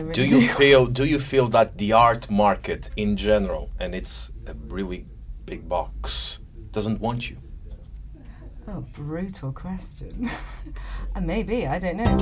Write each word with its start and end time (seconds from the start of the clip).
really 0.00 0.12
Do 0.12 0.24
you 0.24 0.48
feel 0.48 0.86
do 0.86 1.04
you 1.04 1.18
feel 1.18 1.48
that 1.48 1.78
the 1.78 1.92
art 1.92 2.30
market 2.30 2.90
in 2.96 3.16
general 3.16 3.70
and 3.78 3.94
it's 3.94 4.32
a 4.46 4.54
really 4.68 5.06
big 5.46 5.68
box 5.68 6.38
doesn't 6.72 7.00
want 7.00 7.30
you? 7.30 7.36
Oh, 8.68 8.84
brutal 8.92 9.52
question. 9.52 10.30
maybe, 11.20 11.66
I 11.66 11.78
don't 11.80 11.96
know. 11.96 12.16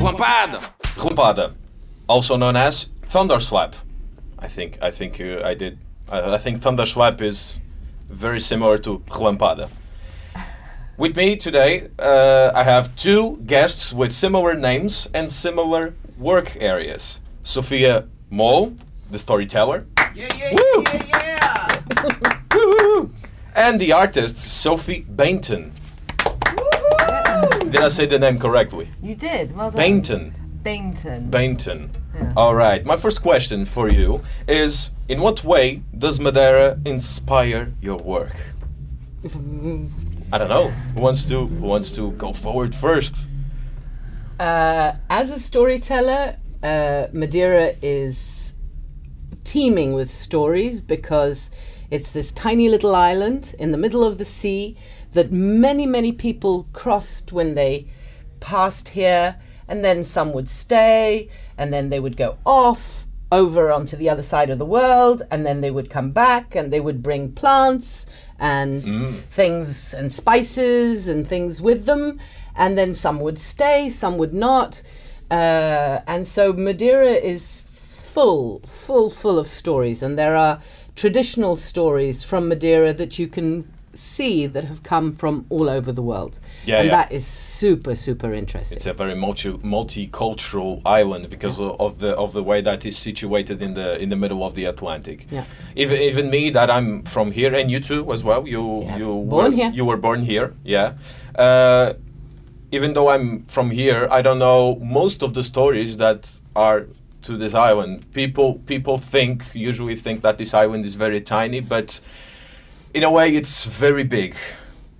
Lampada. 0.00 0.60
Lampada, 0.96 1.54
also 2.08 2.36
known 2.36 2.56
as 2.56 2.90
Thunderslap. 3.02 3.74
I 4.38 4.46
think 4.46 4.78
I 4.80 4.90
think 4.90 5.20
uh, 5.20 5.42
I 5.44 5.54
did. 5.54 5.78
I, 6.08 6.34
I 6.34 6.38
think 6.38 6.60
Thunderslap 6.60 7.20
is 7.20 7.60
very 8.08 8.40
similar 8.40 8.78
to 8.78 9.00
Lampada. 9.00 9.68
With 11.00 11.16
me 11.16 11.34
today, 11.36 11.88
uh, 11.98 12.52
I 12.54 12.62
have 12.62 12.94
two 12.94 13.38
guests 13.46 13.90
with 13.90 14.12
similar 14.12 14.52
names 14.54 15.08
and 15.14 15.32
similar 15.32 15.94
work 16.18 16.58
areas. 16.60 17.22
Sophia 17.42 18.04
Mol, 18.28 18.74
the 19.10 19.18
storyteller, 19.18 19.86
Yeah, 20.14 20.28
yeah, 20.36 20.52
Woo! 20.52 20.84
yeah, 20.92 21.08
yeah. 21.08 22.04
Woo-hoo! 22.54 23.10
and 23.56 23.80
the 23.80 23.92
artist 23.92 24.36
Sophie 24.36 25.06
Bainton. 25.16 25.70
Did 27.70 27.80
I 27.80 27.88
say 27.88 28.04
the 28.04 28.18
name 28.18 28.38
correctly? 28.38 28.90
You 29.02 29.14
did, 29.14 29.56
well 29.56 29.70
done. 29.70 29.80
Bainton. 29.80 30.32
Bainton. 30.62 31.30
Bainton. 31.30 31.88
Yeah. 32.14 32.34
All 32.36 32.54
right. 32.54 32.84
My 32.84 32.98
first 32.98 33.22
question 33.22 33.64
for 33.64 33.88
you 33.88 34.20
is: 34.46 34.90
In 35.08 35.22
what 35.22 35.44
way 35.44 35.80
does 35.96 36.20
Madeira 36.20 36.78
inspire 36.84 37.72
your 37.80 37.96
work? 37.96 38.36
I 40.32 40.38
don't 40.38 40.48
know. 40.48 40.68
Who 40.68 41.00
wants 41.00 41.24
to 41.26 41.46
Who 41.46 41.66
wants 41.66 41.90
to 41.96 42.12
go 42.12 42.32
forward 42.32 42.74
first? 42.74 43.28
Uh, 44.38 44.92
as 45.10 45.30
a 45.30 45.38
storyteller, 45.38 46.36
uh, 46.62 47.08
Madeira 47.12 47.74
is 47.82 48.54
teeming 49.42 49.92
with 49.92 50.08
stories 50.08 50.80
because 50.80 51.50
it's 51.90 52.12
this 52.12 52.30
tiny 52.30 52.68
little 52.68 52.94
island 52.94 53.56
in 53.58 53.72
the 53.72 53.78
middle 53.78 54.04
of 54.04 54.18
the 54.18 54.24
sea 54.24 54.76
that 55.14 55.32
many, 55.32 55.84
many 55.84 56.12
people 56.12 56.68
crossed 56.72 57.32
when 57.32 57.54
they 57.56 57.88
passed 58.38 58.90
here, 58.90 59.36
and 59.66 59.84
then 59.84 60.04
some 60.04 60.32
would 60.32 60.48
stay, 60.48 61.28
and 61.58 61.72
then 61.72 61.90
they 61.90 61.98
would 61.98 62.16
go 62.16 62.38
off 62.46 63.06
over 63.32 63.72
onto 63.72 63.96
the 63.96 64.08
other 64.08 64.22
side 64.22 64.50
of 64.50 64.58
the 64.58 64.66
world, 64.66 65.22
and 65.30 65.44
then 65.44 65.60
they 65.60 65.70
would 65.70 65.90
come 65.90 66.10
back 66.12 66.54
and 66.54 66.72
they 66.72 66.80
would 66.80 67.02
bring 67.02 67.32
plants 67.32 68.06
and 68.40 69.22
things 69.30 69.94
and 69.94 70.12
spices 70.12 71.08
and 71.08 71.28
things 71.28 71.62
with 71.62 71.84
them, 71.84 72.18
and 72.56 72.76
then 72.76 72.94
some 72.94 73.20
would 73.20 73.38
stay, 73.38 73.90
some 73.90 74.16
would 74.18 74.34
not. 74.34 74.82
Uh, 75.30 76.00
and 76.08 76.26
so 76.26 76.52
Madeira 76.52 77.12
is 77.12 77.62
full, 77.70 78.60
full, 78.66 79.10
full 79.10 79.38
of 79.38 79.46
stories, 79.46 80.02
and 80.02 80.18
there 80.18 80.34
are 80.36 80.60
traditional 80.96 81.54
stories 81.54 82.24
from 82.24 82.48
Madeira 82.48 82.92
that 82.94 83.18
you 83.18 83.28
can 83.28 83.70
see 83.94 84.46
that 84.46 84.64
have 84.64 84.82
come 84.82 85.12
from 85.12 85.46
all 85.48 85.68
over 85.68 85.92
the 85.92 86.02
world. 86.02 86.38
Yeah, 86.64 86.78
and 86.78 86.86
yeah. 86.86 86.96
that 86.96 87.12
is 87.12 87.26
super, 87.26 87.94
super 87.94 88.34
interesting. 88.34 88.76
It's 88.76 88.86
a 88.86 88.92
very 88.92 89.14
multi 89.14 89.52
multicultural 89.52 90.82
island 90.84 91.28
because 91.30 91.60
o- 91.60 91.76
of 91.78 91.98
the 91.98 92.14
of 92.16 92.32
the 92.32 92.42
way 92.42 92.60
that 92.60 92.84
is 92.84 92.96
situated 92.96 93.60
in 93.62 93.74
the 93.74 94.00
in 94.00 94.08
the 94.08 94.16
middle 94.16 94.44
of 94.44 94.54
the 94.54 94.64
Atlantic. 94.64 95.26
Yeah. 95.30 95.44
Even 95.76 96.00
even 96.00 96.30
me 96.30 96.50
that 96.50 96.70
I'm 96.70 97.02
from 97.04 97.32
here 97.32 97.54
and 97.54 97.70
you 97.70 97.80
too 97.80 98.12
as 98.12 98.22
well. 98.22 98.46
You 98.46 98.82
Yeah. 98.82 98.98
you 98.98 99.06
Born 99.28 99.50
were, 99.50 99.56
here. 99.56 99.70
You 99.74 99.84
were 99.84 99.96
born 99.96 100.22
here. 100.22 100.54
Yeah. 100.64 100.94
Uh, 101.36 101.94
even 102.72 102.92
though 102.94 103.08
I'm 103.08 103.44
from 103.46 103.70
here, 103.70 104.06
I 104.10 104.22
don't 104.22 104.38
know 104.38 104.76
most 104.76 105.22
of 105.22 105.34
the 105.34 105.42
stories 105.42 105.96
that 105.96 106.38
are 106.54 106.86
to 107.22 107.36
this 107.36 107.54
island. 107.54 108.12
People 108.12 108.54
people 108.66 108.98
think 108.98 109.44
usually 109.54 109.96
think 109.96 110.22
that 110.22 110.38
this 110.38 110.54
island 110.54 110.84
is 110.84 110.94
very 110.94 111.20
tiny, 111.20 111.60
but 111.60 112.00
in 112.94 113.02
a 113.02 113.10
way 113.10 113.30
it's 113.34 113.64
very 113.66 114.04
big. 114.04 114.34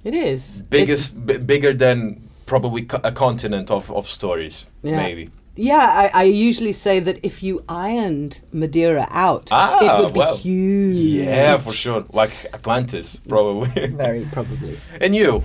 It 0.05 0.15
is. 0.15 0.63
Biggest 0.71 1.27
b- 1.27 1.37
bigger 1.39 1.73
than 1.75 2.29
probably 2.47 2.83
co- 2.83 3.01
a 3.05 3.13
continent 3.13 3.71
of, 3.71 3.91
of 3.91 4.07
stories. 4.07 4.67
Yeah. 4.83 4.97
Maybe. 4.97 5.31
Yeah, 5.57 6.11
I, 6.15 6.21
I 6.21 6.23
usually 6.25 6.73
say 6.73 7.01
that 7.01 7.19
if 7.23 7.43
you 7.43 7.63
ironed 7.69 8.41
Madeira 8.53 9.07
out, 9.11 9.49
Ah, 9.53 9.79
it 10.01 10.05
would 10.05 10.15
be 10.15 10.19
well. 10.19 10.37
huge. 10.37 10.97
Yeah, 10.97 11.59
for 11.59 11.73
sure. 11.73 12.05
Like 12.13 12.33
Atlantis, 12.55 13.17
probably. 13.29 13.87
Very 13.89 14.25
probably. 14.33 14.79
and 15.01 15.15
you? 15.15 15.43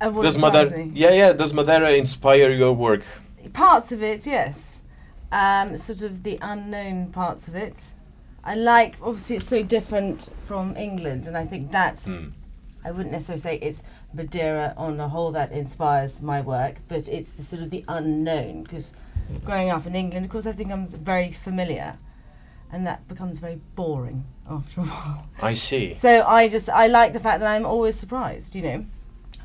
And 0.00 0.14
what 0.14 0.22
Does 0.22 0.38
Madeira? 0.38 0.70
me? 0.78 0.92
Yeah, 0.94 1.10
yeah. 1.12 1.32
Does 1.32 1.52
Madeira 1.52 1.92
inspire 1.92 2.50
your 2.50 2.72
work? 2.72 3.04
Parts 3.52 3.92
of 3.92 4.02
it, 4.02 4.26
yes. 4.26 4.80
Um, 5.32 5.76
sort 5.76 6.02
of 6.02 6.22
the 6.22 6.38
unknown 6.40 7.12
parts 7.12 7.48
of 7.48 7.54
it. 7.56 7.92
I 8.46 8.54
like, 8.54 8.94
obviously, 9.02 9.36
it's 9.36 9.48
so 9.48 9.64
different 9.64 10.30
from 10.46 10.76
England, 10.76 11.26
and 11.26 11.36
I 11.36 11.44
think 11.44 11.72
that's. 11.72 12.08
Hmm. 12.08 12.28
I 12.84 12.92
wouldn't 12.92 13.10
necessarily 13.10 13.40
say 13.40 13.56
it's 13.56 13.82
Madeira 14.14 14.72
on 14.76 14.96
the 14.96 15.08
whole 15.08 15.32
that 15.32 15.50
inspires 15.50 16.22
my 16.22 16.40
work, 16.40 16.76
but 16.86 17.08
it's 17.08 17.32
the 17.32 17.42
sort 17.42 17.62
of 17.62 17.70
the 17.70 17.84
unknown. 17.88 18.62
Because 18.62 18.94
growing 19.44 19.70
up 19.70 19.84
in 19.86 19.96
England, 19.96 20.24
of 20.24 20.30
course, 20.30 20.46
everything 20.46 20.68
becomes 20.68 20.94
very 20.94 21.32
familiar, 21.32 21.98
and 22.70 22.86
that 22.86 23.08
becomes 23.08 23.40
very 23.40 23.60
boring 23.74 24.24
after 24.48 24.82
a 24.82 24.84
while. 24.84 25.28
I 25.42 25.54
see. 25.54 25.94
So 25.94 26.24
I 26.24 26.48
just 26.48 26.70
I 26.70 26.86
like 26.86 27.12
the 27.12 27.20
fact 27.20 27.40
that 27.40 27.48
I'm 27.48 27.66
always 27.66 27.96
surprised. 27.96 28.54
You 28.54 28.62
know, 28.62 28.86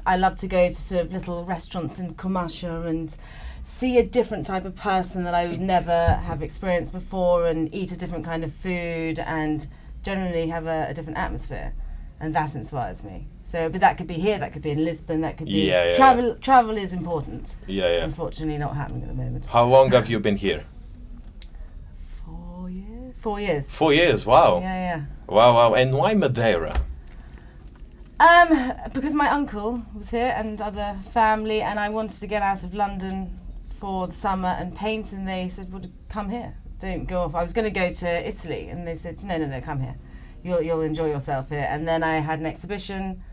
I 0.05 0.17
love 0.17 0.35
to 0.37 0.47
go 0.47 0.67
to 0.67 0.73
sort 0.75 1.05
of 1.05 1.11
little 1.11 1.43
restaurants 1.43 1.97
in 1.97 2.13
Camacha 2.13 2.85
and 2.85 3.17
see 3.63 3.97
a 3.97 4.03
different 4.03 4.47
type 4.47 4.65
of 4.65 4.75
person 4.75 5.23
that 5.23 5.33
I 5.33 5.45
would 5.45 5.61
never 5.61 6.19
have 6.23 6.41
experienced 6.41 6.93
before, 6.93 7.47
and 7.47 7.73
eat 7.73 7.91
a 7.91 7.97
different 7.97 8.25
kind 8.25 8.43
of 8.43 8.51
food, 8.51 9.19
and 9.19 9.67
generally 10.03 10.47
have 10.47 10.65
a, 10.67 10.87
a 10.89 10.93
different 10.93 11.17
atmosphere, 11.17 11.73
and 12.19 12.33
that 12.35 12.55
inspires 12.55 13.03
me. 13.03 13.27
So, 13.43 13.69
but 13.69 13.81
that 13.81 13.97
could 13.97 14.07
be 14.07 14.15
here, 14.15 14.37
that 14.37 14.53
could 14.53 14.61
be 14.61 14.71
in 14.71 14.85
Lisbon, 14.85 15.21
that 15.21 15.37
could 15.37 15.47
be 15.47 15.67
Yeah, 15.67 15.87
yeah, 15.87 15.93
travel. 15.93 16.35
Travel 16.35 16.77
is 16.77 16.93
important. 16.93 17.57
Yeah, 17.67 17.89
yeah. 17.89 18.03
Unfortunately, 18.03 18.57
not 18.57 18.75
happening 18.75 19.03
at 19.03 19.09
the 19.09 19.15
moment. 19.15 19.47
How 19.47 19.65
long 19.65 19.91
have 19.91 20.09
you 20.09 20.19
been 20.19 20.37
here? 20.37 20.63
Four 22.25 22.69
years. 22.69 23.13
Four 23.17 23.39
years. 23.39 23.71
Four 23.71 23.93
years. 23.93 24.25
Wow. 24.25 24.59
Yeah, 24.59 24.75
yeah. 24.75 25.05
Wow, 25.27 25.53
wow. 25.53 25.73
And 25.73 25.95
why 25.95 26.13
Madeira? 26.13 26.73
Um, 28.19 28.73
because 28.93 29.15
my 29.15 29.29
uncle 29.29 29.83
was 29.95 30.11
here 30.11 30.33
and 30.37 30.61
other 30.61 30.95
family, 31.11 31.61
and 31.61 31.79
I 31.79 31.89
wanted 31.89 32.19
to 32.19 32.27
get 32.27 32.43
out 32.43 32.63
of 32.63 32.75
London 32.75 33.39
for 33.81 34.07
the 34.07 34.13
summer 34.13 34.49
and 34.59 34.75
paint, 34.77 35.11
and 35.11 35.27
they 35.27 35.49
said, 35.49 35.73
"Well, 35.73 35.81
come 36.07 36.29
here. 36.29 36.53
Don't 36.79 37.05
go 37.05 37.23
off." 37.23 37.33
I 37.35 37.41
was 37.41 37.51
going 37.51 37.65
to 37.65 37.79
go 37.79 37.91
to 37.91 38.27
Italy, 38.27 38.69
and 38.69 38.87
they 38.87 38.93
said, 38.95 39.23
"No, 39.23 39.37
no, 39.37 39.47
no, 39.47 39.59
come 39.59 39.81
here. 39.81 39.95
You'll 40.43 40.61
you'll 40.61 40.81
enjoy 40.81 41.07
yourself 41.07 41.49
here." 41.49 41.67
And 41.67 41.87
then 41.87 42.03
I 42.03 42.15
had 42.19 42.39
an 42.39 42.45
exhibition, 42.45 43.23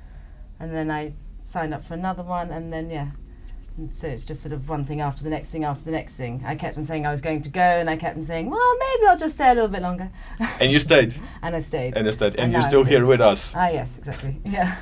and 0.59 0.72
then 0.72 0.91
I 0.91 1.12
signed 1.42 1.75
up 1.75 1.84
for 1.84 1.94
another 1.94 2.22
one, 2.22 2.50
and 2.50 2.72
then 2.72 2.88
yeah. 2.91 3.10
And 3.76 3.94
so 3.97 4.09
it's 4.09 4.25
just 4.25 4.42
sort 4.42 4.54
of 4.54 4.69
one 4.69 4.84
thing 4.84 5.00
after 5.03 5.22
the 5.22 5.31
next 5.31 5.50
thing 5.53 5.64
after 5.64 5.84
the 5.84 5.92
next 5.92 6.16
thing. 6.16 6.42
I 6.44 6.56
kept 6.56 6.78
on 6.78 6.82
saying 6.84 7.06
I 7.06 7.10
was 7.10 7.20
going 7.20 7.42
to 7.42 7.50
go, 7.50 7.60
and 7.80 7.88
I 7.91 7.97
kept 7.97 8.16
on 8.16 8.25
saying, 8.25 8.48
"Well, 8.50 8.75
maybe 8.78 9.06
I'll 9.06 9.19
just 9.19 9.34
stay 9.34 9.50
a 9.50 9.54
little 9.54 9.69
bit 9.69 9.82
longer," 9.82 10.10
And 10.60 10.72
you 10.72 10.78
stayed. 10.78 11.15
and 11.42 11.54
I've 11.54 11.66
stayed. 11.66 11.94
And 11.97 12.06
instead, 12.06 12.32
and 12.36 12.44
And 12.44 12.53
you're 12.54 12.62
still 12.62 12.84
here 12.84 13.04
with 13.04 13.20
us. 13.20 13.54
ah, 13.54 13.69
yes, 13.69 13.98
exactly. 13.98 14.41
Yeah. 14.47 14.75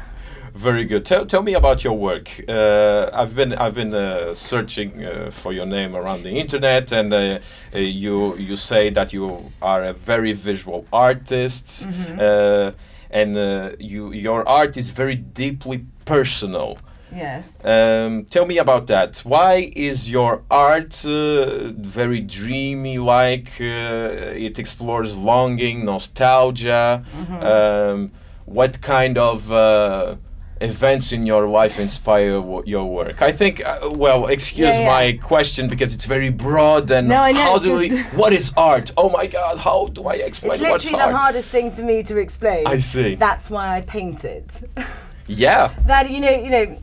Very 0.57 0.87
good. 0.87 1.05
Tell, 1.05 1.27
tell 1.27 1.43
me 1.43 1.53
about 1.53 1.85
your 1.85 1.93
work. 1.93 2.31
Uh, 2.49 3.11
I've 3.13 3.35
been 3.37 3.53
I've 3.53 3.75
been 3.75 3.93
uh, 3.93 4.33
searching 4.33 5.05
uh, 5.05 5.31
for 5.31 5.53
your 5.53 5.67
name 5.67 5.95
around 5.95 6.23
the 6.23 6.31
internet, 6.31 6.93
and 6.93 7.13
uh, 7.13 7.39
uh, 7.75 7.79
you 7.79 8.37
you 8.39 8.57
say 8.57 8.89
that 8.91 9.13
you 9.13 9.53
are 9.61 9.85
a 9.85 9.93
very 9.93 10.33
visual 10.33 10.87
artist, 10.93 11.87
uh, 12.19 12.73
and 13.11 13.37
uh, 13.37 13.73
you 13.79 14.13
your 14.13 14.49
art 14.49 14.79
is 14.79 14.93
very 14.93 15.15
deeply 15.15 15.85
personal. 16.07 16.79
Yes. 17.15 17.63
Um, 17.65 18.25
tell 18.25 18.47
me 18.47 18.57
about 18.59 18.87
that. 18.87 19.19
Why 19.25 19.71
is 19.77 20.11
your 20.11 20.43
art 20.51 21.05
uh, 21.05 21.73
very 21.77 22.21
dreamy? 22.21 22.97
Like 22.99 23.61
uh, 23.61 24.33
it 24.47 24.59
explores 24.59 25.17
longing, 25.19 25.85
nostalgia. 25.85 27.05
Um, 27.43 28.11
what 28.47 28.81
kind 28.81 29.19
of 29.19 29.51
uh, 29.51 30.17
events 30.61 31.13
in 31.13 31.27
your 31.27 31.47
life 31.49 31.79
inspire 31.79 32.33
w- 32.41 32.63
your 32.67 32.85
work? 32.87 33.23
I 33.23 33.33
think. 33.33 33.65
Uh, 33.65 33.91
well, 33.93 34.27
excuse 34.27 34.75
Yeah, 34.77 34.81
yeah. 34.81 34.87
my 34.87 35.13
question 35.23 35.69
because 35.69 35.95
it's 35.95 36.07
very 36.07 36.31
broad. 36.31 36.91
And 36.91 37.09
No, 37.09 37.21
I 37.23 37.33
know, 37.33 37.41
how 37.41 37.59
do 37.59 37.75
we? 37.79 38.01
What 38.21 38.33
is 38.33 38.53
art? 38.57 38.93
Oh 38.97 39.11
my 39.11 39.27
God! 39.27 39.59
How 39.59 39.87
do 39.89 40.05
I 40.05 40.15
explain 40.15 40.53
It's 40.53 40.63
literally 40.63 40.97
the 40.97 41.05
art? 41.07 41.15
hardest 41.15 41.49
thing 41.51 41.71
for 41.71 41.83
me 41.83 42.03
to 42.05 42.19
explain. 42.19 42.67
I 42.67 42.79
see. 42.79 43.15
That's 43.15 43.51
why 43.51 43.77
I 43.77 43.81
painted. 43.83 44.51
yeah. 45.27 45.73
that 45.87 46.11
you 46.11 46.21
know, 46.21 46.31
you 46.31 46.51
know, 46.51 46.79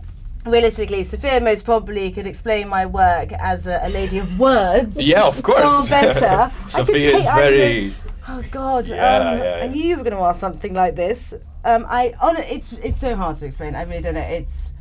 realistically, 0.45 1.03
Sophia 1.03 1.39
most 1.41 1.65
probably 1.65 2.11
could 2.11 2.27
explain 2.27 2.67
my 2.67 2.85
work 2.85 3.31
as 3.33 3.65
a, 3.67 3.79
a 3.83 3.89
lady 3.89 4.17
of 4.19 4.39
words. 4.39 5.01
Yeah, 5.01 5.23
of 5.23 5.41
course. 5.49 5.89
Far 5.89 6.01
better. 6.01 6.51
Sophia 6.67 7.15
is 7.15 7.25
very. 7.29 7.93
Oh 8.27 8.43
God! 8.51 8.87
Yeah, 8.87 8.95
um, 9.17 9.37
yeah, 9.39 9.59
I 9.63 9.67
knew 9.67 9.83
you 9.83 9.97
were 9.97 10.03
going 10.03 10.15
to 10.15 10.21
ask 10.21 10.39
something 10.39 10.73
like 10.73 10.95
this. 10.95 11.33
Um, 11.65 11.85
I 11.89 12.13
on 12.21 12.37
it's 12.37 12.73
it's 12.73 12.97
so 12.99 13.15
hard 13.15 13.35
to 13.37 13.45
explain. 13.45 13.75
I 13.75 13.83
really 13.83 14.01
don't 14.01 14.13
know. 14.15 14.21
It's 14.21 14.73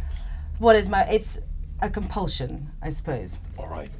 what 0.58 0.76
is 0.76 0.88
my? 0.88 1.02
It's 1.04 1.40
a 1.80 1.90
compulsion, 1.90 2.70
I 2.80 2.90
suppose. 2.90 3.40
All 3.58 3.66
right. 3.68 3.90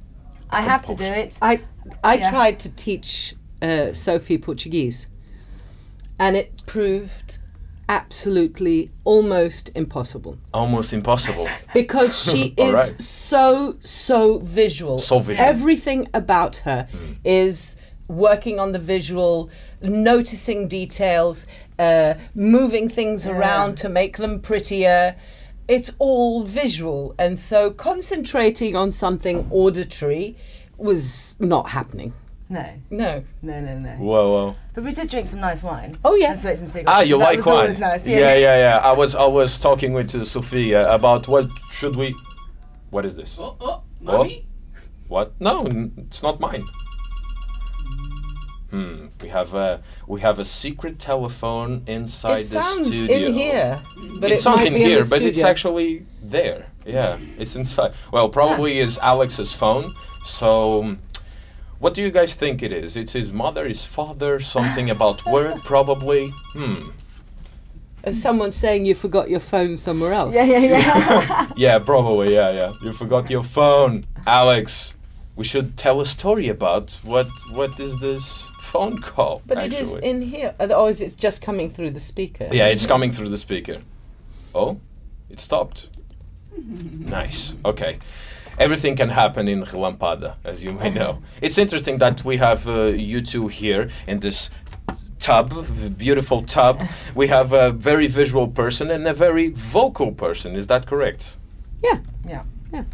I 0.50 0.62
have 0.62 0.84
to 0.86 0.94
do 0.94 1.04
it. 1.04 1.38
I 1.42 1.60
I 2.04 2.14
Yeah. 2.16 2.30
tried 2.30 2.60
to 2.60 2.68
teach 2.70 3.34
uh, 3.60 3.92
Sophie 3.92 4.38
Portuguese, 4.38 5.06
and 6.18 6.36
it 6.36 6.64
proved 6.66 7.38
absolutely 7.88 8.90
almost 9.04 9.70
impossible 9.74 10.38
Almost 10.54 10.92
impossible. 10.94 11.46
because 11.74 12.16
she 12.22 12.54
is 12.56 12.72
right. 12.74 13.02
so 13.02 13.76
so 13.82 14.38
visual. 14.38 14.98
So 14.98 15.18
visual. 15.18 15.46
Everything 15.48 16.08
about 16.14 16.58
her 16.58 16.86
is 17.24 17.76
working 18.08 18.58
on 18.60 18.72
the 18.72 18.78
visual, 18.78 19.50
noticing 19.80 20.68
details, 20.68 21.46
uh, 21.78 22.14
moving 22.34 22.88
things 22.88 23.26
around 23.26 23.76
to 23.78 23.88
make 23.88 24.16
them 24.16 24.40
prettier. 24.40 25.16
It's 25.68 25.90
all 25.98 26.42
visual, 26.44 27.14
and 27.18 27.38
so 27.38 27.70
concentrating 27.70 28.76
on 28.76 28.92
something 28.92 29.46
auditory 29.50 30.36
was 30.76 31.36
not 31.38 31.70
happening. 31.70 32.12
No, 32.48 32.66
No. 32.90 33.24
no, 33.40 33.60
no, 33.60 33.78
no. 33.78 33.90
Whoa, 33.92 34.30
whoa. 34.30 34.56
But 34.74 34.84
we 34.84 34.92
did 34.92 35.08
drink 35.08 35.24
some 35.26 35.40
nice 35.40 35.62
wine. 35.62 35.96
Oh, 36.04 36.16
yeah. 36.16 36.32
And 36.32 36.40
smoked 36.40 36.58
some 36.58 36.68
cigarettes. 36.68 36.90
Ah, 36.94 36.98
so 36.98 37.04
you 37.04 37.16
like 37.16 37.38
was 37.38 37.46
wine? 37.46 37.80
nice. 37.80 38.06
Yeah, 38.06 38.18
yeah, 38.18 38.34
yeah, 38.36 38.56
yeah. 38.56 38.78
I 38.78 38.92
was 38.92 39.14
I 39.14 39.24
was 39.24 39.58
talking 39.58 39.94
with 39.94 40.14
uh, 40.14 40.22
Sophia 40.24 40.92
about 40.92 41.28
what 41.28 41.46
should 41.70 41.96
we. 41.96 42.14
What 42.90 43.06
is 43.06 43.16
this? 43.16 43.38
Oh, 43.40 43.56
oh, 43.60 43.82
mommy. 44.02 44.44
What? 45.08 45.32
No, 45.40 45.64
it's 45.96 46.22
not 46.22 46.40
mine. 46.40 46.64
Hmm. 48.72 49.08
We 49.20 49.28
have 49.28 49.52
a 49.52 49.82
we 50.06 50.22
have 50.22 50.38
a 50.38 50.46
secret 50.46 50.98
telephone 50.98 51.82
inside 51.86 52.38
It 52.40 52.44
the 52.44 52.62
sounds 52.62 52.86
studio. 52.86 53.28
in 53.28 53.34
here, 53.34 53.80
but 54.18 54.30
it, 54.30 54.34
it, 54.34 54.38
sounds 54.38 54.60
might 54.60 54.68
in 54.68 54.72
be 54.72 54.78
here, 54.80 55.02
the 55.04 55.10
but 55.10 55.20
it's 55.20 55.42
actually 55.42 56.06
there. 56.22 56.68
Yeah, 56.86 57.18
it's 57.38 57.54
inside. 57.54 57.92
Well, 58.10 58.30
probably 58.30 58.78
is 58.78 58.98
Alex's 58.98 59.52
phone. 59.52 59.94
So, 60.24 60.82
um, 60.84 60.98
what 61.80 61.92
do 61.92 62.00
you 62.00 62.10
guys 62.10 62.34
think 62.34 62.62
it 62.62 62.72
is? 62.72 62.96
It's 62.96 63.12
his 63.12 63.30
mother, 63.30 63.68
his 63.68 63.84
father, 63.84 64.40
something 64.40 64.88
about 64.88 65.26
work, 65.36 65.62
probably. 65.64 66.30
Hmm. 66.54 66.92
As 68.04 68.20
someone 68.20 68.52
saying 68.52 68.86
you 68.86 68.94
forgot 68.94 69.28
your 69.28 69.38
phone 69.40 69.76
somewhere 69.76 70.14
else. 70.14 70.34
yeah, 70.34 70.44
yeah, 70.46 70.58
yeah. 70.58 71.46
Yeah, 71.56 71.78
probably. 71.78 72.32
Yeah, 72.32 72.50
yeah. 72.52 72.72
You 72.82 72.94
forgot 72.94 73.28
your 73.28 73.42
phone, 73.44 74.06
Alex. 74.26 74.96
We 75.36 75.44
should 75.44 75.76
tell 75.76 76.00
a 76.00 76.06
story 76.06 76.48
about 76.48 76.98
what 77.04 77.28
what 77.50 77.78
is 77.80 77.96
this 77.96 78.50
phone 78.72 79.00
call? 79.00 79.42
But 79.46 79.58
it 79.58 79.74
is 79.74 79.94
in 79.94 80.22
here. 80.22 80.54
Or 80.58 80.88
is 80.88 81.00
it 81.02 81.16
just 81.16 81.42
coming 81.42 81.68
through 81.70 81.90
the 81.90 82.00
speaker? 82.00 82.48
Yeah, 82.50 82.66
it's 82.66 82.86
coming 82.86 83.10
through 83.10 83.28
the 83.28 83.38
speaker. 83.38 83.76
Oh, 84.54 84.78
it 85.30 85.40
stopped. 85.40 85.90
nice. 87.20 87.54
Okay. 87.64 87.98
Everything 88.58 88.96
can 88.96 89.08
happen 89.08 89.48
in 89.48 89.62
Relampada, 89.62 90.34
as 90.44 90.62
you 90.64 90.72
may 90.72 90.90
know. 90.90 91.18
It's 91.40 91.58
interesting 91.58 91.98
that 91.98 92.24
we 92.24 92.36
have 92.36 92.68
uh, 92.68 92.92
you 93.10 93.20
two 93.22 93.48
here 93.48 93.88
in 94.06 94.20
this 94.20 94.50
tub, 95.18 95.48
beautiful 95.96 96.42
tub. 96.42 96.76
We 97.14 97.28
have 97.28 97.52
a 97.52 97.70
very 97.70 98.08
visual 98.08 98.48
person 98.48 98.90
and 98.90 99.06
a 99.06 99.14
very 99.14 99.48
vocal 99.48 100.12
person. 100.12 100.56
Is 100.56 100.66
that 100.66 100.86
correct? 100.86 101.36
Yeah. 101.82 101.98
Yeah. 102.28 102.44
yeah. 102.72 102.84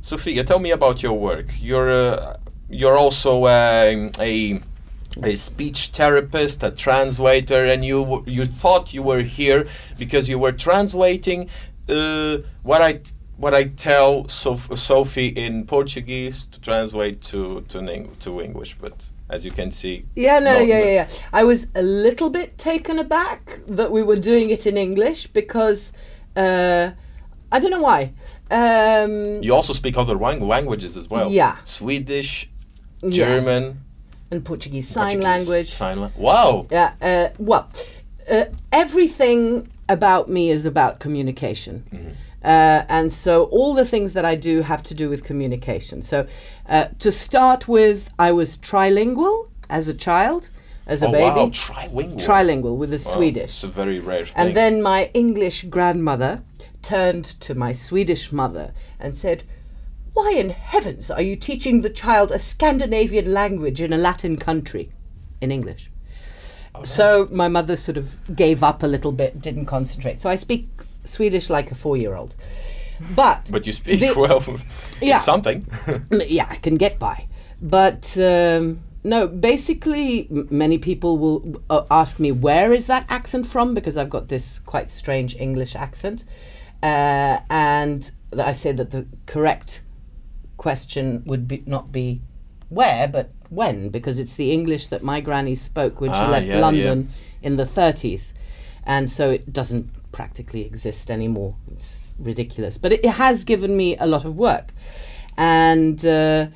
Sophia, 0.00 0.44
tell 0.44 0.58
me 0.58 0.70
about 0.70 1.02
your 1.02 1.16
work. 1.18 1.46
You're 1.60 1.90
uh, 1.90 2.36
you're 2.68 2.96
also 2.96 3.46
um, 3.46 4.10
a 4.20 4.60
a 5.22 5.36
speech 5.36 5.88
therapist, 5.88 6.62
a 6.62 6.70
translator, 6.70 7.64
and 7.64 7.84
you 7.84 8.24
you 8.26 8.44
thought 8.44 8.92
you 8.94 9.02
were 9.02 9.22
here 9.22 9.66
because 9.98 10.28
you 10.28 10.38
were 10.38 10.52
translating 10.52 11.48
uh, 11.88 12.38
what 12.62 12.82
I 12.82 13.00
what 13.36 13.54
I 13.54 13.64
tell 13.64 14.28
Soph- 14.28 14.76
Sophie 14.78 15.28
in 15.28 15.66
Portuguese 15.66 16.46
to 16.46 16.60
translate 16.60 17.20
to 17.22 17.60
to, 17.68 17.78
Eng- 17.80 18.10
to 18.20 18.40
English. 18.40 18.76
But 18.80 19.10
as 19.30 19.44
you 19.44 19.50
can 19.52 19.70
see, 19.70 20.04
Yeah, 20.16 20.38
no, 20.38 20.58
yeah, 20.60 20.78
yeah, 20.78 20.92
yeah. 20.94 21.08
I 21.32 21.44
was 21.44 21.68
a 21.74 21.82
little 21.82 22.30
bit 22.30 22.58
taken 22.58 22.98
aback 22.98 23.60
that 23.68 23.90
we 23.90 24.02
were 24.02 24.16
doing 24.20 24.50
it 24.50 24.66
in 24.66 24.76
English 24.76 25.28
because 25.28 25.92
uh, 26.36 26.90
I 27.52 27.58
don't 27.60 27.70
know 27.70 27.82
why. 27.82 28.12
Um, 28.50 29.42
you 29.42 29.54
also 29.54 29.72
speak 29.72 29.96
other 29.96 30.14
lang- 30.16 30.46
languages 30.46 30.96
as 30.96 31.08
well. 31.08 31.30
Yeah. 31.30 31.56
Swedish, 31.64 32.48
yeah, 33.04 33.26
German, 33.26 33.80
and 34.30 34.44
Portuguese 34.44 34.88
sign 34.88 35.20
Portuguese, 35.20 35.24
language. 35.24 35.70
Sign 35.72 36.00
la- 36.00 36.10
wow. 36.16 36.66
Yeah. 36.70 36.94
Uh, 37.00 37.28
well, 37.38 37.70
uh, 38.30 38.46
everything 38.72 39.68
about 39.88 40.28
me 40.28 40.50
is 40.50 40.66
about 40.66 41.00
communication. 41.00 42.16
Uh, 42.42 42.84
and 42.88 43.10
so 43.12 43.44
all 43.44 43.72
the 43.72 43.84
things 43.86 44.12
that 44.12 44.24
I 44.24 44.34
do 44.34 44.60
have 44.60 44.82
to 44.84 44.94
do 44.94 45.08
with 45.08 45.24
communication. 45.24 46.02
So 46.02 46.26
uh, 46.68 46.88
to 46.98 47.10
start 47.10 47.68
with, 47.68 48.10
I 48.18 48.32
was 48.32 48.58
trilingual 48.58 49.48
as 49.70 49.88
a 49.88 49.94
child, 49.94 50.50
as 50.86 51.02
a 51.02 51.06
oh 51.06 51.12
baby. 51.12 51.24
wow, 51.24 51.48
trilingual. 51.48 52.26
Trilingual 52.26 52.76
with 52.76 52.90
the 52.90 52.96
Wow, 52.96 53.14
Swedish. 53.14 53.44
It's 53.44 53.64
a 53.64 53.68
very 53.68 53.98
rare 53.98 54.26
thing. 54.26 54.34
And 54.36 54.54
then 54.54 54.82
my 54.82 55.10
English 55.14 55.64
grandmother 55.64 56.42
turned 56.82 57.24
to 57.24 57.54
my 57.54 57.72
Swedish 57.72 58.30
mother 58.30 58.72
and 59.00 59.18
said, 59.18 59.44
Why 60.14 60.32
in 60.36 60.50
heavens 60.50 61.10
are 61.10 61.20
you 61.22 61.36
teaching 61.36 61.82
the 61.82 61.90
child 61.90 62.30
a 62.30 62.38
Scandinavian 62.38 63.32
language 63.32 63.80
in 63.80 63.92
a 63.92 63.98
Latin 63.98 64.36
country 64.36 64.90
in 65.40 65.50
English? 65.52 65.90
So 66.82 67.28
my 67.30 67.48
mother 67.48 67.76
sort 67.76 67.96
of 67.96 68.34
gave 68.34 68.62
up 68.62 68.82
a 68.82 68.86
little 68.86 69.12
bit, 69.12 69.40
didn't 69.40 69.66
concentrate. 69.66 70.20
So 70.20 70.28
I 70.30 70.34
speak 70.36 70.68
Swedish 71.04 71.50
like 71.50 71.70
a 71.70 71.74
four 71.74 71.96
year 71.96 72.14
old. 72.14 72.34
But, 73.14 73.48
But 73.50 73.66
you 73.66 73.72
speak 73.72 74.00
The- 74.00 74.14
well. 74.18 74.42
Yeah. 75.02 75.18
Something. 75.18 75.66
yeah, 76.10 76.46
I 76.48 76.56
can 76.56 76.76
get 76.76 76.98
by. 76.98 77.26
But 77.60 78.16
um, 78.18 78.80
no, 79.02 79.26
basically, 79.28 80.28
m- 80.30 80.46
many 80.50 80.78
people 80.78 81.18
will 81.18 81.62
uh, 81.70 81.84
ask 81.90 82.18
me, 82.20 82.30
where 82.32 82.72
is 82.72 82.86
that 82.86 83.04
accent 83.08 83.46
from? 83.46 83.74
Because 83.74 83.96
I've 83.96 84.10
got 84.10 84.28
this 84.28 84.60
quite 84.60 84.90
strange 84.90 85.34
English 85.36 85.74
accent. 85.76 86.22
Uh, 86.82 87.40
and 87.50 88.10
I 88.38 88.52
say 88.52 88.72
that 88.72 88.90
the 88.90 89.06
correct 89.26 89.82
question 90.56 91.22
would 91.26 91.46
be 91.48 91.62
not 91.66 91.92
be 91.92 92.20
where, 92.68 93.06
but 93.08 93.30
when, 93.50 93.88
because 93.90 94.18
it's 94.18 94.34
the 94.36 94.50
English 94.50 94.88
that 94.88 95.02
my 95.02 95.20
granny 95.20 95.54
spoke 95.54 96.00
when 96.00 96.12
she 96.12 96.18
Ah, 96.18 96.28
left 96.30 96.46
yeah, 96.46 96.54
yeah. 96.54 96.60
London 96.60 97.08
in 97.42 97.56
the 97.56 97.64
30s. 97.64 98.32
And 98.86 99.10
so 99.10 99.30
it 99.30 99.52
doesn't 99.52 99.88
practically 100.12 100.62
exist 100.66 101.10
anymore. 101.10 101.56
It's 101.70 102.12
ridiculous. 102.18 102.78
But 102.78 102.92
it, 102.92 103.04
it 103.04 103.10
has 103.12 103.44
given 103.44 103.76
me 103.76 103.96
a 103.96 104.06
lot 104.06 104.24
of 104.24 104.36
work. 104.36 104.72
And 105.36 106.04
uh, 106.04 106.46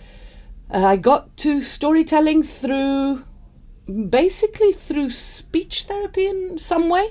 I 0.71 0.97
got 0.97 1.37
to 1.39 1.61
storytelling 1.61 2.43
through 2.43 3.25
basically 4.11 4.73
through 4.73 5.09
speech 5.11 5.85
therapy 5.85 6.27
in 6.27 6.59
some 6.59 6.89
way. 6.89 7.09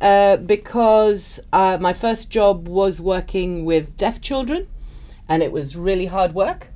Uh, 0.00 0.36
because 0.36 1.40
uh, 1.52 1.78
my 1.80 1.92
first 1.94 2.30
job 2.30 2.68
was 2.68 3.00
working 3.00 3.64
with 3.64 3.96
deaf 3.96 4.20
children, 4.20 4.66
and 5.28 5.42
it 5.42 5.52
was 5.52 5.76
really 5.76 6.06
hard 6.06 6.34
work. 6.34 6.68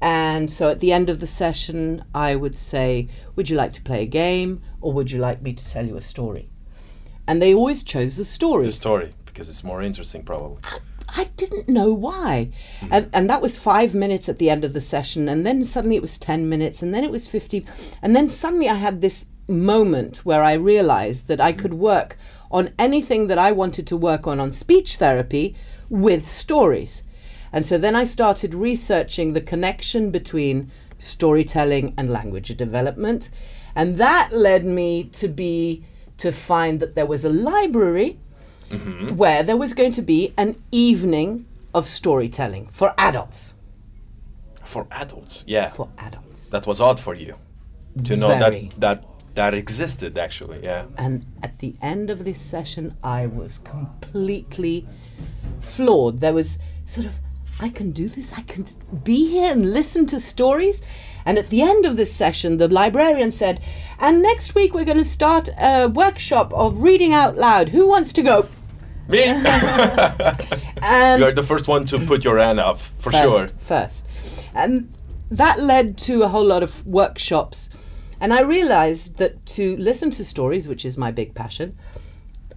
And 0.00 0.50
so 0.50 0.68
at 0.68 0.80
the 0.80 0.92
end 0.92 1.08
of 1.08 1.20
the 1.20 1.26
session, 1.26 2.04
I 2.14 2.36
would 2.36 2.58
say, 2.58 3.08
Would 3.36 3.48
you 3.48 3.56
like 3.56 3.72
to 3.74 3.82
play 3.82 4.02
a 4.02 4.06
game, 4.06 4.60
or 4.80 4.92
would 4.92 5.10
you 5.10 5.18
like 5.18 5.40
me 5.40 5.54
to 5.54 5.68
tell 5.68 5.86
you 5.86 5.96
a 5.96 6.02
story? 6.02 6.50
And 7.26 7.40
they 7.40 7.54
always 7.54 7.82
chose 7.82 8.16
the 8.16 8.24
story. 8.24 8.64
the 8.64 8.72
story 8.72 9.14
because 9.24 9.48
it's 9.48 9.64
more 9.64 9.82
interesting, 9.82 10.22
probably. 10.22 10.58
I 11.08 11.24
didn't 11.36 11.68
know 11.68 11.92
why. 11.92 12.50
Hmm. 12.80 12.88
And, 12.90 13.10
and 13.12 13.30
that 13.30 13.42
was 13.42 13.58
five 13.58 13.94
minutes 13.94 14.28
at 14.28 14.38
the 14.38 14.50
end 14.50 14.64
of 14.64 14.72
the 14.72 14.80
session. 14.80 15.28
And 15.28 15.46
then 15.46 15.64
suddenly 15.64 15.96
it 15.96 16.02
was 16.02 16.18
10 16.18 16.48
minutes. 16.48 16.82
And 16.82 16.92
then 16.92 17.04
it 17.04 17.10
was 17.10 17.28
15. 17.28 17.64
And 18.02 18.14
then 18.14 18.28
suddenly 18.28 18.68
I 18.68 18.74
had 18.74 19.00
this 19.00 19.26
moment 19.48 20.24
where 20.24 20.42
I 20.42 20.54
realized 20.54 21.28
that 21.28 21.40
I 21.40 21.52
hmm. 21.52 21.58
could 21.58 21.74
work 21.74 22.16
on 22.50 22.70
anything 22.78 23.26
that 23.28 23.38
I 23.38 23.52
wanted 23.52 23.86
to 23.88 23.96
work 23.96 24.26
on 24.26 24.40
on 24.40 24.52
speech 24.52 24.96
therapy 24.96 25.56
with 25.88 26.26
stories. 26.26 27.02
And 27.54 27.64
so 27.64 27.78
then 27.78 27.94
I 27.94 28.02
started 28.02 28.52
researching 28.52 29.32
the 29.32 29.40
connection 29.40 30.10
between 30.10 30.72
storytelling 30.98 31.94
and 31.96 32.10
language 32.10 32.48
development. 32.56 33.28
And 33.76 33.96
that 33.96 34.30
led 34.32 34.64
me 34.64 35.04
to 35.20 35.28
be 35.28 35.84
to 36.18 36.32
find 36.32 36.80
that 36.80 36.96
there 36.96 37.06
was 37.06 37.24
a 37.24 37.28
library 37.28 38.18
mm-hmm. 38.70 39.14
where 39.14 39.44
there 39.44 39.56
was 39.56 39.72
going 39.72 39.92
to 39.92 40.02
be 40.02 40.34
an 40.36 40.56
evening 40.72 41.46
of 41.72 41.86
storytelling 41.86 42.66
for 42.66 42.92
adults. 42.98 43.54
For 44.64 44.88
adults, 44.90 45.44
yeah. 45.46 45.70
For 45.70 45.88
adults. 45.98 46.50
that 46.50 46.66
was 46.66 46.80
odd 46.80 46.98
for 46.98 47.14
you 47.14 47.36
to 48.04 48.16
know 48.16 48.36
that 48.36 48.80
that 48.80 49.04
that 49.34 49.54
existed 49.54 50.18
actually. 50.18 50.60
Yeah. 50.64 50.86
And 50.96 51.24
at 51.40 51.60
the 51.60 51.76
end 51.80 52.10
of 52.10 52.24
this 52.24 52.40
session, 52.40 52.96
I 53.04 53.26
was 53.26 53.58
completely 53.58 54.88
floored. 55.60 56.18
There 56.18 56.32
was 56.32 56.58
sort 56.86 57.06
of 57.06 57.20
I 57.64 57.70
can 57.70 57.92
do 57.92 58.10
this. 58.10 58.30
I 58.34 58.42
can 58.42 58.66
be 59.04 59.30
here 59.30 59.50
and 59.50 59.72
listen 59.72 60.04
to 60.06 60.20
stories. 60.20 60.82
And 61.24 61.38
at 61.38 61.48
the 61.48 61.62
end 61.62 61.86
of 61.86 61.96
this 61.96 62.12
session, 62.12 62.58
the 62.58 62.68
librarian 62.68 63.32
said, 63.32 63.58
And 63.98 64.22
next 64.22 64.54
week 64.54 64.74
we're 64.74 64.84
going 64.84 64.98
to 64.98 65.04
start 65.04 65.48
a 65.58 65.88
workshop 65.88 66.52
of 66.52 66.82
reading 66.82 67.14
out 67.14 67.36
loud. 67.36 67.70
Who 67.70 67.88
wants 67.88 68.12
to 68.12 68.22
go? 68.22 68.46
Me? 69.08 69.24
And 70.82 71.20
you 71.20 71.26
are 71.26 71.32
the 71.32 71.42
first 71.42 71.66
one 71.66 71.86
to 71.86 71.98
put 71.98 72.22
your 72.22 72.36
hand 72.36 72.60
up, 72.60 72.78
for 72.78 73.10
first, 73.10 73.22
sure. 73.22 73.48
First. 73.58 74.06
And 74.54 74.92
that 75.30 75.58
led 75.58 75.96
to 75.98 76.22
a 76.22 76.28
whole 76.28 76.44
lot 76.44 76.62
of 76.62 76.86
workshops. 76.86 77.70
And 78.20 78.34
I 78.34 78.42
realized 78.42 79.16
that 79.16 79.46
to 79.56 79.78
listen 79.78 80.10
to 80.10 80.24
stories, 80.24 80.68
which 80.68 80.84
is 80.84 80.98
my 80.98 81.10
big 81.10 81.34
passion, 81.34 81.74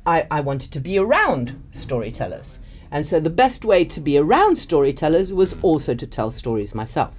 I, 0.05 0.27
I 0.29 0.41
wanted 0.41 0.73
to 0.73 0.81
be 0.81 0.97
around 0.97 1.63
storytellers. 1.71 2.59
And 2.91 3.05
so 3.05 3.19
the 3.19 3.29
best 3.29 3.65
way 3.65 3.83
to 3.85 3.99
be 3.99 4.17
around 4.17 4.57
storytellers 4.57 5.33
was 5.33 5.55
also 5.61 5.93
to 5.93 6.07
tell 6.07 6.31
stories 6.31 6.73
myself. 6.73 7.15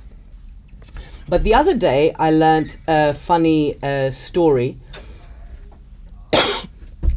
But 1.29 1.45
the 1.45 1.55
other 1.55 1.75
day, 1.75 2.15
I 2.19 2.31
learned 2.31 2.77
a 2.87 3.13
funny 3.13 3.77
uh, 3.83 4.11
story. 4.11 4.79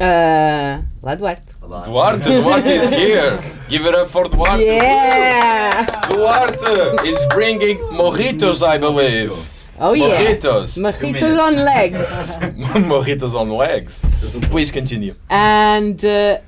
uh, 0.00 0.82
Duarte. 1.02 1.52
Duarte, 1.60 2.42
Duarte 2.42 2.76
is 2.76 2.90
here. 2.90 3.38
Give 3.70 3.86
it 3.86 3.94
up 3.94 4.08
for 4.08 4.24
Duarte. 4.28 4.64
Yeah! 4.64 5.86
Duarte 6.08 7.06
is 7.08 7.24
bringing 7.30 7.78
mojitos, 7.78 8.62
I 8.62 8.76
believe. 8.76 9.32
Oh 9.80 9.94
yeah. 9.94 10.08
Mojitos. 10.08 10.78
Mojitos 10.78 11.38
on 11.40 11.54
legs. 11.56 12.36
mojitos 12.88 13.34
on 13.34 13.50
legs. 13.50 14.04
Please 14.50 14.70
continue. 14.70 15.14
and 15.30 16.04
uh, 16.04 16.38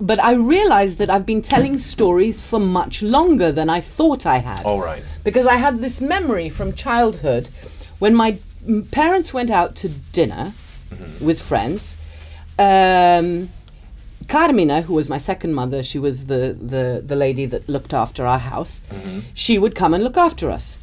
but 0.00 0.22
I 0.22 0.32
realized 0.32 0.98
that 0.98 1.10
I've 1.10 1.26
been 1.26 1.42
telling 1.42 1.78
stories 1.78 2.42
for 2.42 2.58
much 2.60 3.02
longer 3.02 3.52
than 3.52 3.68
I 3.68 3.80
thought 3.80 4.26
I 4.26 4.38
had. 4.38 4.64
All 4.64 4.80
right. 4.80 5.02
Because 5.24 5.46
I 5.46 5.54
had 5.56 5.78
this 5.80 6.00
memory 6.00 6.48
from 6.48 6.72
childhood 6.72 7.48
when 7.98 8.14
my 8.14 8.38
parents 8.90 9.32
went 9.34 9.50
out 9.50 9.76
to 9.76 9.88
dinner 9.88 10.52
with 11.20 11.40
friends. 11.40 11.96
Um, 12.58 13.50
Carmina, 14.28 14.82
who 14.82 14.94
was 14.94 15.08
my 15.08 15.18
second 15.18 15.54
mother, 15.54 15.82
she 15.82 15.98
was 15.98 16.26
the, 16.26 16.56
the, 16.60 17.02
the 17.04 17.16
lady 17.16 17.46
that 17.46 17.68
looked 17.68 17.92
after 17.94 18.26
our 18.26 18.38
house, 18.40 18.80
she 19.34 19.58
would 19.58 19.74
come 19.74 19.94
and 19.94 20.02
look 20.02 20.16
after 20.16 20.50
us. 20.50 20.78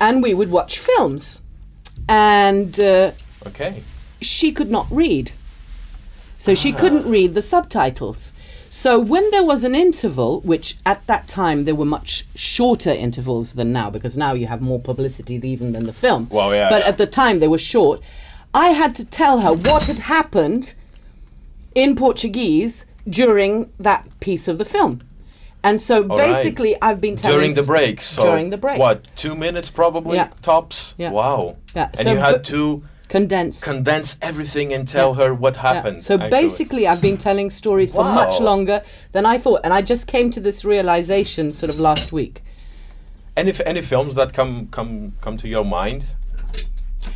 And 0.00 0.22
we 0.22 0.34
would 0.34 0.50
watch 0.50 0.78
films. 0.78 1.42
And 2.08 2.78
uh, 2.80 3.12
Okay. 3.46 3.82
she 4.20 4.52
could 4.52 4.70
not 4.70 4.86
read. 4.90 5.32
So 6.38 6.54
she 6.54 6.72
couldn't 6.72 7.08
read 7.08 7.34
the 7.34 7.42
subtitles. 7.42 8.32
So 8.68 8.98
when 8.98 9.30
there 9.30 9.44
was 9.44 9.64
an 9.64 9.74
interval, 9.74 10.40
which 10.42 10.76
at 10.84 11.06
that 11.06 11.28
time 11.28 11.64
there 11.64 11.74
were 11.74 11.86
much 11.86 12.26
shorter 12.34 12.90
intervals 12.90 13.54
than 13.54 13.72
now, 13.72 13.88
because 13.90 14.16
now 14.16 14.34
you 14.34 14.46
have 14.48 14.60
more 14.60 14.80
publicity 14.80 15.34
even 15.48 15.72
than 15.72 15.86
the 15.86 15.92
film. 15.92 16.28
Well, 16.30 16.54
yeah, 16.54 16.68
But 16.68 16.82
yeah. 16.82 16.88
at 16.88 16.98
the 16.98 17.06
time 17.06 17.38
they 17.38 17.48
were 17.48 17.58
short. 17.58 18.00
I 18.52 18.68
had 18.68 18.94
to 18.96 19.04
tell 19.04 19.40
her 19.40 19.52
what 19.52 19.86
had 19.86 20.00
happened 20.00 20.74
in 21.74 21.96
Portuguese 21.96 22.84
during 23.08 23.70
that 23.78 24.08
piece 24.20 24.48
of 24.48 24.58
the 24.58 24.64
film. 24.64 25.02
And 25.62 25.80
so 25.80 26.02
All 26.08 26.16
right. 26.16 26.28
basically 26.28 26.76
I've 26.80 27.00
been 27.00 27.16
telling 27.16 27.38
During 27.38 27.54
the 27.54 27.62
break. 27.62 28.00
So 28.00 28.22
during 28.22 28.50
the 28.50 28.56
break. 28.56 28.78
What, 28.78 29.06
two 29.16 29.34
minutes 29.34 29.70
probably? 29.70 30.16
Yeah. 30.16 30.28
Tops? 30.42 30.94
Yeah. 30.98 31.10
Wow. 31.10 31.56
Yeah, 31.74 31.88
And 31.88 31.98
so 31.98 32.12
you 32.12 32.18
had 32.18 32.44
to 32.44 32.84
condense. 33.08 33.62
condense 33.62 34.18
everything 34.20 34.72
and 34.72 34.86
tell 34.88 35.14
her 35.14 35.32
what 35.34 35.56
Yeah. 35.56 35.62
happened. 35.74 36.02
So 36.02 36.14
actually. 36.14 36.30
basically, 36.30 36.86
I've 36.88 37.02
been 37.02 37.16
telling 37.16 37.50
stories 37.50 37.92
for 37.92 38.04
much 38.04 38.40
longer 38.40 38.82
than 39.12 39.24
I 39.26 39.38
thought, 39.38 39.60
and 39.64 39.72
I 39.72 39.82
just 39.82 40.06
came 40.06 40.30
to 40.32 40.40
this 40.40 40.64
realization 40.64 41.52
sort 41.52 41.70
of 41.70 41.78
last 41.78 42.12
week. 42.12 42.42
Any, 43.36 43.50
f- 43.50 43.60
any 43.66 43.82
films 43.82 44.14
that 44.14 44.32
come, 44.32 44.68
come, 44.68 45.12
come 45.20 45.36
to 45.36 45.48
your 45.48 45.64
mind 45.64 46.06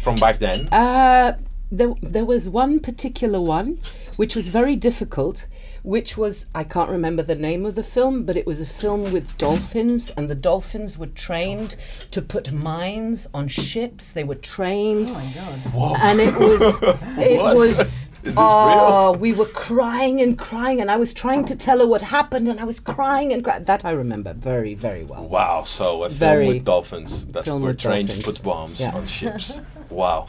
from 0.03 0.17
back 0.17 0.39
then? 0.39 0.69
Uh, 0.71 1.33
there, 1.73 1.95
there 2.03 2.25
was 2.25 2.49
one 2.49 2.79
particular 2.79 3.41
one 3.41 3.79
which 4.17 4.37
was 4.37 4.49
very 4.49 4.77
difficult, 4.77 5.47
which 5.83 6.17
was 6.17 6.47
I 6.55 6.65
can't 6.65 6.91
remember 6.91 7.23
the 7.23 7.35
name 7.35 7.65
of 7.67 7.75
the 7.75 7.83
film, 7.83 8.25
but 8.25 8.37
it 8.37 8.47
was 8.47 8.61
a 8.61 8.67
film 8.67 9.13
with 9.13 9.37
dolphins, 9.39 10.11
and 10.11 10.29
the 10.29 10.35
dolphins 10.35 10.99
were 10.99 11.07
trained 11.07 11.77
to 12.11 12.21
put 12.23 12.53
mines 12.53 13.29
on 13.33 13.49
ships. 13.49 14.13
They 14.13 14.25
were 14.25 14.35
trained. 14.35 15.11
Oh 15.11 15.15
my 15.15 15.33
god. 15.33 15.59
Whoa. 15.73 15.95
and 16.01 16.21
it 16.21 16.35
was 16.37 16.79
it 17.19 17.41
was 17.43 17.79
Is 17.79 18.11
this 18.23 18.35
oh 18.37 19.13
we 19.13 19.33
were 19.33 19.47
crying 19.47 20.21
and 20.21 20.39
crying 20.39 20.81
and 20.83 20.91
i 20.91 20.97
was 20.97 21.15
trying 21.15 21.43
to 21.47 21.57
tell 21.57 21.79
her 21.79 21.87
what 21.87 22.03
happened 22.03 22.49
and 22.49 22.61
i 22.61 22.65
was 22.65 22.79
crying 22.79 23.33
and 23.33 23.43
crying. 23.43 23.65
that 23.65 23.83
i 23.85 23.91
remember 23.91 24.35
very 24.35 24.75
very 24.75 25.05
well 25.05 25.27
Wow, 25.27 25.65
so 25.65 26.05
a 26.05 26.11
film 26.11 26.47
with 26.49 26.65
dolphins 26.67 27.25
that 27.29 27.47
film 27.47 27.63
were 27.63 27.73
trained 27.73 28.09
dolphins. 28.09 28.25
to 28.27 28.33
put 28.33 28.43
bombs 28.43 28.79
Yeah. 28.81 28.95
on 28.95 29.07
ships. 29.07 29.63
wow. 29.89 30.27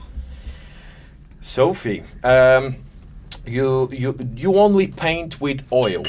Sophie, 1.40 2.04
um, 2.24 2.76
you 3.46 3.90
you 3.92 4.16
you 4.36 4.56
only 4.58 4.88
paint 4.88 5.40
with 5.42 5.62
oil, 5.72 6.04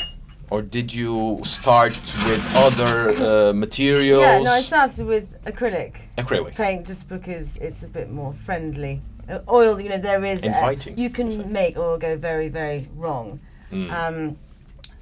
or 0.50 0.62
did 0.62 0.92
you 0.94 1.40
start 1.44 1.92
with 2.28 2.42
other 2.54 3.10
uh, 3.10 3.52
materials? 3.52 4.22
Yeah, 4.22 4.42
no, 4.42 4.52
I 4.52 4.60
started 4.60 5.06
with 5.06 5.42
acrylic 5.44 5.94
Acrylic. 6.18 6.54
paint 6.54 6.86
just 6.86 7.08
because 7.08 7.56
it's 7.58 7.82
a 7.84 7.88
bit 7.88 8.10
more 8.10 8.32
friendly. 8.32 9.00
Uh, 9.28 9.38
oil, 9.48 9.80
you 9.80 9.88
know, 9.88 9.98
there 9.98 10.24
is. 10.24 10.42
uh, 10.42 10.46
Inviting, 10.48 10.98
you 10.98 11.10
can 11.10 11.52
make 11.52 11.76
oil 11.76 11.96
go 11.98 12.16
very, 12.16 12.48
very 12.48 12.88
wrong. 12.96 13.40
Mm. 13.72 13.90
Um, 13.90 14.36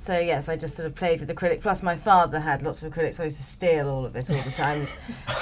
so 0.01 0.19
yes, 0.19 0.49
I 0.49 0.57
just 0.57 0.77
sort 0.77 0.87
of 0.87 0.95
played 0.95 1.21
with 1.21 1.29
the 1.29 1.35
acrylic. 1.35 1.61
Plus, 1.61 1.83
my 1.83 1.95
father 1.95 2.41
had 2.41 2.63
lots 2.63 2.83
of 2.83 2.91
acrylic, 2.91 3.15
so 3.15 3.23
I 3.23 3.27
used 3.27 3.37
to 3.37 3.43
steal 3.43 3.87
all 3.87 4.07
of 4.07 4.17
it 4.17 4.31
all 4.31 4.41
the 4.41 4.51
time. 4.51 4.87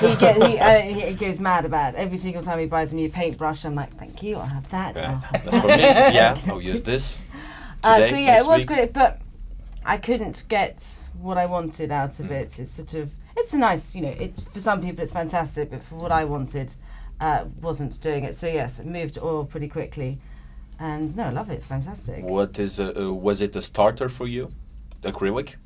he, 0.01 0.17
get, 0.21 0.43
he, 0.43 0.59
uh, 0.59 0.81
he 0.81 1.15
goes 1.15 1.39
mad 1.39 1.65
about 1.65 1.95
it. 1.95 1.99
every 1.99 2.17
single 2.17 2.43
time 2.43 2.59
he 2.59 2.67
buys 2.67 2.93
a 2.93 2.97
new 2.97 3.09
paintbrush. 3.09 3.65
I'm 3.65 3.77
like, 3.77 3.95
thank 3.95 4.21
you, 4.21 4.35
I'll 4.35 4.47
have 4.47 4.69
that. 4.71 4.97
Yeah, 4.97 5.11
I'll 5.11 5.17
have 5.19 5.45
that's 5.45 5.59
for 5.61 5.69
me. 5.69 5.77
Yeah, 5.77 6.41
I'll 6.49 6.61
use 6.61 6.83
this. 6.83 7.23
Uh, 7.85 8.03
so 8.03 8.17
yeah, 8.17 8.41
it 8.41 8.47
was 8.47 8.63
week. 8.63 8.67
great, 8.67 8.93
but 8.93 9.21
I 9.85 9.97
couldn't 9.97 10.45
get 10.49 11.09
what 11.21 11.39
I 11.39 11.47
wanted 11.47 11.93
out 11.93 12.19
of 12.19 12.33
it. 12.33 12.59
It's 12.59 12.73
sort 12.73 12.95
of 12.95 13.15
it's 13.37 13.55
a 13.55 13.59
nice, 13.59 13.95
you 13.95 14.03
know, 14.03 14.15
it's 14.19 14.43
for 14.43 14.59
some 14.59 14.81
people 14.83 15.03
it's 15.03 15.13
fantastic, 15.13 15.71
but 15.71 15.85
for 15.85 15.95
what 15.95 16.11
I 16.11 16.25
wanted, 16.25 16.75
uh, 17.21 17.47
wasn't 17.61 18.01
doing 18.01 18.25
it. 18.25 18.35
So 18.35 18.49
yes, 18.49 18.81
it 18.81 18.87
moved 18.87 19.15
to 19.15 19.25
oil 19.25 19.45
pretty 19.45 19.69
quickly, 19.69 20.19
and 20.79 21.17
no, 21.17 21.25
I 21.25 21.31
love 21.31 21.51
it. 21.51 21.55
It's 21.55 21.67
fantastic. 21.67 22.25
What 22.25 22.59
is 22.59 22.79
a, 22.79 23.09
uh, 23.09 23.13
was 23.13 23.41
it 23.41 23.55
a 23.57 23.63
starter 23.63 24.09
for 24.09 24.27
you? 24.27 24.51
Acrylic. 25.03 25.57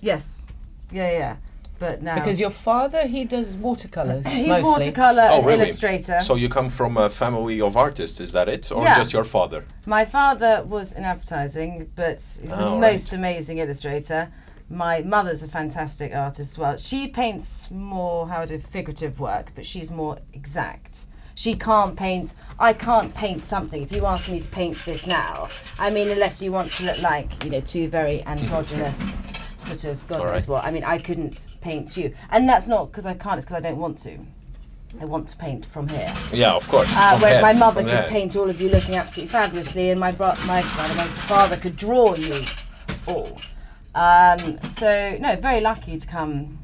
Yes, 0.00 0.46
yeah, 0.92 1.10
yeah. 1.10 1.36
But 1.78 2.02
now 2.02 2.16
because 2.16 2.40
your 2.40 2.50
father 2.50 3.06
he 3.06 3.24
does 3.24 3.54
watercolors 3.54 4.26
he's 4.32 4.48
mostly. 4.48 4.64
watercolor 4.64 5.28
Oh, 5.30 5.42
really? 5.42 5.62
illustrator. 5.64 6.18
So 6.22 6.34
you 6.34 6.48
come 6.48 6.68
from 6.68 6.96
a 6.96 7.08
family 7.08 7.60
of 7.60 7.76
artists, 7.76 8.20
is 8.20 8.32
that 8.32 8.48
it, 8.48 8.72
or 8.72 8.82
Yeah. 8.82 8.96
just 8.96 9.12
your 9.12 9.22
father? 9.24 9.64
My 9.86 10.04
father 10.04 10.64
was 10.66 10.92
in 10.92 11.04
advertising, 11.04 11.90
but 11.94 12.16
he's 12.16 12.50
the 12.50 12.66
Oh, 12.66 12.80
most 12.80 13.12
right. 13.12 13.18
amazing 13.18 13.58
illustrator. 13.58 14.28
My 14.70 15.02
mother's 15.02 15.42
a 15.44 15.48
fantastic 15.48 16.14
artist 16.14 16.50
as 16.52 16.58
well. 16.58 16.76
She 16.76 17.06
paints 17.08 17.70
more 17.70 18.28
how 18.28 18.44
to 18.44 18.58
figurative 18.58 19.20
work, 19.20 19.52
but 19.54 19.64
she's 19.64 19.90
more 19.90 20.18
exact. 20.32 21.06
She 21.38 21.54
can't 21.54 21.94
paint. 21.94 22.34
I 22.58 22.72
can't 22.72 23.14
paint 23.14 23.46
something. 23.46 23.80
If 23.80 23.92
you 23.92 24.06
ask 24.06 24.28
me 24.28 24.40
to 24.40 24.48
paint 24.48 24.76
this 24.84 25.06
now, 25.06 25.48
I 25.78 25.88
mean, 25.88 26.08
unless 26.08 26.42
you 26.42 26.50
want 26.50 26.72
to 26.72 26.84
look 26.84 27.00
like 27.00 27.44
you 27.44 27.50
know 27.50 27.60
two 27.60 27.86
very 27.86 28.24
androgynous 28.24 29.22
sort 29.56 29.84
of 29.84 30.04
God 30.08 30.18
knows 30.18 30.30
right. 30.32 30.48
what. 30.48 30.64
I 30.64 30.72
mean, 30.72 30.82
I 30.82 30.98
couldn't 30.98 31.46
paint 31.60 31.96
you, 31.96 32.12
and 32.30 32.48
that's 32.48 32.66
not 32.66 32.90
because 32.90 33.06
I 33.06 33.14
can't. 33.14 33.36
It's 33.36 33.46
because 33.46 33.58
I 33.64 33.68
don't 33.68 33.78
want 33.78 33.98
to. 33.98 34.18
I 35.00 35.04
want 35.04 35.28
to 35.28 35.36
paint 35.36 35.64
from 35.64 35.86
here. 35.86 36.12
Yeah, 36.32 36.54
of 36.54 36.68
course. 36.68 36.88
Uh, 36.92 37.16
whereas 37.20 37.36
head, 37.36 37.42
my 37.42 37.52
mother 37.52 37.82
could 37.82 37.92
head. 37.92 38.10
paint 38.10 38.34
all 38.34 38.50
of 38.50 38.60
you 38.60 38.68
looking 38.70 38.96
absolutely 38.96 39.30
fabulously, 39.30 39.90
and 39.90 40.00
my 40.00 40.10
bro- 40.10 40.34
my, 40.44 40.60
my 40.62 41.06
father 41.28 41.56
could 41.56 41.76
draw 41.76 42.16
you 42.16 42.42
all. 43.06 43.38
Um, 43.94 44.60
so 44.64 45.16
no, 45.20 45.36
very 45.36 45.60
lucky 45.60 45.98
to 45.98 46.06
come 46.08 46.58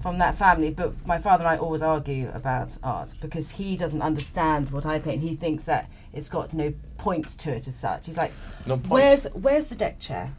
from 0.00 0.18
that 0.18 0.36
family. 0.36 0.70
But 0.70 1.06
my 1.06 1.18
father 1.18 1.44
and 1.44 1.50
I 1.50 1.56
always 1.56 1.82
argue 1.82 2.30
about 2.34 2.76
art 2.82 3.14
because 3.20 3.50
he 3.52 3.76
doesn't 3.76 4.02
understand 4.02 4.70
what 4.70 4.86
I 4.86 4.98
paint. 4.98 5.22
He 5.22 5.34
thinks 5.34 5.64
that 5.64 5.90
it's 6.12 6.28
got 6.28 6.52
no 6.52 6.72
point 6.96 7.28
to 7.28 7.54
it 7.54 7.68
as 7.68 7.76
such. 7.76 8.06
He's 8.06 8.18
like, 8.18 8.32
No 8.66 8.76
"Where's 8.76 9.26
where's 9.34 9.66
the 9.66 9.74
deck 9.74 9.98
chair? 9.98 10.32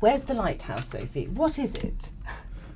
Where's 0.00 0.24
the 0.24 0.34
lighthouse, 0.34 0.88
Sophie? 0.88 1.26
What 1.26 1.58
is 1.58 1.74
it?" 1.76 2.10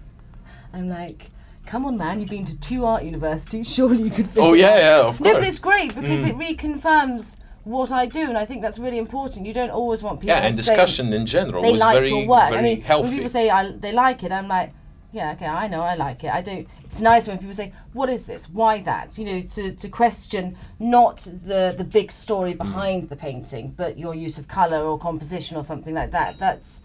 I'm 0.72 0.88
like. 0.88 1.30
Come 1.64 1.86
on, 1.86 1.96
man! 1.96 2.18
You've 2.18 2.28
been 2.28 2.44
to 2.44 2.58
two 2.58 2.84
art 2.84 3.04
universities. 3.04 3.72
Surely 3.72 4.02
you 4.02 4.10
could. 4.10 4.26
Figure 4.26 4.42
Oh 4.42 4.52
yeah, 4.52 4.78
yeah, 4.78 4.98
of 4.98 5.18
course. 5.18 5.20
No, 5.20 5.34
but 5.34 5.44
it's 5.44 5.60
great 5.60 5.94
because 5.94 6.24
it 6.24 6.34
mm. 6.34 6.56
reconfirms 6.56 7.36
what 7.64 7.92
I 7.92 8.06
do, 8.06 8.22
and 8.22 8.36
I 8.36 8.44
think 8.44 8.62
that's 8.62 8.78
really 8.78 8.98
important. 8.98 9.46
You 9.46 9.54
don't 9.54 9.70
always 9.70 10.02
want 10.02 10.20
people. 10.20 10.34
yeah, 10.34 10.44
and 10.44 10.56
discussion 10.56 11.12
in 11.12 11.26
general 11.26 11.62
They 11.62 11.72
was 11.72 11.80
like 11.80 11.94
very, 11.94 12.08
your 12.08 12.26
work. 12.26 12.50
very 12.50 12.58
I 12.58 12.62
mean, 12.62 12.80
healthy. 12.80 13.08
when 13.08 13.14
people 13.14 13.28
say 13.28 13.50
I, 13.50 13.70
they 13.70 13.92
like 13.92 14.24
it, 14.24 14.32
I'm 14.32 14.48
like, 14.48 14.72
yeah, 15.12 15.32
okay, 15.32 15.46
I 15.46 15.68
know, 15.68 15.82
I 15.82 15.94
like 15.94 16.24
it. 16.24 16.32
I 16.32 16.40
don't. 16.40 16.66
It's 16.84 17.00
nice 17.00 17.28
when 17.28 17.38
people 17.38 17.54
say, 17.54 17.72
"What 17.92 18.08
is 18.08 18.24
this? 18.24 18.48
Why 18.48 18.80
that?" 18.82 19.18
You 19.18 19.24
know, 19.26 19.42
to, 19.42 19.72
to 19.72 19.88
question 19.88 20.56
not 20.78 21.18
the 21.18 21.74
the 21.76 21.84
big 21.84 22.10
story 22.10 22.54
behind 22.54 23.08
the 23.08 23.16
painting, 23.16 23.74
but 23.76 23.98
your 23.98 24.14
use 24.14 24.38
of 24.38 24.48
color 24.48 24.82
or 24.82 24.98
composition 24.98 25.56
or 25.56 25.62
something 25.62 25.94
like 25.94 26.10
that. 26.12 26.38
That's 26.38 26.82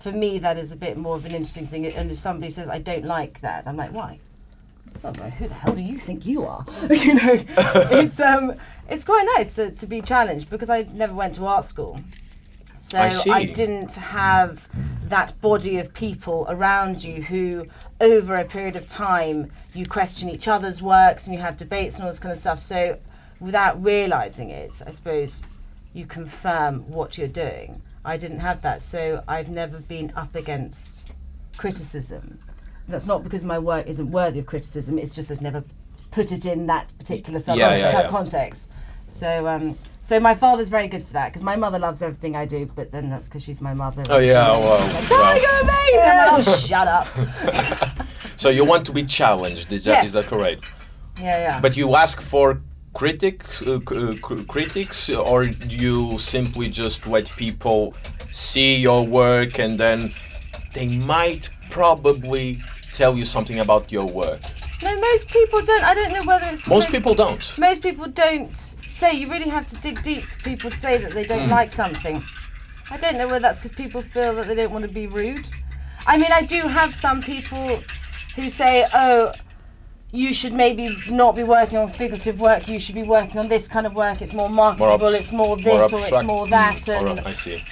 for 0.00 0.12
me, 0.12 0.38
that 0.38 0.58
is 0.58 0.72
a 0.72 0.76
bit 0.76 0.96
more 0.96 1.16
of 1.16 1.24
an 1.24 1.32
interesting 1.32 1.66
thing. 1.66 1.86
And 1.86 2.10
if 2.10 2.18
somebody 2.18 2.50
says, 2.50 2.68
I 2.68 2.78
don't 2.78 3.04
like 3.04 3.40
that, 3.40 3.66
I'm 3.66 3.76
like, 3.76 3.92
why? 3.92 4.18
But 5.02 5.16
who 5.16 5.48
the 5.48 5.54
hell 5.54 5.74
do 5.74 5.80
you 5.80 5.96
think 5.96 6.26
you 6.26 6.44
are? 6.44 6.64
you 6.90 7.14
know, 7.14 7.44
it's 7.56 8.20
um, 8.20 8.54
it's 8.88 9.04
quite 9.04 9.26
nice 9.36 9.54
to, 9.54 9.70
to 9.70 9.86
be 9.86 10.02
challenged 10.02 10.50
because 10.50 10.68
I 10.68 10.82
never 10.92 11.14
went 11.14 11.36
to 11.36 11.46
art 11.46 11.64
school, 11.64 12.00
so 12.80 12.98
I 12.98 13.08
see. 13.08 13.52
didn't 13.52 13.94
have 13.94 14.68
that 15.10 15.38
body 15.40 15.78
of 15.78 15.92
people 15.92 16.46
around 16.48 17.04
you 17.04 17.22
who, 17.22 17.66
over 18.00 18.34
a 18.34 18.44
period 18.44 18.76
of 18.76 18.88
time, 18.88 19.50
you 19.74 19.84
question 19.84 20.30
each 20.30 20.48
other's 20.48 20.80
works 20.80 21.26
and 21.26 21.34
you 21.36 21.42
have 21.42 21.56
debates 21.56 21.96
and 21.96 22.04
all 22.04 22.10
this 22.10 22.18
kind 22.18 22.32
of 22.32 22.38
stuff. 22.38 22.60
So, 22.60 22.98
without 23.40 23.82
realizing 23.82 24.50
it, 24.50 24.80
I 24.86 24.90
suppose 24.90 25.42
you 25.92 26.06
confirm 26.06 26.88
what 26.90 27.18
you're 27.18 27.28
doing. 27.28 27.82
I 28.04 28.16
didn't 28.16 28.40
have 28.40 28.62
that, 28.62 28.82
so 28.82 29.22
I've 29.28 29.50
never 29.50 29.78
been 29.78 30.12
up 30.16 30.34
against 30.34 31.12
criticism. 31.58 32.38
That's 32.88 33.06
not 33.06 33.22
because 33.22 33.44
my 33.44 33.58
work 33.58 33.86
isn't 33.86 34.10
worthy 34.10 34.38
of 34.38 34.46
criticism. 34.46 34.98
It's 34.98 35.14
just 35.14 35.30
I've 35.30 35.42
never 35.42 35.62
put 36.10 36.32
it 36.32 36.46
in 36.46 36.66
that 36.66 36.92
particular 36.98 37.38
sub- 37.38 37.58
Yeah, 37.58 37.76
yeah, 37.76 37.90
type 37.90 38.04
yeah. 38.04 38.10
So, 39.10 39.46
um, 39.48 39.76
so 40.02 40.18
my 40.20 40.34
father's 40.34 40.68
very 40.68 40.86
good 40.88 41.02
for 41.02 41.12
that 41.14 41.28
because 41.28 41.42
my 41.42 41.56
mother 41.56 41.78
loves 41.78 42.00
everything 42.02 42.36
I 42.36 42.46
do, 42.46 42.66
but 42.74 42.90
then 42.92 43.10
that's 43.10 43.26
because 43.28 43.42
she's 43.42 43.60
my 43.60 43.74
mother. 43.74 44.02
Oh 44.08 44.18
yeah, 44.18 44.50
well, 44.50 44.78
Like, 44.80 44.92
well. 44.92 45.08
"Darling, 45.08 45.42
you're 45.42 45.60
amazing! 45.60 46.10
I'm 46.10 46.38
like, 46.38 46.48
oh, 46.48 46.56
shut 46.70 46.88
up. 46.88 48.06
So 48.36 48.48
you 48.48 48.64
want 48.64 48.86
to 48.86 48.92
be 48.92 49.02
challenged? 49.02 49.70
Is 49.72 49.84
that 49.84 50.04
is 50.04 50.14
Yes. 50.14 50.24
that 50.24 50.30
correct? 50.30 50.64
Yeah, 51.18 51.38
yeah. 51.38 51.60
But 51.60 51.76
you 51.76 51.94
ask 51.96 52.20
for 52.20 52.60
critics, 52.94 53.60
uh, 53.66 53.74
uh, 53.74 54.14
cr- 54.22 54.42
critics, 54.48 55.10
or 55.10 55.44
you 55.44 56.16
simply 56.18 56.68
just 56.68 57.06
let 57.06 57.30
people 57.36 57.94
see 58.30 58.76
your 58.76 59.04
work 59.04 59.58
and 59.58 59.78
then 59.78 60.12
they 60.72 60.86
might 60.88 61.50
probably 61.70 62.60
tell 62.92 63.16
you 63.16 63.24
something 63.24 63.58
about 63.60 63.90
your 63.92 64.06
work. 64.06 64.40
no, 64.82 64.96
most 65.00 65.28
people 65.30 65.60
don't. 65.66 65.84
I 65.84 65.94
don't 65.94 66.12
know 66.12 66.24
whether 66.24 66.46
it's 66.50 66.66
Most 66.68 66.88
they- 66.90 66.98
people 66.98 67.14
don't. 67.14 67.44
most 67.58 67.82
people 67.82 68.06
don't 68.06 68.76
say 69.00 69.12
you 69.14 69.30
really 69.30 69.48
have 69.48 69.66
to 69.68 69.76
dig 69.80 70.02
deep 70.02 70.24
for 70.24 70.38
people 70.50 70.70
to 70.70 70.76
say 70.76 70.98
that 70.98 71.12
they 71.12 71.22
don't 71.22 71.48
like 71.48 71.72
something. 71.72 72.22
I 72.90 72.96
don't 72.98 73.16
know 73.18 73.26
whether 73.26 73.40
that's 73.40 73.58
because 73.58 73.72
people 73.72 74.00
feel 74.00 74.32
that 74.34 74.46
they 74.46 74.54
don't 74.54 74.72
want 74.72 74.84
to 74.84 74.90
be 75.02 75.06
rude. 75.06 75.46
I 76.06 76.16
mean 76.16 76.32
i 76.32 76.42
do 76.42 76.62
have 76.62 76.94
some 76.94 77.20
people 77.20 77.80
who 78.36 78.48
say 78.48 78.86
oh 78.94 79.32
you 80.12 80.32
should 80.32 80.52
maybe 80.52 80.96
not 81.10 81.36
be 81.36 81.44
working 81.44 81.78
on 81.78 81.88
figurative 81.88 82.40
work 82.40 82.68
you 82.68 82.80
should 82.80 82.94
be 82.94 83.02
working 83.02 83.38
on 83.38 83.48
this 83.48 83.68
kind 83.68 83.86
of 83.86 83.94
work 83.94 84.22
it's 84.22 84.32
more 84.32 84.48
marketable 84.48 85.08
abs- 85.08 85.20
it's 85.20 85.32
more 85.32 85.48
more 85.48 85.56
this 85.58 85.92
or 85.92 86.00
it's 86.00 86.22
more 86.22 86.46
that 86.48 86.88
Or, 86.88 87.06
and, 87.06 87.20
I 87.20 87.32
see. 87.32 87.62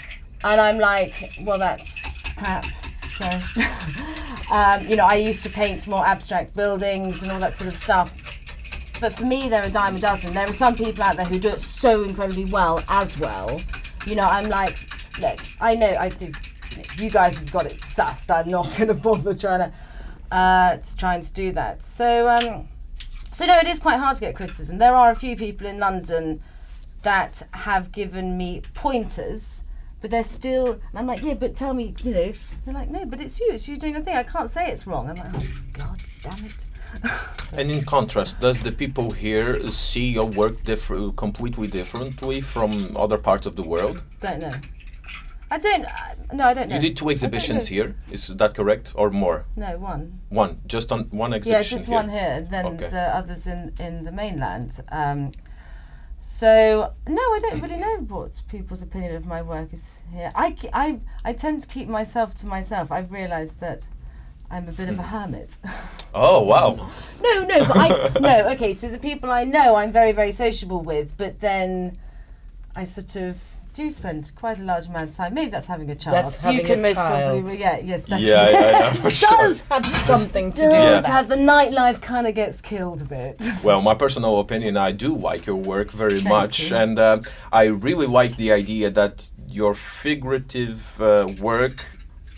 and 0.45 0.61
i'm 0.61 0.79
like 0.79 1.33
well 1.43 1.59
that's 1.59 2.35
crap. 2.35 2.65
So 3.15 3.25
um, 4.55 4.87
you 4.87 4.97
know 4.97 5.07
i 5.07 5.15
used 5.15 5.43
to 5.45 5.51
paint 5.51 5.87
more 5.89 6.07
abstract 6.07 6.55
buildings 6.55 7.23
and 7.23 7.33
all 7.33 7.41
that 7.41 7.55
sort 7.55 7.69
of 7.69 7.77
stuff 7.77 8.15
but 9.01 9.13
for 9.13 9.25
me, 9.25 9.49
they're 9.49 9.67
a 9.67 9.71
dime 9.71 9.97
a 9.97 9.99
dozen. 9.99 10.35
There 10.35 10.49
are 10.49 10.53
some 10.53 10.75
people 10.75 11.03
out 11.03 11.17
there 11.17 11.27
who 11.27 11.39
do 11.39 11.51
it 11.51 11.61
so 11.61 12.03
incredibly 12.03 12.47
well 12.47 12.83
as 12.89 13.19
well. 13.19 13.61
You 14.07 14.17
know, 14.17 14.25
I'm 14.25 14.49
like, 14.49 14.79
look, 15.21 15.39
I 15.61 15.75
know 15.75 15.95
I 15.99 16.09
do. 16.09 16.33
You 16.99 17.11
guys 17.11 17.39
have 17.39 17.53
got 17.53 17.67
it 17.67 17.73
sussed. 17.73 18.35
I'm 18.35 18.49
not 18.49 18.65
going 18.77 18.89
to 18.89 18.95
bother 18.95 19.35
trying 19.35 19.71
to 19.71 19.73
uh, 20.35 20.77
to 20.77 20.97
trying 20.97 21.21
to 21.21 21.33
do 21.33 21.53
that. 21.53 21.83
So, 21.83 22.29
um, 22.29 22.69
so 23.33 23.47
no, 23.47 23.57
it 23.59 23.67
is 23.67 23.81
quite 23.81 23.99
hard 23.99 24.17
to 24.17 24.21
get 24.21 24.35
criticism. 24.35 24.79
There 24.79 24.95
are 24.95 25.11
a 25.11 25.15
few 25.15 25.37
people 25.37 25.67
in 25.67 25.79
London 25.79 26.43
that 27.03 27.43
have 27.53 27.93
given 27.93 28.37
me 28.37 28.63
pointers, 28.75 29.65
but 30.01 30.11
they're 30.11 30.25
still. 30.25 30.81
I'm 30.95 31.07
like, 31.07 31.23
yeah, 31.23 31.35
but 31.35 31.55
tell 31.55 31.75
me, 31.75 31.95
you 32.03 32.13
know. 32.13 32.33
They're 32.65 32.75
like, 32.75 32.91
no, 32.91 33.05
but 33.07 33.21
it's 33.21 33.41
you. 33.41 33.51
It's 33.53 33.69
you 33.69 33.77
doing 33.77 33.97
a 33.97 34.01
thing. 34.01 34.17
I 34.17 34.23
can't 34.23 34.51
say 34.51 34.71
it's 34.71 34.87
wrong. 34.87 35.09
I'm 35.09 35.17
like, 35.17 35.35
oh 35.35 35.47
God, 35.73 36.03
damn 36.23 36.45
it. 36.45 36.67
And 37.53 37.71
in 37.71 37.85
contrast, 37.85 38.41
does 38.41 38.61
the 38.61 38.73
people 38.73 39.11
here 39.11 39.67
see 39.69 40.11
your 40.13 40.27
work 40.27 40.65
differ- 40.65 41.11
completely 41.13 41.67
differently 41.67 42.41
from 42.43 42.95
other 42.97 43.17
parts 43.19 43.47
of 43.47 43.57
the 43.57 43.63
world? 43.63 44.03
Don't 44.21 44.41
know. 44.43 44.51
I 45.51 45.59
don't. 45.59 45.87
Uh, 45.87 46.35
no, 46.35 46.45
I 46.45 46.55
don't 46.55 46.69
know. 46.69 46.75
You 46.77 46.83
did 46.83 46.97
two 46.99 47.09
exhibitions 47.09 47.69
here, 47.69 47.97
is 48.11 48.27
that 48.29 48.55
correct, 48.55 48.93
or 48.95 49.11
more? 49.11 49.47
No, 49.57 49.79
one. 49.79 50.21
One, 50.29 50.61
just 50.67 50.93
on 50.93 51.05
one 51.05 51.33
exhibition. 51.33 51.63
Yeah, 51.63 51.69
just 51.77 51.87
here. 51.87 51.95
one 51.95 52.11
here. 52.11 52.47
Then 52.51 52.67
Okay. 52.67 52.91
the 52.91 53.17
others 53.17 53.47
in 53.47 53.73
in 53.81 54.05
the 54.05 54.13
mainland. 54.13 54.81
Um, 54.93 55.33
so 56.21 56.93
no, 57.07 57.23
I 57.23 57.39
don't 57.41 57.63
really 57.63 57.77
know 57.77 57.97
what 58.09 58.43
people's 58.49 58.83
opinion 58.83 59.15
of 59.17 59.25
my 59.25 59.41
work 59.41 59.73
is 59.73 60.03
here. 60.13 60.33
I, 60.35 60.55
I, 60.73 61.01
I 61.25 61.33
tend 61.33 61.63
to 61.63 61.69
keep 61.69 61.89
myself 61.89 62.35
to 62.37 62.47
myself. 62.47 62.93
I've 62.93 63.11
realised 63.11 63.61
that 63.61 63.89
I'm 64.51 64.69
a 64.69 64.73
bit 64.73 64.89
of 64.89 64.99
a 64.99 65.03
hermit. 65.03 65.57
Oh 66.15 66.43
wow! 66.43 66.91
no, 67.23 67.45
no, 67.45 67.59
but 67.67 67.77
I 67.77 68.19
no. 68.19 68.49
Okay, 68.53 68.73
so 68.73 68.89
the 68.89 68.99
people 68.99 69.31
I 69.31 69.45
know, 69.45 69.75
I'm 69.77 69.93
very 69.93 70.13
very 70.13 70.33
sociable 70.33 70.81
with, 70.81 71.13
but 71.19 71.41
then 71.41 71.99
I 72.75 72.85
sort 72.85 73.15
of 73.17 73.43
do 73.75 73.91
spend 73.91 74.33
quite 74.35 74.59
a 74.59 74.65
large 74.65 74.87
amount 74.87 75.11
of 75.11 75.15
time. 75.15 75.35
Maybe 75.35 75.51
that's 75.51 75.67
having 75.67 75.91
a 75.91 75.95
child. 75.95 76.17
That's 76.17 76.43
you 76.43 76.51
having 76.51 76.67
can 76.67 76.79
a 76.79 76.83
most 76.83 76.97
child. 76.97 77.43
probably 77.43 77.61
yeah 77.61 77.79
yes 77.79 78.05
that's 78.05 78.23
Yeah, 78.23 78.49
yeah, 78.51 78.71
yeah, 78.71 78.93
for 78.95 79.11
sure. 79.11 79.29
does 79.37 79.61
have 79.71 79.85
something 80.13 80.51
to 80.53 80.61
do 80.63 80.71
does 80.71 80.97
with 80.97 81.03
that. 81.05 81.13
have 81.13 81.29
the 81.29 81.37
nightlife 81.37 82.01
kind 82.01 82.27
of 82.27 82.35
gets 82.35 82.63
killed 82.63 83.03
a 83.03 83.05
bit. 83.05 83.47
Well, 83.63 83.83
my 83.83 83.95
personal 83.95 84.41
opinion, 84.41 84.79
I 84.79 84.93
do 84.93 85.15
like 85.15 85.45
your 85.45 85.57
work 85.57 85.93
very 85.93 86.21
Thank 86.21 86.29
much, 86.31 86.71
you. 86.71 86.77
and 86.77 86.99
uh, 86.99 87.21
I 87.53 87.65
really 87.65 88.07
like 88.07 88.37
the 88.37 88.51
idea 88.53 88.89
that 88.91 89.29
your 89.47 89.75
figurative 89.75 91.01
uh, 91.01 91.29
work 91.41 91.85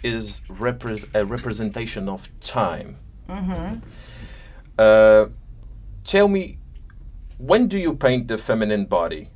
is 0.03 0.41
repres- 0.49 1.09
a 1.15 1.25
representation 1.25 2.09
of 2.09 2.29
time. 2.41 2.97
Mm-hmm. 3.29 3.79
Uh, 4.79 5.27
tell 6.05 6.29
me, 6.29 6.59
when 7.39 7.69
do 7.69 7.79
you 7.79 7.95
paint 7.95 8.29
the 8.29 8.39
feminine 8.39 8.87
body? 8.87 9.29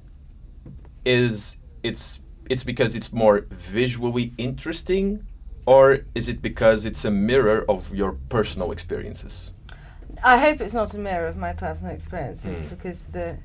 Is 1.04 1.58
it's 1.82 2.20
it's 2.48 2.64
because 2.64 2.94
it's 2.94 3.12
more 3.12 3.46
visually 3.50 4.32
interesting, 4.38 5.26
or 5.66 6.00
is 6.14 6.28
it 6.28 6.40
because 6.42 6.84
it's 6.86 7.04
a 7.04 7.10
mirror 7.10 7.64
of 7.68 7.94
your 7.94 8.12
personal 8.28 8.72
experiences? 8.72 9.52
I 10.22 10.38
hope 10.38 10.60
it's 10.60 10.74
not 10.74 10.94
a 10.94 10.98
mirror 10.98 11.26
of 11.26 11.36
my 11.36 11.52
personal 11.52 11.94
experiences 11.94 12.58
Hmm. 12.58 12.68
because 12.68 13.02
the, 13.04 13.38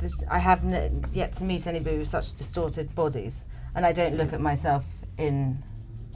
the 0.00 0.10
I 0.30 0.38
haven't 0.38 1.06
yet 1.12 1.32
to 1.34 1.44
meet 1.44 1.66
anybody 1.66 1.98
with 1.98 2.08
such 2.08 2.32
distorted 2.34 2.94
bodies, 2.94 3.44
and 3.74 3.84
I 3.84 3.92
don't 3.92 4.16
look 4.16 4.32
at 4.32 4.40
myself 4.40 4.84
in 5.18 5.62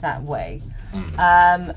that 0.01 0.23
way. 0.23 0.63
Hmm. 0.93 1.21
Um, 1.21 1.77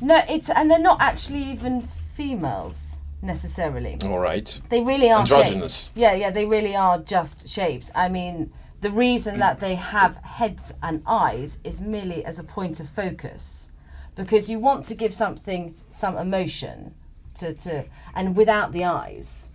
no, 0.00 0.22
it's 0.28 0.50
and 0.50 0.70
they're 0.70 0.78
not 0.78 1.00
actually 1.00 1.42
even 1.42 1.80
females 1.80 2.98
necessarily. 3.22 3.98
All 4.02 4.18
right. 4.18 4.60
They 4.68 4.82
really 4.82 5.10
are 5.10 5.20
Androgynous. 5.20 5.84
shapes. 5.84 5.90
Yeah, 5.96 6.12
yeah, 6.14 6.30
they 6.30 6.44
really 6.44 6.76
are 6.76 6.98
just 6.98 7.48
shapes. 7.48 7.90
I 7.94 8.08
mean, 8.08 8.52
the 8.80 8.90
reason 8.90 9.38
that 9.38 9.60
they 9.60 9.76
have 9.76 10.16
heads 10.16 10.74
and 10.82 11.02
eyes 11.06 11.58
is 11.64 11.80
merely 11.80 12.24
as 12.24 12.38
a 12.38 12.44
point 12.44 12.80
of 12.80 12.88
focus, 12.88 13.70
because 14.14 14.50
you 14.50 14.58
want 14.58 14.84
to 14.86 14.94
give 14.94 15.14
something 15.14 15.74
some 15.90 16.18
emotion 16.18 16.94
to, 17.36 17.54
to 17.54 17.84
and 18.14 18.36
without 18.36 18.72
the 18.72 18.84
eyes. 18.84 19.48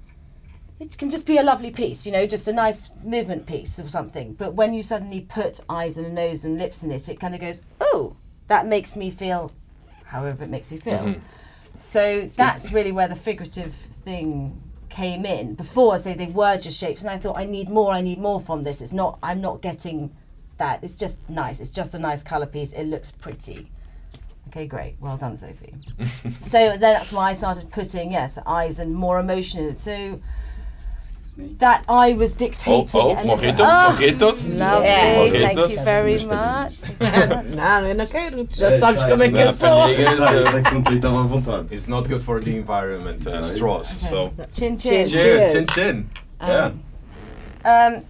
It 0.79 0.97
can 0.97 1.09
just 1.09 1.25
be 1.25 1.37
a 1.37 1.43
lovely 1.43 1.71
piece, 1.71 2.05
you 2.05 2.11
know, 2.11 2.25
just 2.25 2.47
a 2.47 2.53
nice 2.53 2.89
movement 3.03 3.45
piece 3.45 3.79
or 3.79 3.89
something. 3.89 4.33
But 4.33 4.53
when 4.53 4.73
you 4.73 4.81
suddenly 4.81 5.21
put 5.21 5.59
eyes 5.69 5.97
and 5.97 6.07
a 6.07 6.11
nose 6.11 6.45
and 6.45 6.57
lips 6.57 6.83
in 6.83 6.91
it, 6.91 7.09
it 7.09 7.19
kind 7.19 7.35
of 7.35 7.41
goes, 7.41 7.61
oh, 7.81 8.15
that 8.47 8.65
makes 8.65 8.95
me 8.95 9.09
feel 9.11 9.51
however 10.05 10.43
it 10.43 10.49
makes 10.49 10.71
you 10.71 10.79
feel. 10.79 10.99
Mm-hmm. 10.99 11.19
So 11.77 12.29
that's 12.35 12.71
really 12.71 12.91
where 12.91 13.07
the 13.07 13.15
figurative 13.15 13.73
thing 13.73 14.61
came 14.89 15.25
in. 15.25 15.55
Before 15.55 15.93
I 15.93 15.97
say 15.97 16.13
they 16.13 16.27
were 16.27 16.57
just 16.57 16.79
shapes, 16.79 17.01
and 17.01 17.09
I 17.09 17.17
thought 17.17 17.37
I 17.37 17.45
need 17.45 17.69
more, 17.69 17.91
I 17.91 18.01
need 18.01 18.19
more 18.19 18.39
from 18.39 18.63
this. 18.63 18.81
It's 18.81 18.93
not, 18.93 19.19
I'm 19.21 19.41
not 19.41 19.61
getting 19.61 20.15
that. 20.57 20.83
It's 20.83 20.95
just 20.95 21.29
nice. 21.29 21.59
It's 21.59 21.71
just 21.71 21.93
a 21.93 21.99
nice 21.99 22.23
colour 22.23 22.45
piece. 22.45 22.73
It 22.73 22.85
looks 22.85 23.11
pretty. 23.11 23.69
Okay, 24.47 24.65
great. 24.65 24.95
Well 24.99 25.15
done, 25.15 25.37
Sophie. 25.37 25.75
so 26.41 26.69
then 26.69 26.79
that's 26.79 27.13
why 27.13 27.29
I 27.29 27.33
started 27.33 27.71
putting 27.71 28.11
yes 28.11 28.39
eyes 28.45 28.79
and 28.79 28.93
more 28.93 29.19
emotion 29.19 29.63
in 29.63 29.69
it. 29.69 29.79
So 29.79 30.19
that 31.59 31.83
I 31.87 32.13
was 32.13 32.33
Oh, 32.33 32.37
dictating. 32.37 32.73
oh, 32.73 32.81
it 32.81 32.93
a 32.93 32.97
little- 33.21 33.25
mojito, 33.37 33.63
Ah, 33.63 33.91
mojitos. 33.91 34.47
Lovely. 34.47 34.57
Yeah. 34.59 35.13
Thank 35.13 35.33
Mojitos. 35.33 35.71
you 35.71 35.83
very 35.83 36.25
much. 36.25 36.81
Não, 37.55 37.87
eu 37.87 37.95
não 37.95 38.05
quero. 38.07 38.45
Tu 38.45 38.57
já 38.59 38.77
sabes 38.79 39.03
como 39.03 39.23
é 39.23 39.29
que 39.29 39.37
eu 39.37 39.45
Não, 39.45 39.53
sou. 39.53 39.69
pandinha. 39.81 40.07
Sai, 40.15 40.45
sai 40.51 40.63
com 40.63 40.81
tudo, 40.81 40.95
estava 40.95 41.19
à 41.19 41.23
vontade. 41.23 41.73
It's 41.75 41.87
not 41.87 42.07
good 42.09 42.23
for 42.23 42.41
the 42.43 42.51
environment, 42.51 43.27
uh, 43.27 43.41
straws. 43.41 43.87
So, 43.87 44.31
Chin 44.51 44.75
chin. 44.77 45.05
cheers, 45.05 45.09
Cheers. 45.11 45.51
chin 45.51 45.65
chin. 45.73 46.09
Yeah. 46.41 46.71
Um, 47.65 48.03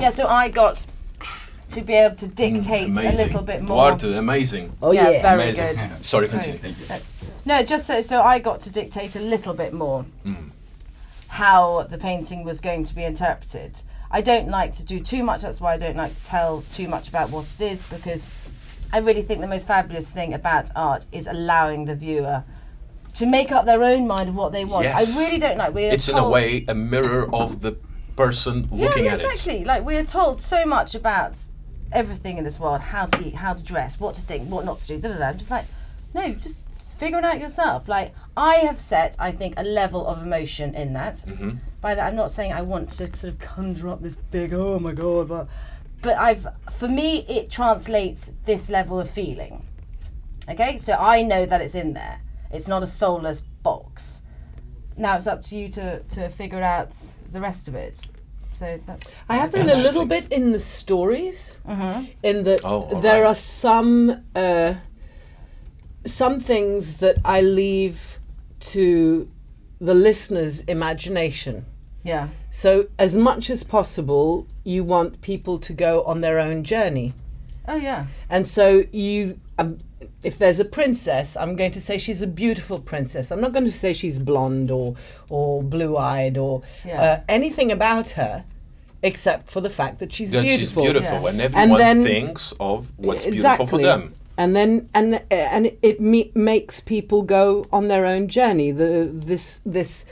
yeah, 0.00 0.10
so 0.10 0.26
I 0.26 0.48
got 0.48 0.86
to 1.68 1.80
be 1.82 1.94
able 1.94 2.16
to 2.16 2.26
dictate 2.28 2.96
a 2.96 3.12
little 3.12 3.42
bit 3.42 3.62
more. 3.62 3.90
Duarte, 3.92 4.16
amazing. 4.16 4.72
Oh 4.80 4.92
yeah, 4.92 5.10
yeah. 5.10 5.22
very 5.22 5.50
amazing. 5.50 5.76
good. 5.88 6.04
Sorry, 6.04 6.28
continue. 6.28 6.58
No, 7.46 7.62
just 7.62 7.86
so 7.86 8.00
so 8.00 8.22
I 8.22 8.38
got 8.38 8.60
to 8.62 8.70
dictate 8.70 9.16
a 9.16 9.20
little 9.20 9.54
bit 9.54 9.72
more 9.74 10.04
Mm. 10.24 10.50
How 11.34 11.82
the 11.82 11.98
painting 11.98 12.44
was 12.44 12.60
going 12.60 12.84
to 12.84 12.94
be 12.94 13.02
interpreted. 13.02 13.82
I 14.08 14.20
don't 14.20 14.46
like 14.46 14.72
to 14.74 14.84
do 14.84 15.00
too 15.00 15.24
much. 15.24 15.42
That's 15.42 15.60
why 15.60 15.72
I 15.74 15.76
don't 15.76 15.96
like 15.96 16.14
to 16.14 16.24
tell 16.24 16.62
too 16.70 16.86
much 16.86 17.08
about 17.08 17.30
what 17.30 17.44
it 17.52 17.60
is 17.60 17.82
because 17.88 18.28
I 18.92 18.98
really 18.98 19.22
think 19.22 19.40
the 19.40 19.48
most 19.48 19.66
fabulous 19.66 20.08
thing 20.08 20.32
about 20.32 20.70
art 20.76 21.06
is 21.10 21.26
allowing 21.26 21.86
the 21.86 21.96
viewer 21.96 22.44
to 23.14 23.26
make 23.26 23.50
up 23.50 23.66
their 23.66 23.82
own 23.82 24.06
mind 24.06 24.28
of 24.28 24.36
what 24.36 24.52
they 24.52 24.64
want. 24.64 24.84
Yes. 24.84 25.18
I 25.18 25.24
really 25.24 25.38
don't 25.40 25.58
like. 25.58 25.74
We're 25.74 25.90
It's 25.90 26.08
in 26.08 26.16
a 26.16 26.28
way 26.28 26.64
a 26.68 26.74
mirror 26.74 27.28
of 27.34 27.62
the 27.62 27.72
person 28.14 28.68
looking 28.70 29.06
yeah, 29.06 29.14
at 29.14 29.20
it. 29.20 29.26
exactly. 29.28 29.64
Like 29.64 29.84
we 29.84 29.96
are 29.96 30.04
told 30.04 30.40
so 30.40 30.64
much 30.64 30.94
about 30.94 31.42
everything 31.90 32.38
in 32.38 32.44
this 32.44 32.60
world: 32.60 32.80
how 32.80 33.06
to 33.06 33.26
eat, 33.26 33.34
how 33.34 33.54
to 33.54 33.64
dress, 33.64 33.98
what 33.98 34.14
to 34.14 34.20
think, 34.20 34.48
what 34.48 34.64
not 34.64 34.78
to 34.82 34.86
do. 34.86 34.98
Da, 35.00 35.08
da, 35.08 35.18
da. 35.18 35.28
I'm 35.30 35.38
just 35.38 35.50
like, 35.50 35.66
no, 36.14 36.32
just 36.34 36.58
figure 36.96 37.18
it 37.18 37.24
out 37.24 37.40
yourself. 37.40 37.88
Like 37.88 38.14
I 38.36 38.56
have 38.56 38.80
set, 38.80 39.16
I 39.18 39.32
think, 39.32 39.54
a 39.56 39.62
level 39.62 40.06
of 40.06 40.22
emotion 40.22 40.74
in 40.74 40.92
that. 40.94 41.16
Mm-hmm. 41.16 41.50
By 41.80 41.94
that, 41.94 42.06
I'm 42.06 42.16
not 42.16 42.30
saying 42.30 42.52
I 42.52 42.62
want 42.62 42.90
to 42.92 43.14
sort 43.14 43.24
of 43.24 43.38
conjure 43.38 43.88
up 43.88 44.02
this 44.02 44.16
big, 44.16 44.54
oh 44.54 44.78
my 44.78 44.92
god, 44.92 45.28
but, 45.28 45.48
but 46.02 46.16
I've, 46.16 46.46
for 46.72 46.88
me, 46.88 47.26
it 47.28 47.50
translates 47.50 48.30
this 48.46 48.70
level 48.70 48.98
of 48.98 49.10
feeling. 49.10 49.66
Okay, 50.48 50.78
so 50.78 50.94
I 50.94 51.22
know 51.22 51.46
that 51.46 51.60
it's 51.60 51.74
in 51.74 51.92
there. 51.94 52.20
It's 52.50 52.68
not 52.68 52.82
a 52.82 52.86
soulless 52.86 53.40
box. 53.40 54.22
Now 54.96 55.16
it's 55.16 55.26
up 55.26 55.42
to 55.42 55.56
you 55.56 55.68
to, 55.68 56.00
to 56.00 56.28
figure 56.28 56.62
out 56.62 56.96
the 57.32 57.40
rest 57.40 57.68
of 57.68 57.74
it. 57.74 58.06
So 58.52 58.80
that's. 58.86 59.20
I 59.28 59.36
have 59.36 59.50
that 59.52 59.68
a 59.68 59.76
little 59.76 60.06
bit 60.06 60.30
in 60.30 60.52
the 60.52 60.60
stories, 60.60 61.60
in 62.22 62.44
that 62.44 62.60
Oh, 62.62 63.00
there 63.00 63.22
right. 63.22 63.30
are 63.30 63.34
some 63.34 64.22
uh, 64.36 64.74
some 66.06 66.40
things 66.40 66.96
that 66.96 67.16
I 67.24 67.40
leave 67.40 68.18
to 68.60 69.28
the 69.80 69.94
listener's 69.94 70.62
imagination. 70.62 71.64
Yeah. 72.02 72.28
So, 72.50 72.88
as 72.98 73.16
much 73.16 73.50
as 73.50 73.64
possible, 73.64 74.46
you 74.64 74.84
want 74.84 75.20
people 75.20 75.58
to 75.58 75.72
go 75.72 76.02
on 76.04 76.20
their 76.20 76.38
own 76.38 76.64
journey. 76.64 77.14
Oh 77.66 77.76
yeah. 77.76 78.06
And 78.28 78.46
so 78.46 78.84
you, 78.92 79.40
um, 79.58 79.80
if 80.22 80.36
there's 80.38 80.60
a 80.60 80.66
princess, 80.66 81.34
I'm 81.36 81.56
going 81.56 81.70
to 81.72 81.80
say 81.80 81.96
she's 81.96 82.20
a 82.20 82.26
beautiful 82.26 82.78
princess. 82.78 83.30
I'm 83.30 83.40
not 83.40 83.52
going 83.52 83.64
to 83.64 83.72
say 83.72 83.94
she's 83.94 84.18
blonde 84.18 84.70
or 84.70 84.96
or 85.30 85.62
blue-eyed 85.62 86.36
or 86.36 86.62
Yeah. 86.84 87.00
uh, 87.02 87.20
anything 87.28 87.72
about 87.72 88.10
her, 88.10 88.44
except 89.02 89.50
for 89.50 89.62
the 89.62 89.70
fact 89.70 89.98
that 90.00 90.12
she's 90.12 90.30
That 90.32 90.42
she's 90.42 90.56
beautiful. 90.72 90.82
beautiful, 90.82 91.22
Yeah. 91.22 91.28
and 91.30 91.40
everyone 91.40 91.78
then- 91.78 92.02
thinks 92.02 92.52
of 92.60 92.92
what's 92.98 93.24
exactly. 93.24 93.64
beautiful 93.64 93.78
for 93.78 93.82
them. 93.82 94.14
And 94.36 94.54
then 94.56 94.88
and 94.94 95.22
and 95.30 95.70
it 95.82 96.00
me- 96.00 96.32
makes 96.34 96.80
people 96.80 97.22
go 97.22 97.66
on 97.72 97.88
their 97.88 98.04
own 98.04 98.26
journey. 98.28 98.72
The 98.72 99.08
this 99.12 99.60
this 99.64 100.06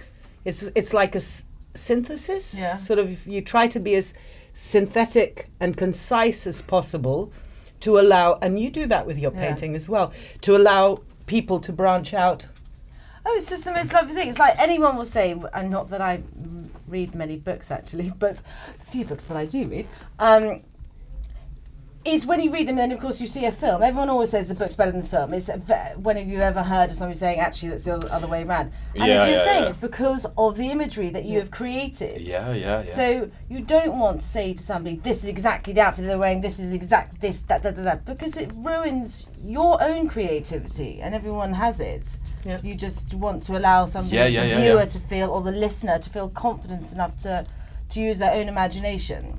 it's 0.44 0.70
it's 0.74 0.94
like 0.94 1.14
a 1.14 1.18
s- 1.18 1.44
synthesis. 1.74 2.54
Yeah. 2.58 2.76
Sort 2.76 2.98
of 2.98 3.26
you 3.26 3.40
try 3.42 3.66
to 3.68 3.80
be 3.80 3.94
as 3.96 4.14
synthetic 4.54 5.48
and 5.58 5.76
concise 5.76 6.46
as 6.46 6.62
possible 6.62 7.32
to 7.80 7.98
allow 7.98 8.38
and 8.42 8.60
you 8.60 8.70
do 8.70 8.86
that 8.86 9.06
with 9.06 9.18
your 9.18 9.32
Yeah. 9.34 9.40
painting 9.48 9.74
as 9.74 9.88
well 9.88 10.12
to 10.42 10.54
allow 10.56 10.98
people 11.26 11.58
to 11.60 11.72
branch 11.72 12.14
out. 12.14 12.46
Oh, 13.26 13.34
it's 13.36 13.48
just 13.50 13.64
the 13.64 13.72
most 13.72 13.92
lovely 13.92 14.14
thing. 14.14 14.28
It's 14.28 14.38
like 14.38 14.56
anyone 14.58 14.96
will 14.96 15.04
say, 15.04 15.36
and 15.54 15.70
not 15.70 15.88
that 15.88 16.00
I 16.00 16.22
read 16.88 17.14
many 17.14 17.36
books 17.36 17.70
actually, 17.70 18.12
but 18.18 18.36
the 18.78 18.84
few 18.86 19.04
books 19.04 19.24
that 19.24 19.36
I 19.36 19.46
do 19.46 19.66
read, 19.66 19.86
um, 20.18 20.62
is 22.04 22.26
when 22.26 22.40
you 22.40 22.50
read 22.52 22.66
them, 22.66 22.76
then 22.76 22.90
of 22.90 22.98
course 23.00 23.20
you 23.20 23.26
see 23.28 23.44
a 23.44 23.52
film. 23.52 23.80
Everyone 23.82 24.08
always 24.10 24.30
says 24.30 24.48
the 24.48 24.54
book's 24.54 24.74
better 24.74 24.90
than 24.90 25.02
the 25.02 25.06
film. 25.06 25.32
It's 25.32 25.48
ve- 25.48 25.94
when 25.96 26.16
have 26.16 26.26
you 26.26 26.40
ever 26.40 26.62
heard 26.62 26.90
of 26.90 26.96
somebody 26.96 27.16
saying 27.16 27.38
actually 27.38 27.68
that's 27.70 27.84
the 27.84 27.94
other- 27.94 28.10
other 28.10 28.26
way 28.26 28.42
around? 28.42 28.72
And 28.96 29.06
Yeah, 29.06 29.14
as 29.22 29.28
you're 29.28 29.36
yeah, 29.36 29.44
saying, 29.44 29.62
yeah. 29.62 29.68
it's 29.68 29.76
because 29.76 30.26
of 30.36 30.56
the 30.56 30.70
imagery 30.70 31.10
that 31.10 31.24
you 31.24 31.38
have 31.38 31.50
created. 31.52 32.20
Yeah, 32.20 32.52
yeah, 32.52 32.82
yeah. 32.84 32.84
So 32.84 33.30
you 33.48 33.60
don't 33.60 33.98
want 33.98 34.20
to 34.20 34.26
say 34.26 34.52
to 34.52 34.62
somebody, 34.62 34.96
"This 34.96 35.18
is 35.22 35.26
exactly 35.28 35.72
the 35.74 35.82
outfit 35.82 36.06
they're 36.06 36.18
wearing. 36.18 36.40
This 36.40 36.58
is 36.58 36.74
exact 36.74 37.20
this 37.20 37.38
that 37.42 37.62
that 37.62 37.76
that,", 37.76 37.84
that," 37.84 38.04
because 38.04 38.36
it 38.36 38.50
ruins 38.54 39.28
your 39.44 39.80
own 39.82 40.08
creativity, 40.08 41.00
and 41.00 41.14
everyone 41.14 41.52
has 41.54 41.80
it. 41.80 42.18
Yeah. 42.44 42.58
You 42.62 42.74
just 42.74 43.14
want 43.14 43.44
to 43.44 43.56
allow 43.56 43.84
somebody, 43.86 44.16
Yeah, 44.16 44.26
yeah, 44.26 44.42
the 44.42 44.48
yeah, 44.48 44.60
viewer, 44.62 44.78
yeah. 44.80 44.84
to 44.86 44.98
feel, 44.98 45.30
or 45.30 45.40
the 45.42 45.52
listener 45.52 46.00
to 46.00 46.10
feel 46.10 46.28
confident 46.30 46.92
enough 46.92 47.16
to 47.18 47.46
to 47.90 48.00
use 48.00 48.16
their 48.18 48.32
own 48.32 48.48
imagination. 48.48 49.38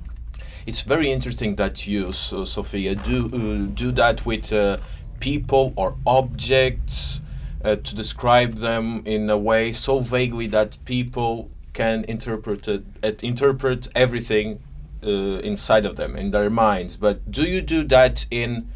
It's 0.66 0.80
very 0.80 1.10
interesting 1.10 1.56
that 1.56 1.86
you, 1.86 2.12
so, 2.12 2.44
Sophia, 2.44 2.94
do 2.94 3.26
uh, 3.26 3.74
do 3.74 3.92
that 3.92 4.24
with 4.24 4.52
uh, 4.52 4.78
people 5.20 5.72
or 5.76 5.96
objects 6.06 7.20
uh, 7.64 7.76
to 7.76 7.94
describe 7.94 8.54
them 8.54 9.02
in 9.04 9.28
a 9.30 9.38
way 9.38 9.72
so 9.72 10.00
vaguely 10.00 10.46
that 10.48 10.78
people 10.84 11.50
can 11.72 12.04
interpret 12.04 12.68
it, 12.68 13.22
interpret 13.22 13.88
everything 13.94 14.60
uh, 15.04 15.10
inside 15.40 15.84
of 15.84 15.96
them 15.96 16.16
in 16.16 16.30
their 16.30 16.50
minds. 16.50 16.96
But 16.96 17.30
do 17.30 17.42
you 17.42 17.60
do 17.60 17.84
that 17.84 18.26
in 18.30 18.70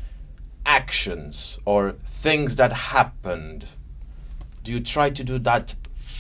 actions 0.66 1.59
or 1.64 1.92
things 2.05 2.57
that 2.57 2.72
happened? 2.72 3.66
Do 4.62 4.72
you 4.72 4.81
try 4.81 5.11
to 5.11 5.24
do 5.24 5.38
that 5.38 5.74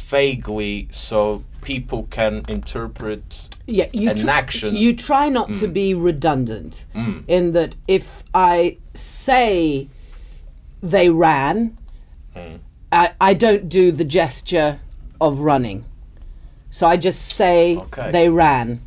vaguely 0.08 0.88
so 0.90 1.44
people 1.60 2.04
can 2.10 2.42
interpret 2.48 3.48
Yeah, 3.66 3.86
you 3.92 4.10
an 4.10 4.16
tr- 4.16 4.30
action. 4.30 4.74
You 4.74 4.96
try 4.96 5.28
not 5.28 5.54
to 5.56 5.68
be 5.68 5.92
redundant 5.94 6.86
in 7.26 7.52
that 7.52 7.76
if 7.86 8.22
I 8.34 8.78
say 8.94 9.88
they 10.82 11.10
ran, 11.10 11.76
I, 12.90 13.12
I 13.20 13.34
don't 13.34 13.68
do 13.68 13.92
the 13.92 14.04
gesture 14.04 14.80
of 15.20 15.40
running. 15.40 15.84
So 16.70 16.86
I 16.86 16.96
just 16.96 17.20
say 17.22 17.76
Okay. 17.76 18.10
they 18.10 18.28
ran. 18.28 18.80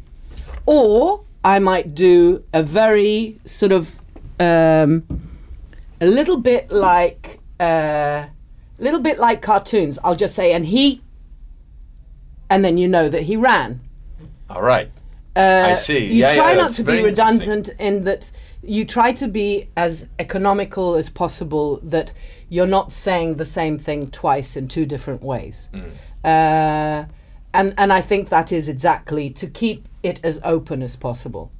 Or 0.66 1.24
I 1.44 1.60
might 1.60 1.94
do 1.94 2.44
a 2.54 2.64
very 2.64 3.38
sort 3.46 3.72
of 3.72 4.02
um, 4.40 5.04
a 6.00 6.06
little 6.06 6.38
bit 6.38 6.72
like 6.72 7.40
uh, 7.60 8.26
a 8.80 8.84
little 8.84 9.02
bit 9.02 9.20
like 9.20 9.42
cartoons. 9.42 10.00
I'll 10.04 10.16
just 10.16 10.36
say 10.36 10.54
and 10.54 10.66
he 10.66 11.02
and 12.52 12.66
then 12.66 12.78
you 12.78 12.88
know 12.88 13.08
that 13.08 13.24
he 13.24 13.38
ran. 13.38 13.80
All 14.50 14.62
right. 14.62 14.92
Uh, 15.38 15.70
I 15.70 15.76
see. 15.76 16.06
You 16.08 16.26
Yeah, 16.26 16.36
try 16.36 16.52
yeah, 16.52 16.58
not 16.58 16.72
to 16.72 16.84
be 16.84 17.02
redundant 17.02 17.70
in 17.80 18.04
that 18.04 18.30
you 18.62 18.84
try 18.84 19.14
to 19.14 19.28
be 19.30 19.70
as 19.78 20.10
economical 20.20 20.96
as 20.96 21.10
possible. 21.10 21.80
That 21.82 22.14
you're 22.50 22.68
not 22.68 22.92
saying 22.92 23.38
the 23.38 23.46
same 23.46 23.78
thing 23.78 24.12
twice 24.12 24.58
in 24.58 24.68
two 24.68 24.86
different 24.86 25.24
ways. 25.24 25.70
Mm. 25.74 25.92
Uh, 26.26 27.06
and 27.54 27.74
and 27.78 27.94
I 27.94 28.02
think 28.02 28.28
that 28.28 28.52
is 28.52 28.68
exactly 28.68 29.30
to 29.30 29.48
keep 29.48 29.88
it 30.04 30.20
as 30.22 30.42
open 30.44 30.84
as 30.84 30.98
possible. 30.98 31.52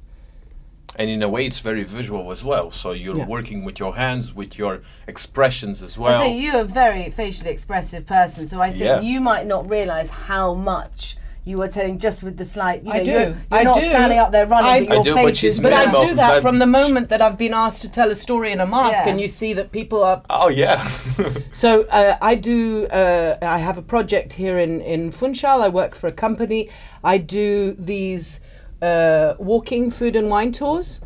And 0.96 1.08
in 1.08 1.22
a 1.22 1.28
way, 1.28 1.46
it's 1.46 1.60
very 1.60 1.84
visual 1.84 2.30
as 2.32 2.44
well. 2.44 2.70
So 2.70 2.92
you're 2.92 3.16
Yeah. 3.18 3.26
working 3.26 3.64
with 3.64 3.78
your 3.80 3.94
hands, 3.96 4.34
with 4.34 4.58
your 4.58 4.82
expressions 5.08 5.82
as 5.82 5.96
I 5.96 6.00
well. 6.00 6.20
say 6.22 6.36
you're 6.38 6.60
a 6.60 6.64
very 6.64 7.08
facially 7.10 7.50
expressive 7.50 8.06
person, 8.06 8.46
so 8.46 8.60
I 8.60 8.70
think 8.70 8.82
Yeah. 8.84 9.00
you 9.00 9.20
might 9.20 9.46
not 9.46 9.68
realise 9.70 10.10
how 10.10 10.52
much 10.54 11.16
you 11.44 11.60
are 11.60 11.66
telling 11.66 11.98
just 11.98 12.22
with 12.22 12.36
the 12.36 12.44
slight. 12.44 12.84
You 12.84 12.92
I 12.92 13.02
do. 13.02 13.10
You're, 13.10 13.20
you're 13.20 13.36
I 13.50 13.62
not 13.64 13.80
do. 13.80 13.88
standing 13.88 14.18
up 14.18 14.30
there 14.30 14.46
running, 14.46 14.70
I- 14.70 14.80
but 14.86 14.92
I 14.92 14.94
your 14.96 15.02
do, 15.04 15.14
face 15.14 15.24
but 15.24 15.36
she's 15.36 15.58
But 15.60 15.72
I 15.72 15.86
do 15.86 16.14
that 16.14 16.16
that- 16.34 16.42
from 16.42 16.58
the 16.60 16.66
moment 16.66 17.08
that 17.08 17.20
I've 17.20 17.36
been 17.36 17.52
asked 17.54 17.82
to 17.82 17.88
tell 17.88 18.10
a 18.12 18.14
story 18.14 18.52
in 18.52 18.60
a 18.60 18.66
mask, 18.66 19.00
Yeah. 19.04 19.10
and 19.10 19.20
you 19.20 19.26
see 19.28 19.52
that 19.54 19.72
people 19.72 20.04
are 20.04 20.22
oh 20.30 20.50
yeah. 20.50 20.86
So 21.52 21.82
uh, 21.90 22.16
I 22.22 22.34
do. 22.36 22.86
Uh, 22.86 23.38
I 23.42 23.58
have 23.58 23.76
a 23.76 23.82
project 23.82 24.34
here 24.34 24.56
in 24.58 24.80
in 24.82 25.10
Funchal. 25.10 25.62
I 25.62 25.68
work 25.68 25.94
for 25.96 26.06
a 26.06 26.12
company. 26.12 26.68
I 27.02 27.18
do 27.18 27.72
these 27.78 28.38
uh, 28.82 29.34
walking 29.38 29.90
food 29.90 30.16
and 30.16 30.28
wine 30.28 30.52
tours, 30.52 31.00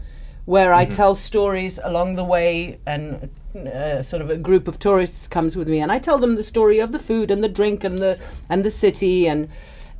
where 0.47 0.73
I 0.73 0.85
tell 0.87 1.15
stories 1.15 1.79
along 1.83 2.17
the 2.17 2.25
way, 2.25 2.81
and 2.87 3.31
uh, 3.55 4.03
sort 4.03 4.23
of 4.23 4.31
a 4.31 4.37
group 4.37 4.67
of 4.69 4.79
tourists 4.79 5.29
comes 5.29 5.57
with 5.57 5.69
me, 5.69 5.81
and 5.81 5.93
I 5.93 5.99
tell 5.99 6.19
them 6.19 6.37
the 6.37 6.43
story 6.43 6.79
of 6.79 6.91
the 6.91 6.99
food 6.99 7.31
and 7.31 7.45
the 7.45 7.49
drink 7.49 7.85
and 7.85 7.99
the 7.99 8.19
and 8.49 8.65
the 8.65 8.71
city 8.71 9.29
and. 9.29 9.49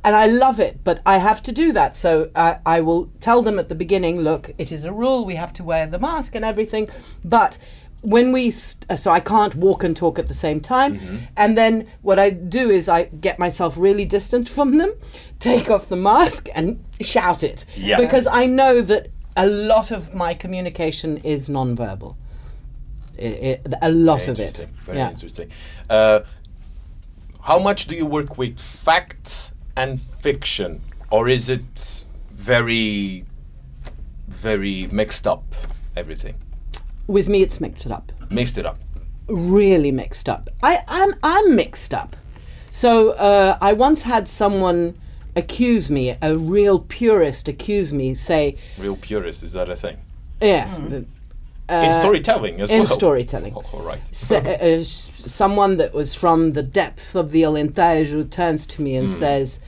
And 0.03 0.15
I 0.15 0.27
love 0.27 0.61
it, 0.61 0.85
but 0.85 1.01
I 1.05 1.17
have 1.17 1.41
to 1.41 1.51
do 1.51 1.73
that. 1.73 1.97
So 1.97 2.29
I, 2.33 2.59
I 2.65 2.79
will 2.79 3.09
tell 3.19 3.41
them 3.41 3.59
at 3.59 3.67
the 3.67 3.75
beginning 3.75 4.21
look, 4.21 4.51
it 4.57 4.71
is 4.71 4.85
a 4.85 4.93
rule, 4.93 5.25
we 5.25 5.35
have 5.35 5.51
to 5.53 5.63
wear 5.65 5.85
the 5.85 5.99
mask 5.99 6.33
and 6.35 6.45
everything. 6.45 6.87
But 7.25 7.57
when 8.01 8.31
we 8.31 8.51
st- 8.51 8.85
uh, 8.89 8.95
so 8.95 9.11
I 9.11 9.19
can't 9.19 9.55
walk 9.55 9.83
and 9.83 9.95
talk 9.97 10.19
at 10.19 10.27
the 10.27 10.33
same 10.33 10.59
time 10.59 11.27
and 11.35 11.57
then 11.57 11.87
what 12.01 12.19
I 12.19 12.29
do 12.29 12.69
is 12.69 12.87
I 12.87 13.03
get 13.05 13.39
myself 13.39 13.75
really 13.77 14.05
distant 14.05 14.47
from 14.49 14.77
them 14.77 14.93
take 15.39 15.69
off 15.69 15.87
the 15.89 15.95
mask 15.95 16.47
and 16.55 16.83
shout 17.01 17.43
it 17.43 17.65
Yeah. 17.75 17.97
because 17.97 18.27
I 18.27 18.45
know 18.45 18.81
that 18.81 19.07
a 19.35 19.47
lot 19.47 19.91
of 19.91 20.13
my 20.15 20.33
communication 20.33 21.17
is 21.17 21.49
nonverbal 21.49 22.15
it, 23.17 23.61
it, 23.65 23.73
a 23.81 23.91
lot 23.91 24.19
Very 24.21 24.31
of 24.31 24.39
it 24.39 24.41
interesting. 24.41 24.69
Very 24.77 24.97
yeah 24.99 25.09
interesting. 25.09 25.49
Uh, 25.89 26.19
how 27.41 27.57
much 27.59 27.87
do 27.87 27.95
you 27.95 28.05
work 28.05 28.37
with 28.37 28.59
facts 28.59 29.53
and 29.75 29.99
fiction, 30.19 30.81
or 31.09 31.27
is 31.29 31.49
it 31.49 32.03
very, 32.31 33.25
very 34.27 34.87
mixed 34.91 35.25
up? 35.25 35.43
Everything 35.95 36.35
with 37.07 37.27
me 37.29 37.41
it's 37.41 37.59
mixed 37.59 37.85
it 37.85 37.91
up 37.91 38.11
mixed 38.29 38.57
it 38.57 38.65
up. 38.65 38.77
really 39.27 39.91
mixed 39.91 40.29
up. 40.29 40.49
I, 40.63 40.83
I'm 40.87 41.13
I'm 41.23 41.55
mixed 41.55 41.93
up. 41.93 42.15
So 42.71 43.11
uh, 43.11 43.57
I 43.61 43.73
once 43.73 44.01
had 44.03 44.27
someone 44.27 44.97
accuse 45.35 45.89
me, 45.89 46.15
a 46.21 46.35
real 46.37 46.79
purist 46.79 47.47
accuse 47.47 47.91
me, 47.93 48.13
say, 48.15 48.55
Real 48.77 48.95
purist, 48.97 49.43
is 49.43 49.53
that 49.53 49.69
a 49.69 49.75
thing? 49.75 49.97
yeah, 50.41 50.73
the- 50.89 51.05
in 51.69 51.91
storytelling 51.91 52.61
as 52.61 52.71
Uh, 52.71 52.75
in 52.75 52.79
well. 52.79 52.87
storytelling. 52.87 53.53
Oh, 53.55 53.63
all 53.73 53.81
right. 53.81 53.99
s- 54.09 54.31
uh, 54.31 54.35
uh, 54.37 54.83
someone 54.83 55.75
that 55.77 55.93
was 55.93 56.13
from 56.13 56.51
the 56.51 56.63
depths 56.63 57.13
of 57.15 57.31
the 57.31 57.41
Alentejo 57.43 58.23
turns 58.29 58.65
to 58.67 58.81
me 58.81 58.95
and 58.95 59.09
says, 59.09 59.59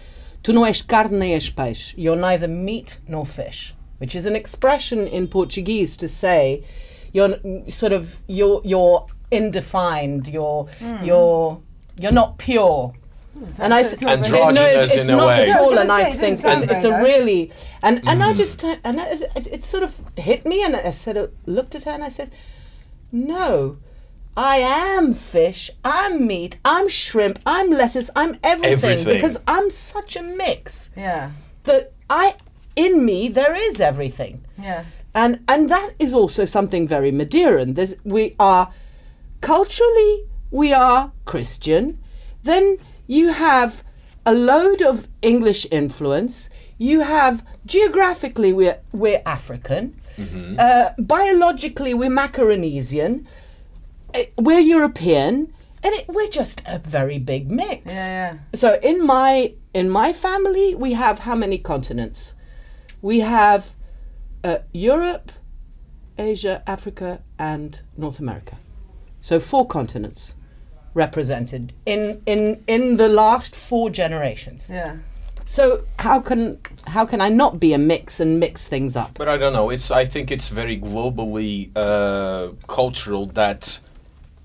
Tu 0.43 0.53
não 0.53 0.65
és 0.65 0.81
carne 0.81 1.19
nem 1.19 1.35
és 1.35 1.49
peixe. 1.49 1.93
You're 1.97 2.15
neither 2.15 2.47
meat 2.47 2.99
nor 3.07 3.25
fish, 3.25 3.73
which 3.97 4.15
is 4.15 4.25
an 4.25 4.35
expression 4.35 5.07
in 5.07 5.27
Portuguese 5.27 5.97
to 5.97 6.07
say 6.07 6.63
you're 7.13 7.37
sort 7.69 7.93
of 7.93 8.17
you're 8.27 8.61
you're 8.63 9.05
indefined. 9.31 10.27
You're 10.27 10.67
you're 11.03 11.61
you're 11.97 12.11
not 12.11 12.37
pure. 12.37 12.93
And 13.59 13.73
I 13.73 13.83
So 13.83 13.87
s- 13.87 13.93
it's 13.93 14.01
not 14.01 14.19
very- 14.19 14.31
no, 14.31 14.49
it's, 14.49 14.57
Androgynous 14.59 14.95
it's 14.95 15.07
in 15.07 15.13
a 15.13 15.17
not 15.17 15.27
way. 15.27 15.49
at 15.49 15.55
all 15.59 15.71
Yeah, 15.73 15.79
I 15.79 15.81
a 15.81 15.81
was 15.81 15.87
gonna 15.87 15.87
nice 15.87 16.07
say, 16.07 16.13
it 16.13 16.37
thing. 16.37 16.51
It's, 16.53 16.63
it's 16.73 16.83
a 16.83 16.91
really 17.01 17.51
and 17.81 18.01
and 18.07 18.21
I 18.21 18.33
just 18.33 18.63
and 18.63 18.99
I, 18.99 19.05
it, 19.35 19.47
it 19.47 19.63
sort 19.63 19.83
of 19.83 19.95
hit 20.17 20.45
me 20.45 20.61
and 20.63 20.75
I 20.75 20.91
said, 20.91 21.15
uh, 21.17 21.27
looked 21.45 21.73
at 21.75 21.83
her 21.85 21.91
and 21.91 22.03
I 22.03 22.09
said, 22.09 22.31
no, 23.11 23.77
I 24.35 24.57
am 24.57 25.13
fish, 25.13 25.71
I'm 25.85 26.27
meat, 26.27 26.59
I'm 26.65 26.87
shrimp, 26.89 27.39
I'm 27.45 27.69
lettuce, 27.69 28.09
I'm 28.15 28.37
everything, 28.43 28.73
Everything. 28.73 29.13
because 29.15 29.37
I'm 29.47 29.69
such 29.69 30.15
a 30.15 30.21
mix 30.23 30.89
Yeah. 30.97 31.31
that 31.63 31.93
I 32.09 32.35
in 32.75 33.05
me 33.05 33.29
there 33.29 33.55
is 33.55 33.79
everything. 33.79 34.41
Yeah. 34.61 34.83
And 35.19 35.33
and 35.47 35.69
that 35.69 35.89
is 35.99 36.13
also 36.13 36.45
something 36.45 36.87
very 36.87 37.11
Madeiran. 37.11 37.75
There's 37.75 37.95
we 38.03 38.23
are 38.39 38.65
culturally 39.41 40.13
we 40.51 40.67
are 40.73 41.11
Christian. 41.25 41.83
Then 42.43 42.77
you 43.07 43.25
have 43.33 43.83
a 44.25 44.33
load 44.33 44.81
of 44.81 44.95
English 45.21 45.67
influence. 45.71 46.49
You 46.77 47.01
have 47.01 47.35
geographically 47.65 48.51
we're 48.59 48.79
we're 48.93 49.21
African. 49.25 49.83
Uh, 50.59 50.89
biologically 51.15 51.93
we're 51.93 52.15
Macaronesian. 52.23 53.25
Uh, 54.13 54.23
We're 54.47 54.65
European, 54.77 55.33
and 55.83 55.91
it, 55.97 56.05
we're 56.15 56.33
just 56.41 56.57
a 56.65 56.79
very 56.97 57.19
big 57.19 57.43
mix. 57.61 57.93
Yeah, 57.93 58.09
yeah. 58.17 58.33
So 58.55 58.67
in 58.81 58.97
my 59.05 59.53
in 59.73 59.87
my 59.89 60.13
family, 60.13 60.75
we 60.75 60.93
have 60.93 61.15
how 61.27 61.35
many 61.35 61.57
continents? 61.73 62.35
We 63.01 63.19
have 63.19 63.61
uh, 64.43 64.59
Europe, 64.73 65.31
Asia, 66.17 66.63
Africa, 66.67 67.21
and 67.37 67.81
North 67.97 68.19
America. 68.19 68.57
So 69.21 69.39
four 69.39 69.67
continents 69.67 70.35
represented 70.93 71.73
in 71.85 72.21
in 72.25 72.63
in 72.67 72.97
the 72.97 73.09
last 73.09 73.55
four 73.55 73.89
generations. 73.89 74.69
Yeah. 74.69 74.97
So 75.45 75.83
how 75.97 76.19
can 76.19 76.59
how 76.87 77.05
can 77.05 77.21
I 77.21 77.29
not 77.29 77.59
be 77.59 77.73
a 77.73 77.77
mix 77.77 78.19
and 78.19 78.39
mix 78.39 78.67
things 78.67 78.95
up? 78.95 79.17
But 79.17 79.27
I 79.27 79.37
don't 79.37 79.53
know. 79.53 79.69
It's 79.69 79.91
I 79.91 80.05
think 80.05 80.31
it's 80.31 80.49
very 80.49 80.79
globally 80.79 81.71
uh, 81.75 82.49
cultural 82.67 83.25
that 83.27 83.79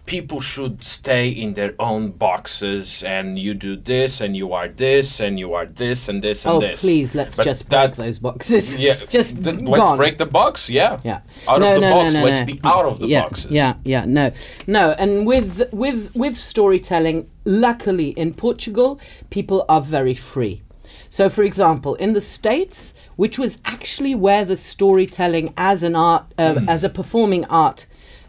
people 0.07 0.39
should 0.41 0.85
stay 0.85 1.29
in 1.31 1.55
their 1.55 1.75
own 1.79 2.11
boxes 2.11 3.03
and 3.03 3.39
you 3.39 3.55
do 3.55 3.75
this 3.75 4.21
and 4.21 4.37
you 4.37 4.53
are 4.53 4.69
this 4.69 5.19
and 5.19 5.39
you 5.39 5.55
are 5.55 5.65
this 5.65 6.09
and 6.09 6.23
this 6.23 6.45
and 6.45 6.61
this. 6.61 6.67
Oh 6.67 6.71
this. 6.71 6.81
please, 6.83 7.15
let's 7.15 7.37
But 7.37 7.45
just 7.45 7.69
break 7.69 7.71
that- 7.93 7.97
those 7.97 8.19
boxes. 8.19 8.77
Yeah, 8.85 8.97
just 9.09 9.43
th- 9.43 9.61
let's 9.61 9.97
break 9.97 10.19
the 10.19 10.27
box. 10.27 10.69
Yeah, 10.69 11.01
Yeah. 11.05 11.21
Out 11.49 11.61
No, 11.61 11.69
of 11.69 11.75
the 11.77 11.81
no, 11.81 11.95
box. 11.95 12.15
no, 12.15 12.25
let's 12.25 12.43
be 12.43 12.61
out 12.65 12.85
of 12.85 12.99
the 13.01 13.07
yeah, 13.07 13.23
boxes. 13.23 13.51
Yeah, 13.51 13.75
yeah, 13.85 14.05
no, 14.07 14.31
no. 14.67 14.95
And 14.99 15.27
with 15.27 15.63
with 15.73 16.15
with 16.15 16.37
storytelling, 16.37 17.27
luckily 17.47 18.11
in 18.11 18.35
Portugal, 18.35 19.01
people 19.31 19.65
are 19.69 19.81
very 19.81 20.15
free. 20.15 20.63
So, 21.09 21.31
for 21.31 21.45
example, 21.45 21.95
in 21.95 22.13
the 22.13 22.21
States, 22.21 22.93
which 23.17 23.39
was 23.39 23.59
actually 23.65 24.15
where 24.17 24.45
the 24.45 24.57
storytelling 24.57 25.55
as 25.57 25.83
an 25.83 25.95
art, 25.97 26.25
uh, 26.37 26.61
as 26.69 26.83
a 26.85 26.89
performing 26.89 27.45
art, 27.47 27.87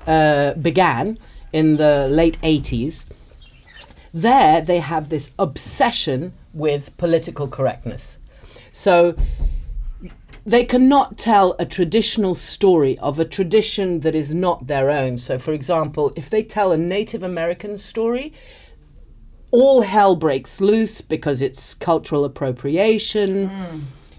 uh, 0.08 0.54
began 0.54 1.18
in 1.56 1.78
the 1.78 2.08
late 2.10 2.38
'80s, 2.42 3.06
there 4.14 4.62
they 4.62 4.80
have 4.80 5.10
this 5.10 5.32
obsession 5.40 6.34
with 6.54 6.96
political 6.98 7.48
correctness. 7.48 8.18
So 8.72 9.16
they 10.46 10.64
cannot 10.64 11.18
tell 11.18 11.56
a 11.58 11.66
traditional 11.66 12.36
story 12.36 12.98
of 13.00 13.20
a 13.20 13.26
tradition 13.26 14.02
that 14.02 14.14
is 14.14 14.36
not 14.36 14.68
their 14.68 14.92
own. 14.92 15.18
So, 15.18 15.38
for 15.38 15.54
example, 15.54 16.14
if 16.16 16.30
they 16.30 16.44
tell 16.44 16.72
a 16.72 16.78
Native 16.78 17.24
American 17.24 17.78
story, 17.78 18.34
all 19.52 19.82
hell 19.82 20.16
breaks 20.16 20.62
loose 20.62 21.02
because 21.02 21.42
it's 21.42 21.74
cultural 21.74 22.26
appropriation, 22.26 23.50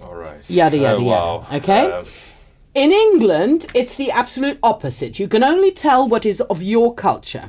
All 0.03 0.14
right. 0.14 0.51
yada, 0.51 0.79
yada, 0.79 1.03
wow. 1.03 1.44
yada. 1.44 1.57
Okay? 1.57 1.92
Uh, 1.92 2.05
In 2.76 2.92
England, 2.92 3.64
it's 3.72 3.94
the 3.94 4.10
absolute 4.10 4.58
opposite. 4.62 5.18
You 5.18 5.28
can 5.28 5.42
only 5.42 5.70
tell 5.70 6.06
what 6.06 6.26
is 6.26 6.42
of 6.42 6.62
your 6.62 6.94
culture. 6.94 7.48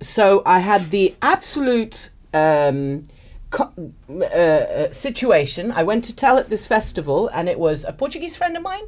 So 0.00 0.42
I 0.46 0.60
had 0.60 0.90
the 0.90 1.16
absolute 1.20 2.10
um, 2.32 3.02
co- 3.50 3.72
uh, 4.08 4.24
uh, 4.24 4.92
situation. 4.92 5.72
I 5.72 5.82
went 5.82 6.04
to 6.04 6.14
tell 6.14 6.38
at 6.38 6.50
this 6.50 6.68
festival, 6.68 7.26
and 7.34 7.48
it 7.48 7.58
was 7.58 7.84
a 7.84 7.92
Portuguese 7.92 8.36
friend 8.36 8.56
of 8.56 8.62
mine 8.62 8.84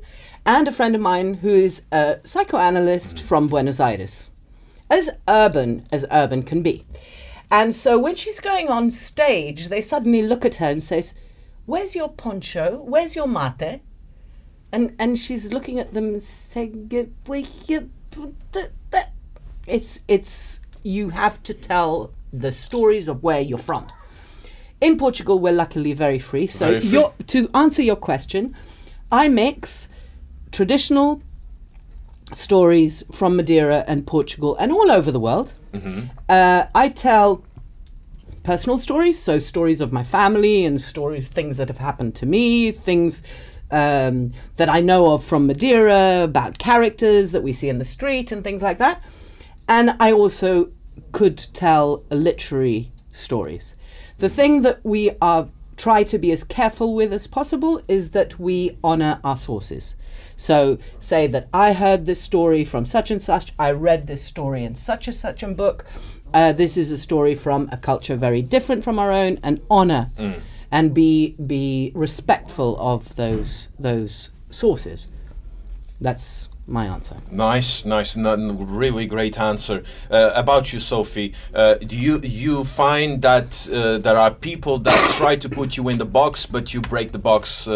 and 0.46 0.68
a 0.68 0.72
friend 0.72 0.94
of 0.94 1.00
mine 1.00 1.34
who 1.34 1.48
is 1.48 1.82
a 1.90 2.20
psychoanalyst 2.22 3.20
from 3.20 3.48
Buenos 3.48 3.80
Aires, 3.80 4.30
as 4.88 5.10
urban 5.26 5.84
as 5.90 6.06
urban 6.12 6.44
can 6.44 6.62
be. 6.62 6.86
And 7.50 7.74
so 7.74 7.98
when 7.98 8.14
she's 8.14 8.38
going 8.38 8.68
on 8.68 8.92
stage, 8.92 9.66
they 9.66 9.80
suddenly 9.80 10.22
look 10.22 10.44
at 10.44 10.54
her 10.62 10.68
and 10.70 10.80
says, 10.80 11.12
"Where's 11.66 11.96
your 11.96 12.08
poncho? 12.08 12.80
Where's 12.84 13.16
your 13.16 13.26
mate?" 13.26 13.80
And 14.72 14.94
and 14.98 15.18
she's 15.18 15.52
looking 15.52 15.78
at 15.78 15.92
them 15.94 16.18
saying 16.20 16.90
it's 19.66 20.00
it's 20.08 20.60
you 20.82 21.10
have 21.10 21.42
to 21.42 21.54
tell 21.54 22.12
the 22.32 22.52
stories 22.52 23.08
of 23.08 23.22
where 23.22 23.40
you're 23.40 23.58
from. 23.58 23.86
In 24.80 24.96
portugal 24.96 25.38
we're 25.38 25.52
luckily 25.52 25.92
very 25.92 26.18
free. 26.18 26.46
So 26.46 26.66
Very 26.68 26.80
free. 26.80 26.90
your 26.90 27.12
to 27.28 27.50
answer 27.54 27.82
your 27.82 27.96
question 27.96 28.54
i 29.12 29.28
mix 29.28 29.88
traditional 30.52 31.20
stories 32.32 33.02
from 33.10 33.36
madeira 33.36 33.84
and 33.88 34.06
portugal 34.06 34.56
and 34.56 34.72
all 34.72 34.90
over 34.90 35.10
the 35.10 35.20
world. 35.20 35.54
Uh, 36.28 36.66
i 36.74 36.88
tell 36.88 37.44
personal 38.42 38.78
stories, 38.78 39.18
so 39.18 39.38
stories 39.38 39.80
of 39.80 39.92
my 39.92 40.02
family 40.02 40.64
and 40.64 40.80
stories, 40.80 41.28
things 41.28 41.58
that 41.58 41.68
have 41.68 41.78
happened 41.78 42.14
to 42.16 42.26
me, 42.26 42.70
things 42.72 43.22
um, 43.70 44.32
that 44.56 44.68
I 44.68 44.80
know 44.80 45.12
of 45.12 45.24
from 45.24 45.46
Madeira, 45.46 46.22
about 46.24 46.58
characters 46.58 47.30
that 47.32 47.42
we 47.42 47.52
see 47.52 47.68
in 47.68 47.78
the 47.78 47.84
street 47.84 48.32
and 48.32 48.42
things 48.42 48.62
like 48.62 48.78
that. 48.78 49.02
And 49.68 49.96
I 50.00 50.12
also 50.12 50.70
could 51.12 51.38
tell 51.52 52.04
literary 52.10 52.92
stories. 53.08 53.76
The 54.18 54.28
thing 54.28 54.62
that 54.62 54.84
we 54.84 55.12
are 55.20 55.48
try 55.76 56.02
to 56.02 56.18
be 56.18 56.30
as 56.30 56.44
careful 56.44 56.94
with 56.94 57.10
as 57.10 57.26
possible 57.26 57.80
is 57.88 58.10
that 58.10 58.38
we 58.38 58.76
honor 58.84 59.18
our 59.24 59.36
sources. 59.36 59.94
So 60.36 60.78
say 60.98 61.26
that 61.28 61.48
I 61.54 61.72
heard 61.72 62.04
this 62.04 62.20
story 62.20 62.66
from 62.66 62.84
such 62.84 63.10
and 63.10 63.20
such, 63.20 63.52
I 63.58 63.70
read 63.70 64.06
this 64.06 64.22
story 64.22 64.62
in 64.62 64.74
such 64.74 65.06
and 65.06 65.16
such 65.16 65.42
a 65.42 65.48
book. 65.48 65.86
Uh, 66.34 66.52
this 66.52 66.76
is 66.76 66.92
a 66.92 66.98
story 66.98 67.34
from 67.34 67.68
a 67.72 67.78
culture 67.78 68.14
very 68.16 68.42
different 68.42 68.84
from 68.84 68.98
our 68.98 69.10
own, 69.10 69.40
and 69.42 69.60
honor 69.70 70.10
and 70.70 70.94
be 70.94 71.34
be 71.46 71.92
respectful 71.94 72.76
of 72.78 73.16
those 73.16 73.68
those 73.78 74.30
sources. 74.50 75.08
That's 76.00 76.48
my 76.66 76.86
answer. 76.86 77.16
Nice, 77.30 77.84
nice, 77.84 78.16
really 78.16 79.06
great 79.06 79.38
answer. 79.38 79.82
Uh, 80.10 80.32
about 80.34 80.72
you, 80.72 80.78
Sophie, 80.78 81.34
uh, 81.52 81.74
do 81.74 81.96
you 81.96 82.20
you 82.20 82.64
find 82.64 83.22
that 83.22 83.68
uh, 83.72 83.98
there 83.98 84.16
are 84.16 84.30
people 84.30 84.78
that 84.78 85.10
try 85.16 85.36
to 85.36 85.48
put 85.48 85.76
you 85.76 85.88
in 85.88 85.98
the 85.98 86.06
box, 86.06 86.46
but 86.46 86.72
you 86.72 86.80
break 86.80 87.12
the 87.12 87.18
box 87.18 87.66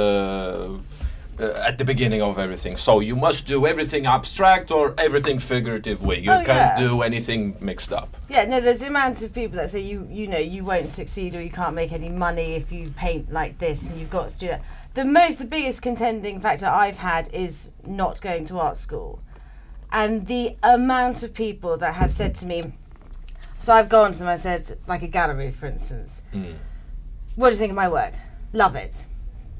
uh, 1.38 1.64
at 1.66 1.78
the 1.78 1.84
beginning 1.84 2.22
of 2.22 2.38
everything? 2.38 2.76
So 2.76 3.00
you 3.00 3.16
must 3.16 3.46
do 3.46 3.66
everything 3.66 4.06
abstract 4.06 4.70
or 4.70 4.94
everything 4.98 5.38
figuratively. 5.38 6.20
You 6.20 6.30
Oh, 6.32 6.36
can't 6.44 6.48
yeah. 6.48 6.78
do 6.78 7.02
anything 7.02 7.56
mixed 7.60 7.92
up. 7.92 8.16
Yeah, 8.28 8.44
no, 8.44 8.60
there's 8.60 8.82
amounts 8.82 9.22
of 9.22 9.32
people 9.34 9.56
that 9.56 9.70
say 9.70 9.80
you 9.80 10.06
you 10.10 10.26
know 10.26 10.38
you 10.38 10.64
won't 10.64 10.88
succeed 10.88 11.34
or 11.36 11.42
you 11.42 11.50
can't 11.50 11.74
make 11.74 11.92
any 11.92 12.08
money 12.08 12.54
if 12.54 12.70
you 12.72 12.90
paint 12.96 13.32
like 13.32 13.58
this 13.58 13.90
and 13.90 13.98
you've 13.98 14.10
got 14.10 14.28
to 14.30 14.38
do 14.38 14.46
that. 14.48 14.62
The 14.94 15.04
most, 15.04 15.38
the 15.40 15.44
biggest 15.44 15.82
contending 15.82 16.38
factor 16.38 16.66
I've 16.66 16.98
had 16.98 17.28
is 17.32 17.72
not 17.84 18.20
going 18.20 18.44
to 18.46 18.58
art 18.60 18.76
school, 18.76 19.20
and 19.90 20.26
the 20.28 20.56
amount 20.62 21.22
of 21.24 21.34
people 21.34 21.76
that 21.78 21.94
have 21.94 22.12
said 22.12 22.34
to 22.36 22.46
me. 22.46 22.62
So 23.58 23.72
I've 23.72 23.88
gone 23.88 24.12
to 24.12 24.18
them. 24.18 24.28
I 24.28 24.34
said, 24.36 24.78
like 24.86 25.02
a 25.02 25.08
gallery, 25.08 25.50
for 25.50 25.66
instance. 25.66 26.22
What 27.34 27.48
do 27.48 27.54
you 27.54 27.58
think 27.58 27.70
of 27.70 27.76
my 27.76 27.88
work? 27.88 28.12
Love 28.52 28.76
it. 28.76 29.04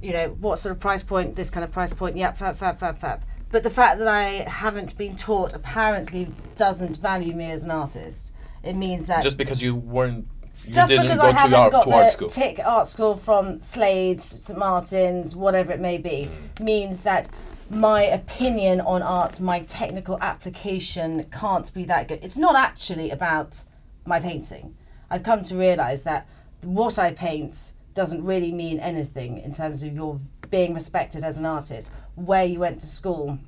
You 0.04 0.12
know, 0.12 0.28
what 0.40 0.58
sort 0.58 0.72
of 0.72 0.80
price 0.80 1.02
point? 1.02 1.34
This 1.34 1.48
kind 1.48 1.64
of 1.64 1.72
price 1.72 1.92
point? 1.94 2.14
Yep, 2.16 2.36
fab, 2.36 2.56
fab, 2.56 2.76
fab, 2.78 2.98
fab. 2.98 3.24
But 3.50 3.62
the 3.62 3.70
fact 3.70 3.98
that 4.00 4.08
I 4.08 4.24
haven't 4.46 4.98
been 4.98 5.16
taught 5.16 5.54
apparently 5.54 6.28
doesn't 6.56 6.98
value 6.98 7.32
me 7.34 7.50
as 7.50 7.64
an 7.64 7.70
artist. 7.70 8.30
It 8.62 8.74
means 8.76 9.06
that 9.06 9.22
Just 9.22 9.38
because 9.38 9.62
you 9.62 9.74
weren't 9.74 10.26
You 10.66 10.72
Just 10.74 10.88
didn't 10.90 11.04
because 11.04 11.20
go 11.20 11.26
I 11.28 11.32
to, 11.32 11.38
haven't 11.38 11.54
art, 11.58 11.72
got 11.72 11.84
to 11.84 11.90
art 11.92 12.04
the 12.06 12.10
school. 12.10 12.28
tick 12.28 12.60
art 12.64 12.86
school 12.86 13.14
from 13.14 13.60
Slade, 13.60 14.20
St 14.20 14.58
Martin's, 14.58 15.34
whatever 15.36 15.72
it 15.72 15.80
may 15.80 15.96
be, 15.98 16.28
Mm. 16.56 16.64
means 16.64 17.02
that 17.02 17.28
my 17.70 18.02
opinion 18.02 18.80
on 18.82 19.02
art, 19.02 19.40
my 19.40 19.60
technical 19.60 20.18
application 20.20 21.24
can't 21.32 21.72
be 21.72 21.84
that 21.84 22.08
good. 22.08 22.20
It's 22.22 22.36
not 22.36 22.56
actually 22.56 23.10
about 23.10 23.62
my 24.04 24.20
painting. 24.20 24.74
I've 25.10 25.22
come 25.22 25.42
to 25.44 25.56
realise 25.56 26.02
that 26.02 26.26
what 26.62 26.98
I 26.98 27.12
paint 27.12 27.72
doesn't 27.94 28.24
really 28.24 28.52
mean 28.52 28.80
anything 28.80 29.38
in 29.38 29.52
terms 29.52 29.82
of 29.82 29.94
your 29.94 30.18
being 30.50 30.74
respected 30.74 31.24
as 31.24 31.36
an 31.36 31.46
artist, 31.46 31.90
where 32.14 32.44
you 32.44 32.60
went 32.60 32.80
to 32.80 32.86
school, 32.86 33.38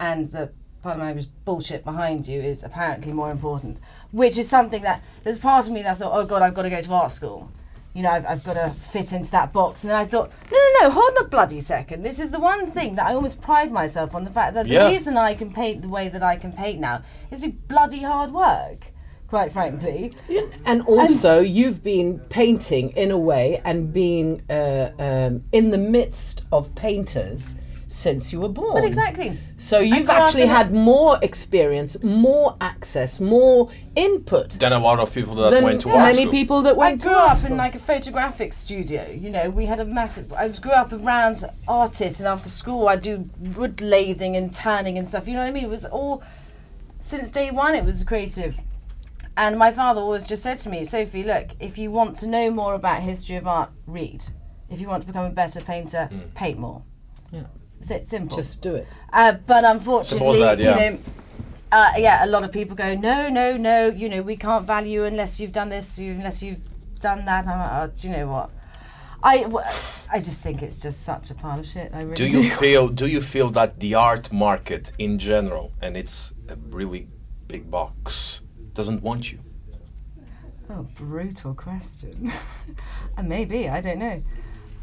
and 0.00 0.32
the 0.32 0.50
pardon 0.82 1.00
my 1.00 1.06
language 1.06 1.28
bullshit 1.44 1.84
behind 1.84 2.28
you 2.28 2.40
is 2.40 2.62
apparently 2.62 3.12
more 3.12 3.30
important. 3.30 3.78
Which 4.12 4.38
is 4.38 4.48
something 4.48 4.82
that 4.82 5.02
there's 5.24 5.38
part 5.38 5.66
of 5.66 5.72
me 5.72 5.82
that 5.82 5.98
thought, 5.98 6.12
oh 6.14 6.24
god, 6.24 6.42
I've 6.42 6.54
got 6.54 6.62
to 6.62 6.70
go 6.70 6.80
to 6.80 6.92
art 6.92 7.10
school. 7.10 7.50
You 7.94 8.02
know, 8.02 8.10
I've, 8.10 8.26
I've 8.26 8.44
got 8.44 8.54
to 8.54 8.70
fit 8.70 9.12
into 9.12 9.30
that 9.30 9.52
box. 9.52 9.82
And 9.82 9.90
then 9.90 9.96
I 9.96 10.04
thought, 10.04 10.32
no, 10.50 10.58
no, 10.58 10.80
no, 10.80 10.90
hold 10.90 11.16
on 11.16 11.26
a 11.26 11.28
bloody 11.28 11.60
second. 11.60 12.02
This 12.02 12.18
is 12.18 12.32
the 12.32 12.40
one 12.40 12.70
thing 12.70 12.96
that 12.96 13.06
I 13.06 13.14
almost 13.14 13.40
pride 13.40 13.70
myself 13.70 14.14
on 14.14 14.24
the 14.24 14.30
fact 14.30 14.54
that 14.54 14.66
the 14.66 14.78
reason 14.90 15.16
I 15.16 15.34
can 15.34 15.52
paint 15.52 15.82
the 15.82 15.88
way 15.88 16.08
that 16.08 16.22
I 16.22 16.36
can 16.36 16.52
paint 16.52 16.80
now 16.80 17.02
is 17.30 17.42
through 17.42 17.52
bloody 17.52 18.02
hard 18.02 18.32
work, 18.32 18.92
quite 19.34 19.50
frankly. 19.50 20.12
And 20.64 20.82
also, 20.82 21.40
you've 21.40 21.82
been 21.82 22.20
painting 22.28 22.90
in 22.90 23.10
a 23.10 23.18
way 23.18 23.60
and 23.64 23.92
being 23.92 24.42
uh, 24.48 24.92
um, 25.00 25.42
in 25.50 25.70
the 25.72 25.78
midst 25.78 26.44
of 26.52 26.72
painters 26.76 27.56
since 27.88 28.32
you 28.32 28.40
were 28.40 28.48
born. 28.48 28.74
But 28.74 28.84
exactly. 28.84 29.36
So 29.56 29.80
you've 29.80 30.08
actually 30.08 30.42
in 30.42 30.50
a- 30.50 30.54
had 30.54 30.70
more 30.70 31.18
experience, 31.20 32.00
more 32.04 32.56
access, 32.60 33.20
more 33.20 33.70
input 33.96 34.50
than 34.50 34.72
a 34.72 34.78
lot 34.78 35.00
of 35.00 35.12
people 35.12 35.34
that 35.34 35.60
went 35.64 35.80
to 35.80 35.90
art 35.90 36.12
many 36.12 36.14
school. 36.18 36.30
people 36.30 36.62
that 36.62 36.76
went. 36.76 36.86
I 36.86 36.90
went 36.92 37.02
grew 37.02 37.10
to 37.10 37.18
art 37.18 37.30
up 37.32 37.38
school. 37.38 37.50
in 37.50 37.56
like 37.56 37.74
a 37.74 37.80
photographic 37.80 38.52
studio. 38.52 39.04
You 39.10 39.30
know, 39.30 39.50
we 39.50 39.66
had 39.66 39.80
a 39.80 39.84
massive. 39.84 40.32
I 40.32 40.46
was 40.46 40.60
grew 40.60 40.72
up 40.72 40.92
around 40.92 41.42
artists, 41.66 42.20
and 42.20 42.28
after 42.28 42.48
school, 42.48 42.86
I 42.86 42.94
do 42.94 43.24
wood 43.56 43.78
lathing 43.78 44.36
and 44.36 44.54
turning 44.54 44.96
and 44.96 45.08
stuff. 45.08 45.26
You 45.26 45.34
know 45.34 45.40
what 45.40 45.48
I 45.48 45.50
mean? 45.50 45.64
It 45.64 45.70
was 45.70 45.86
all 45.86 46.22
since 47.00 47.32
day 47.32 47.50
one. 47.50 47.74
It 47.74 47.84
was 47.84 48.02
creative, 48.04 48.56
and 49.36 49.58
my 49.58 49.70
father 49.70 50.00
always 50.00 50.24
just 50.24 50.42
said 50.42 50.58
to 50.58 50.68
me, 50.68 50.84
"Sophie, 50.84 51.22
look, 51.22 51.48
if 51.60 51.78
you 51.78 51.90
want 51.90 52.16
to 52.18 52.26
know 52.26 52.50
more 52.50 52.74
about 52.74 53.02
history 53.02 53.36
of 53.36 53.46
art, 53.46 53.70
read. 53.86 54.24
If 54.70 54.80
you 54.80 54.88
want 54.88 55.02
to 55.02 55.06
become 55.06 55.26
a 55.26 55.30
better 55.30 55.60
painter, 55.60 56.08
paint 56.34 56.58
more." 56.58 56.82
Yeah. 57.30 57.44
It's 57.90 58.08
simple. 58.08 58.36
Just 58.36 58.62
do 58.62 58.76
it. 58.76 58.86
Uh, 59.12 59.32
but 59.46 59.64
unfortunately, 59.64 60.38
that, 60.38 60.58
yeah. 60.58 60.84
you 60.84 60.90
know, 60.90 60.98
uh, 61.72 61.92
yeah, 61.96 62.24
a 62.24 62.28
lot 62.28 62.44
of 62.44 62.52
people 62.52 62.76
go, 62.76 62.94
no, 62.94 63.28
no, 63.28 63.56
no, 63.56 63.88
you 63.88 64.08
know, 64.08 64.22
we 64.22 64.36
can't 64.36 64.64
value 64.64 65.04
unless 65.04 65.40
you've 65.40 65.52
done 65.52 65.68
this, 65.68 65.98
you, 65.98 66.12
unless 66.12 66.42
you've 66.42 66.60
done 67.00 67.24
that. 67.24 67.46
I'm 67.46 67.58
like, 67.58 67.90
oh, 67.90 67.92
do 67.94 68.08
you 68.08 68.16
know 68.16 68.28
what? 68.28 68.50
I, 69.22 69.42
w- 69.42 69.66
I 70.12 70.18
just 70.18 70.40
think 70.40 70.62
it's 70.62 70.78
just 70.78 71.02
such 71.02 71.30
a 71.30 71.34
pile 71.34 71.58
of 71.58 71.66
shit. 71.66 71.90
I 71.92 72.02
really 72.02 72.14
Do 72.14 72.26
you 72.26 72.48
feel 72.50 72.88
do 72.88 73.06
you 73.06 73.22
feel 73.22 73.50
that 73.52 73.80
the 73.80 73.94
art 73.94 74.30
market 74.32 74.92
in 74.98 75.18
general 75.18 75.72
and 75.80 75.96
it's 75.96 76.34
a 76.48 76.56
really 76.68 77.08
big 77.48 77.70
box 77.70 78.40
doesn't 78.74 79.02
want 79.02 79.32
you? 79.32 79.38
Oh, 80.70 80.86
brutal 80.96 81.54
question. 81.54 82.32
Uh, 83.16 83.22
Maybe 83.22 83.68
I 83.68 83.80
don't 83.80 83.98
know. 84.00 84.20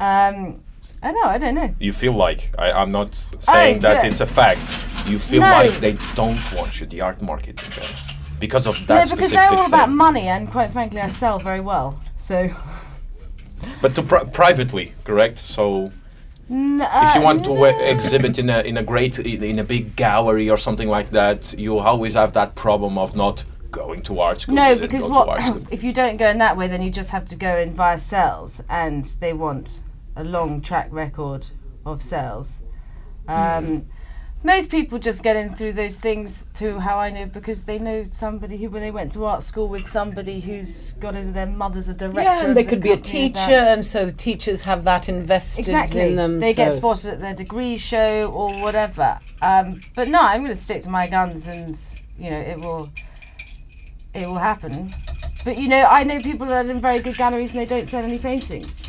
Um, 0.00 0.62
I 1.02 1.12
know 1.12 1.24
I 1.24 1.36
don't 1.36 1.54
know. 1.54 1.74
You 1.78 1.92
feel 1.92 2.14
like 2.14 2.54
I, 2.58 2.72
I'm 2.72 2.90
not 2.90 3.10
s- 3.10 3.34
saying 3.40 3.80
that 3.80 4.04
it's 4.06 4.20
a 4.22 4.26
fact. 4.26 4.78
You 5.06 5.18
feel 5.18 5.42
No. 5.42 5.50
like 5.50 5.72
they 5.80 5.92
don't 6.14 6.40
want 6.56 6.80
you, 6.80 6.86
the 6.86 7.02
art 7.02 7.20
market 7.20 7.62
in 7.62 7.70
general, 7.72 7.94
because 8.40 8.66
of 8.66 8.74
that 8.86 8.94
no, 8.94 9.00
because 9.02 9.08
specific 9.28 9.34
they're 9.50 9.58
all 9.58 9.66
about 9.66 9.90
money, 9.90 10.28
and 10.28 10.50
quite 10.50 10.72
frankly, 10.72 11.00
I 11.00 11.08
sell 11.08 11.38
very 11.38 11.60
well. 11.60 12.00
So, 12.16 12.48
But 13.82 13.94
to 13.96 14.02
pri- 14.02 14.24
privately, 14.24 14.94
correct? 15.04 15.38
So 15.38 15.92
N- 16.50 16.80
if 16.80 17.14
you 17.14 17.20
uh, 17.20 17.24
want 17.24 17.44
to 17.44 17.54
no. 17.54 17.64
uh, 17.64 17.68
exhibit 17.94 18.38
in 18.38 18.48
a 18.48 18.60
in 18.60 18.76
a 18.78 18.82
great 18.82 19.18
in, 19.18 19.42
in 19.42 19.58
a 19.58 19.64
big 19.64 19.94
gallery 19.96 20.48
or 20.48 20.56
something 20.56 20.88
like 20.88 21.10
that, 21.10 21.54
you 21.58 21.78
always 21.78 22.14
have 22.14 22.32
that 22.32 22.54
problem 22.54 22.96
of 22.96 23.14
not 23.14 23.44
going 23.72 24.02
to 24.02 24.20
art 24.20 24.42
school. 24.42 24.54
No, 24.54 24.76
because 24.76 25.04
what 25.04 25.28
art 25.28 25.62
if 25.70 25.82
you 25.82 25.92
don't 25.92 26.16
go 26.16 26.28
in 26.28 26.38
that 26.38 26.56
way, 26.56 26.68
then 26.68 26.82
you 26.82 26.90
just 26.90 27.10
have 27.10 27.26
to 27.26 27.36
go 27.36 27.56
in 27.56 27.74
via 27.74 27.98
sales, 27.98 28.62
and 28.68 29.04
they 29.20 29.32
want 29.32 29.80
a 30.14 30.22
long 30.22 30.60
track 30.60 30.88
record 30.92 31.48
of 31.84 32.02
sales. 32.02 32.60
Um, 33.26 33.86
most 34.44 34.70
people 34.70 34.98
just 34.98 35.22
get 35.22 35.36
in 35.36 35.54
through 35.54 35.72
those 35.74 35.96
things 35.96 36.42
through 36.54 36.80
how 36.80 36.98
I 36.98 37.10
know 37.10 37.26
because 37.26 37.62
they 37.64 37.78
know 37.78 38.06
somebody 38.10 38.56
who, 38.56 38.70
when 38.70 38.82
they 38.82 38.90
went 38.90 39.12
to 39.12 39.24
art 39.24 39.42
school 39.42 39.68
with 39.68 39.88
somebody 39.88 40.40
who's 40.40 40.94
got 40.94 41.14
into 41.14 41.32
their 41.32 41.46
mother's 41.46 41.88
a 41.88 41.94
director. 41.94 42.22
Yeah, 42.22 42.44
and 42.44 42.56
they 42.56 42.64
the 42.64 42.70
could 42.70 42.80
be 42.80 42.90
a 42.90 42.96
teacher, 42.96 43.38
and 43.38 43.86
so 43.86 44.06
the 44.06 44.12
teachers 44.12 44.62
have 44.62 44.82
that 44.84 45.08
invested 45.08 45.60
Exactly. 45.60 46.00
in 46.00 46.16
them. 46.16 46.40
they 46.40 46.54
get 46.54 46.72
spotted 46.72 47.12
at 47.14 47.20
their 47.20 47.34
degree 47.34 47.76
show 47.76 48.30
or 48.32 48.60
whatever. 48.62 49.18
Um, 49.42 49.80
but 49.94 50.08
no, 50.08 50.20
I'm 50.20 50.42
going 50.42 50.54
to 50.54 50.60
stick 50.60 50.82
to 50.82 50.90
my 50.90 51.08
guns, 51.08 51.46
and 51.46 51.78
you 52.18 52.30
know 52.30 52.38
it 52.38 52.58
will, 52.58 52.90
it 54.14 54.26
will 54.26 54.36
happen. 54.36 54.88
But 55.44 55.58
you 55.58 55.68
know, 55.68 55.84
I 55.84 56.04
know 56.04 56.18
people 56.20 56.46
that 56.46 56.66
are 56.66 56.70
in 56.70 56.80
very 56.80 57.00
good 57.00 57.16
galleries 57.16 57.50
and 57.50 57.60
they 57.60 57.66
don't 57.66 57.86
sell 57.86 58.04
any 58.04 58.18
paintings. 58.18 58.88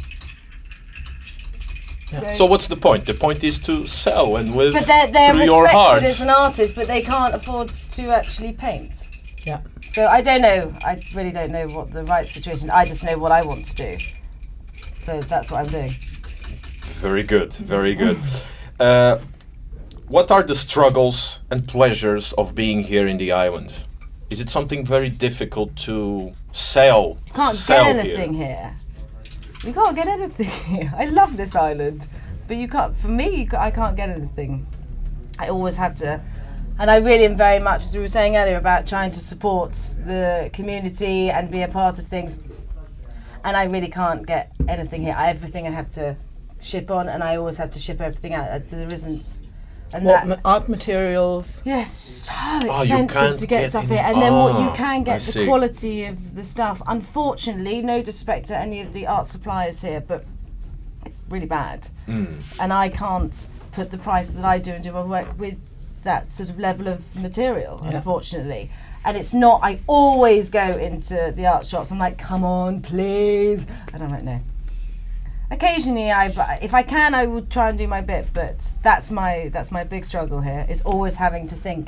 So 2.34 2.46
what's 2.46 2.68
the 2.68 2.76
point? 2.76 3.08
The 3.08 3.16
point 3.16 3.44
is 3.44 3.60
to 3.62 3.88
sell 3.88 4.36
and 4.36 4.56
with 4.56 4.74
but 4.74 4.86
they're 4.86 5.08
they're 5.08 5.34
through 5.34 5.46
your 5.46 5.68
heart. 5.68 6.04
as 6.04 6.22
an 6.22 6.30
artist, 6.30 6.76
but 6.76 6.88
they 6.88 7.02
can't 7.02 7.34
afford 7.34 7.70
to 7.70 8.10
actually 8.10 8.54
paint. 8.54 9.10
Yeah. 9.46 9.62
So 9.90 10.06
I 10.06 10.22
don't 10.22 10.42
know. 10.42 10.72
I 10.86 11.02
really 11.16 11.32
don't 11.32 11.52
know 11.52 11.68
what 11.70 11.92
the 11.92 12.04
right 12.04 12.28
situation. 12.28 12.70
I 12.70 12.86
just 12.86 13.04
know 13.04 13.18
what 13.18 13.32
I 13.32 13.46
want 13.46 13.66
to 13.66 13.76
do. 13.76 13.98
So 15.02 15.22
that's 15.22 15.50
what 15.50 15.66
I'm 15.66 15.72
doing. 15.72 15.96
Very 17.02 17.24
good, 17.24 17.54
very 17.54 17.96
good. 17.96 18.18
Uh, 18.80 19.20
what 20.08 20.32
are 20.32 20.44
the 20.44 20.56
struggles 20.56 21.40
and 21.50 21.68
pleasures 21.68 22.34
of 22.34 22.54
being 22.54 22.84
here 22.84 23.08
in 23.08 23.18
the 23.18 23.32
island? 23.32 23.74
Is 24.34 24.42
it 24.42 24.50
something 24.50 24.84
very 24.84 25.12
difficult 25.12 25.76
to 25.86 26.34
sell? 26.54 27.20
You 27.28 27.34
can't 27.36 27.56
sell 27.56 27.84
get 27.84 28.00
anything 28.00 28.34
here. 28.34 28.76
You 29.64 29.74
can't 29.74 29.96
get 29.96 30.08
anything 30.08 30.48
here. 30.66 30.92
I 30.98 31.06
love 31.06 31.38
this 31.38 31.56
island, 31.56 32.08
but 32.48 32.58
you 32.58 32.68
can't. 32.68 32.98
For 32.98 33.10
me, 33.10 33.44
you 33.44 33.48
I 33.56 33.70
can't 33.70 33.96
get 33.96 34.10
anything. 34.10 34.66
I 35.38 35.50
always 35.50 35.78
have 35.78 35.94
to, 35.98 36.20
and 36.80 36.90
I 36.90 36.98
really 36.98 37.26
am 37.26 37.36
very 37.36 37.60
much, 37.60 37.84
as 37.84 37.94
we 37.94 38.02
were 38.02 38.08
saying 38.08 38.36
earlier, 38.36 38.58
about 38.58 38.88
trying 38.88 39.12
to 39.12 39.20
support 39.20 39.74
the 40.04 40.50
community 40.52 41.30
and 41.30 41.52
be 41.52 41.62
a 41.62 41.68
part 41.68 42.00
of 42.00 42.08
things. 42.08 42.40
And 43.44 43.56
I 43.56 43.66
really 43.66 43.90
can't 43.90 44.26
get 44.26 44.52
anything 44.68 45.04
here. 45.04 45.14
I, 45.16 45.30
everything 45.30 45.68
I 45.68 45.70
have 45.70 45.90
to 45.92 46.18
ship 46.60 46.90
on, 46.90 47.08
and 47.08 47.22
I 47.24 47.36
always 47.36 47.58
have 47.58 47.70
to 47.70 47.80
ship 47.80 48.02
everything 48.02 48.34
out. 48.34 48.50
Uh, 48.50 48.60
There 48.68 48.92
isn't. 48.92 49.38
And 49.94 50.06
What 50.06 50.28
that, 50.28 50.40
art 50.44 50.70
materials? 50.70 51.62
Yes, 51.66 51.92
so 51.94 52.34
Oh, 52.36 52.82
expensive 52.82 53.10
can't 53.10 53.40
to 53.40 53.48
get, 53.48 53.62
get 53.62 53.70
stuff 53.70 53.84
any- 53.86 53.96
here, 53.98 54.06
and 54.08 54.22
then 54.22 54.34
what 54.34 54.60
you 54.62 54.72
can 54.72 55.02
I 55.02 55.04
get, 55.04 55.22
the 55.22 55.32
see. 55.32 55.46
quality 55.46 56.06
of 56.06 56.36
the 56.36 56.44
stuff. 56.44 56.82
Unfortunately, 56.88 57.82
no 57.82 58.02
disrespect 58.02 58.48
to 58.48 58.58
any 58.58 58.82
of 58.82 58.92
the 58.94 59.06
art 59.08 59.28
suppliers 59.28 59.82
here, 59.82 60.02
but 60.02 60.26
it's 61.06 61.24
really 61.30 61.46
bad, 61.46 61.88
Mm. 62.08 62.42
and 62.60 62.74
I 62.74 62.90
can't 62.90 63.46
put 63.72 63.92
the 63.92 63.98
price 63.98 64.30
that 64.30 64.44
I 64.46 64.58
do 64.60 64.72
and 64.72 64.84
do 64.84 64.92
my 64.92 65.04
work 65.04 65.28
with 65.38 65.58
that 66.04 66.32
sort 66.32 66.50
of 66.50 66.60
level 66.60 66.88
of 66.88 67.16
material. 67.16 67.80
Yeah. 67.84 67.98
Unfortunately. 67.98 68.70
And 69.06 69.18
it's 69.18 69.34
not. 69.34 69.60
I 69.64 69.80
always 69.86 70.50
go 70.50 70.66
into 70.66 71.34
the 71.36 71.46
art 71.46 71.66
shops. 71.66 71.92
I'm 71.92 72.00
like, 72.00 72.18
"Come 72.18 72.46
on, 72.46 72.82
please," 72.82 73.68
and 73.94 74.02
I'm 74.02 74.10
like, 74.10 74.24
"No." 74.24 74.40
Occasionally, 75.58 76.12
I 76.12 76.30
bu- 76.30 76.66
if 76.66 76.74
I 76.74 76.84
can, 76.84 77.14
I 77.14 77.26
would 77.28 77.48
try 77.52 77.70
and 77.70 77.78
do 77.78 77.88
my 77.88 78.02
bit, 78.02 78.26
but 78.34 78.56
that's 78.82 79.12
my 79.12 79.50
that's 79.54 79.72
my 79.72 79.84
big 79.84 80.04
struggle 80.06 80.42
here. 80.42 80.66
Is 80.74 80.82
always 80.82 81.16
having 81.18 81.46
to 81.48 81.56
think, 81.56 81.86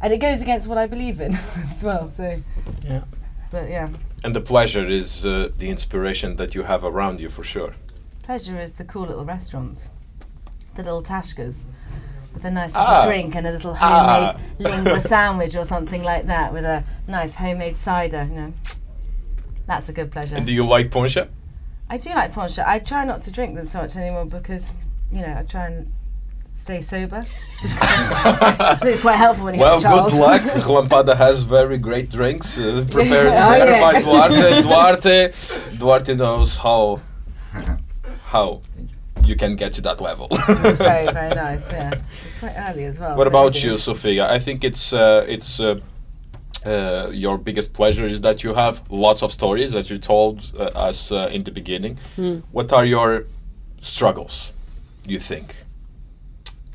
and 0.00 0.12
it 0.12 0.18
goes 0.20 0.40
against 0.42 0.68
what 0.68 0.78
I 0.78 0.86
believe 0.86 1.20
in 1.20 1.32
as 1.70 1.82
well. 1.82 2.08
So, 2.10 2.40
Yeah. 2.84 3.02
but 3.50 3.68
yeah, 3.68 3.88
And 4.24 4.32
the 4.38 4.40
pleasure 4.40 4.84
is 5.00 5.24
uh, 5.26 5.48
the 5.58 5.68
inspiration 5.68 6.36
that 6.36 6.54
you 6.54 6.62
have 6.64 6.84
around 6.84 7.20
you 7.20 7.28
for 7.30 7.44
sure. 7.44 7.72
pleasure 8.22 8.60
is 8.60 8.72
the 8.72 8.84
cool 8.84 9.06
little 9.10 9.24
restaurants, 9.24 9.90
the 10.74 10.82
little 10.82 11.02
tashkas, 11.02 11.64
with 12.34 12.44
a 12.44 12.50
nice 12.50 12.74
Ah. 12.76 13.06
drink 13.06 13.34
and 13.36 13.46
a 13.46 13.50
little 13.50 13.74
homemade 13.74 14.36
lingua 14.58 15.00
sandwich 15.00 15.56
or 15.56 15.64
something 15.64 16.02
like 16.12 16.26
that, 16.26 16.52
with 16.52 16.64
a 16.64 16.84
nice 17.08 17.34
homemade 17.36 17.76
cider. 17.76 18.22
You 18.30 18.36
know, 18.40 18.52
that's 19.66 19.88
a 19.88 19.92
good 19.92 20.10
pleasure. 20.12 20.36
And 20.36 20.46
do 20.46 20.52
you 20.52 20.64
like 20.76 20.90
poncha? 20.90 21.26
I 21.90 21.96
do 21.98 22.10
like 22.10 22.32
poncha. 22.32 22.64
I 22.66 22.78
try 22.78 23.04
not 23.04 23.22
to 23.22 23.30
drink 23.30 23.54
them 23.56 23.64
so 23.64 23.80
much 23.82 23.96
anymore 23.96 24.26
because, 24.26 24.72
you 25.10 25.22
know, 25.22 25.36
I 25.38 25.42
try 25.42 25.66
and 25.66 25.92
stay 26.54 26.80
sober. 26.80 27.24
It's 28.90 29.00
quite 29.00 29.16
helpful 29.16 29.44
when 29.46 29.54
you 29.54 29.60
Well, 29.60 29.80
have 29.80 29.80
a 29.80 29.82
child. 29.82 30.12
Well, 30.12 30.38
good 30.38 30.54
luck. 30.54 30.64
Lampada 30.90 31.16
has 31.16 31.42
very 31.42 31.78
great 31.78 32.10
drinks 32.10 32.58
uh, 32.58 32.84
prepared 32.90 33.26
Oh, 33.32 33.50
there 33.50 33.70
yeah. 33.70 33.80
by 33.80 34.02
Duarte. 34.02 34.62
Duarte, 34.62 35.32
Duarte 35.78 36.14
knows 36.14 36.56
how 36.58 37.00
how 38.26 38.60
you 39.24 39.36
can 39.36 39.56
get 39.56 39.72
to 39.74 39.80
that 39.82 40.00
level. 40.00 40.28
It's 40.30 40.76
very, 40.78 41.06
very 41.12 41.34
nice. 41.34 41.70
Yeah, 41.70 41.94
it's 42.26 42.36
quite 42.36 42.54
early 42.56 42.84
as 42.84 42.98
well. 42.98 43.16
What 43.16 43.24
so 43.24 43.28
about 43.28 43.62
you, 43.64 43.78
Sophia? 43.78 44.30
I 44.30 44.38
think 44.38 44.64
it's 44.64 44.92
uh, 44.92 45.24
it's 45.28 45.60
uh, 45.60 45.80
uh, 46.66 47.10
your 47.12 47.38
biggest 47.38 47.72
pleasure 47.72 48.06
is 48.06 48.20
that 48.22 48.42
you 48.42 48.54
have 48.54 48.82
lots 48.90 49.22
of 49.22 49.32
stories 49.32 49.72
that 49.72 49.90
you 49.90 49.98
told 49.98 50.52
uh, 50.58 50.64
us 50.88 51.10
uh, 51.12 51.28
in 51.32 51.44
the 51.44 51.50
beginning. 51.50 51.98
What 52.52 52.72
are 52.72 52.84
your 52.84 53.24
struggles? 53.80 54.52
You 55.06 55.18
think? 55.20 55.64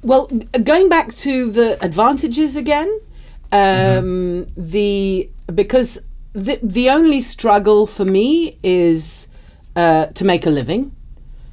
Well, 0.04 0.28
going 0.64 0.90
back 0.90 1.14
to 1.16 1.52
the 1.52 1.78
advantages 1.84 2.56
again, 2.56 2.90
um, 3.52 4.48
the 4.58 5.30
because 5.54 6.00
the 6.34 6.60
the 6.64 6.90
only 6.90 7.22
struggle 7.22 7.86
for 7.86 8.06
me 8.06 8.58
is 8.64 9.28
uh, 9.76 10.08
to 10.08 10.26
make 10.26 10.46
a 10.46 10.50
living 10.50 10.92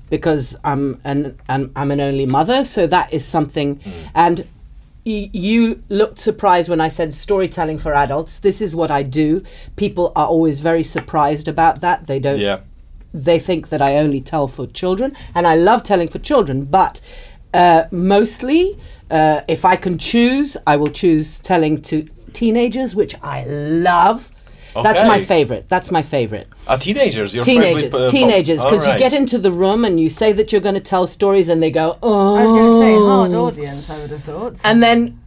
because 0.08 0.56
I'm 0.64 1.00
an, 1.04 1.38
an 1.48 1.70
I'm 1.76 1.90
an 1.90 2.00
only 2.00 2.26
mother, 2.26 2.64
so 2.64 2.86
that 2.86 3.12
is 3.12 3.24
something. 3.24 3.80
And 4.14 4.38
y- 4.38 4.44
you 5.04 5.82
looked 5.88 6.18
surprised 6.18 6.68
when 6.68 6.80
I 6.80 6.88
said 6.88 7.14
storytelling 7.14 7.78
for 7.78 7.94
adults. 7.94 8.38
This 8.38 8.60
is 8.60 8.76
what 8.76 8.90
I 8.90 9.02
do. 9.02 9.42
People 9.76 10.12
are 10.14 10.26
always 10.26 10.60
very 10.60 10.82
surprised 10.82 11.48
about 11.48 11.80
that. 11.80 12.06
They 12.06 12.18
don't 12.18 12.38
Yeah. 12.38 12.60
they 13.12 13.38
think 13.38 13.70
that 13.70 13.82
I 13.82 13.96
only 13.96 14.20
tell 14.20 14.46
for 14.46 14.66
children, 14.66 15.16
and 15.34 15.46
I 15.46 15.56
love 15.56 15.82
telling 15.82 16.08
for 16.08 16.18
children, 16.20 16.64
but 16.64 17.00
uh, 17.52 17.84
mostly, 17.90 18.78
uh, 19.10 19.40
if 19.48 19.64
I 19.64 19.74
can 19.74 19.98
choose, 19.98 20.56
I 20.66 20.76
will 20.76 20.92
choose 21.02 21.38
telling 21.38 21.82
to 21.82 22.06
teenagers, 22.32 22.94
which 22.94 23.16
I 23.22 23.44
love. 23.44 24.30
That's 24.74 25.06
my 25.06 25.20
favorite. 25.20 25.68
That's 25.68 25.90
my 25.90 26.02
favorite. 26.02 26.48
Uh, 26.66 26.76
teenagers, 26.76 27.34
your 27.34 27.44
Teenagers, 27.44 27.82
favorite, 27.92 28.00
uh, 28.06 28.10
teenagers, 28.10 28.64
because 28.64 28.86
you 28.86 28.98
get 28.98 29.12
into 29.12 29.38
the 29.38 29.52
room 29.52 29.84
and 29.84 29.98
you 30.00 30.08
say 30.08 30.32
that 30.32 30.52
you're 30.52 30.60
going 30.60 30.74
to 30.74 30.80
tell 30.80 31.06
stories, 31.06 31.48
and 31.48 31.62
they 31.62 31.70
go, 31.70 31.98
"Oh." 32.02 32.36
I 32.36 32.44
was 32.44 32.52
going 32.52 32.66
to 32.66 32.78
say 32.86 32.94
hard 32.94 33.34
audience. 33.34 33.90
I 33.90 33.98
would 33.98 34.10
have 34.10 34.22
thought. 34.24 34.60
And 34.64 34.82
then 34.82 35.20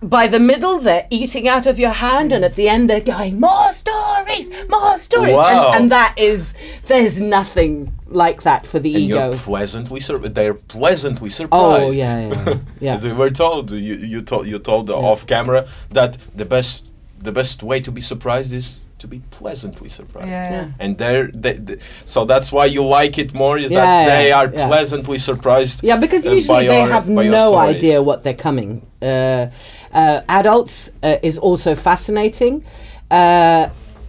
by 0.00 0.28
the 0.28 0.38
middle, 0.38 0.78
they're 0.78 1.06
eating 1.10 1.48
out 1.48 1.66
of 1.66 1.78
your 1.78 1.90
hand, 1.90 2.32
and 2.32 2.44
at 2.44 2.54
the 2.54 2.68
end, 2.68 2.88
they're 2.88 3.00
going, 3.00 3.40
More 3.40 3.72
stories, 3.72 4.50
more 4.68 4.98
stories. 4.98 5.34
Wow. 5.34 5.72
And, 5.72 5.82
and 5.82 5.92
that 5.92 6.14
is, 6.16 6.54
there's 6.86 7.20
nothing 7.20 7.92
like 8.06 8.42
that 8.42 8.66
for 8.66 8.78
the 8.78 8.94
And 8.94 9.04
ego. 9.04 9.30
you're 9.30 9.36
pleasantly 9.38 10.00
sur- 10.00 10.18
they're 10.18 10.54
pleasantly 10.54 11.30
surprised. 11.30 11.82
Oh, 11.82 11.90
yeah, 11.90 12.28
yeah, 12.28 12.58
yeah. 12.80 12.94
As 12.96 13.04
we 13.04 13.12
were 13.12 13.30
told, 13.30 13.72
you, 13.72 13.96
you 13.96 14.22
told 14.22 14.46
you 14.46 14.58
told 14.60 14.88
off 14.88 15.26
camera 15.26 15.66
that 15.90 16.16
the 16.34 16.44
best 16.44 16.87
the 17.22 17.32
best 17.32 17.62
way 17.62 17.80
to 17.80 17.90
be 17.92 18.00
surprised 18.00 18.52
is 18.52 18.80
to 18.98 19.06
be 19.06 19.20
pleasantly 19.30 19.88
surprised. 19.88 20.28
Yeah. 20.28 20.50
Yeah. 20.50 20.70
And 20.80 20.98
they're 20.98 21.28
they, 21.28 21.52
they- 21.52 21.78
so 22.04 22.24
that's 22.24 22.50
why 22.52 22.66
you 22.66 22.84
like 22.84 23.16
it 23.18 23.32
more 23.34 23.56
is 23.58 23.70
Yeah, 23.70 23.84
that 23.84 24.06
they 24.06 24.32
are 24.32 24.48
pleasantly 24.48 25.18
surprised. 25.18 25.84
Yeah, 25.84 25.96
because 25.96 26.26
uh, 26.26 26.32
usually 26.32 26.66
they 26.66 26.80
your- 26.80 26.88
have 26.88 27.08
no 27.08 27.56
idea 27.56 28.02
what 28.02 28.22
they're 28.24 28.34
coming. 28.34 28.82
Uh, 29.00 29.50
uh, 29.92 30.20
adults 30.28 30.90
uh, 31.02 31.16
is 31.22 31.38
also 31.38 31.74
fascinating. 31.74 32.64
Uh, 33.10 33.68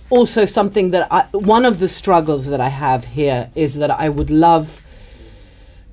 also, 0.09 0.45
something 0.45 0.89
that 0.91 1.07
I, 1.11 1.21
one 1.33 1.65
of 1.65 1.77
the 1.77 1.87
struggles 1.87 2.47
that 2.47 2.59
I 2.59 2.69
have 2.69 3.05
here 3.05 3.51
is 3.53 3.75
that 3.75 3.91
I 3.91 4.09
would 4.09 4.31
love, 4.31 4.81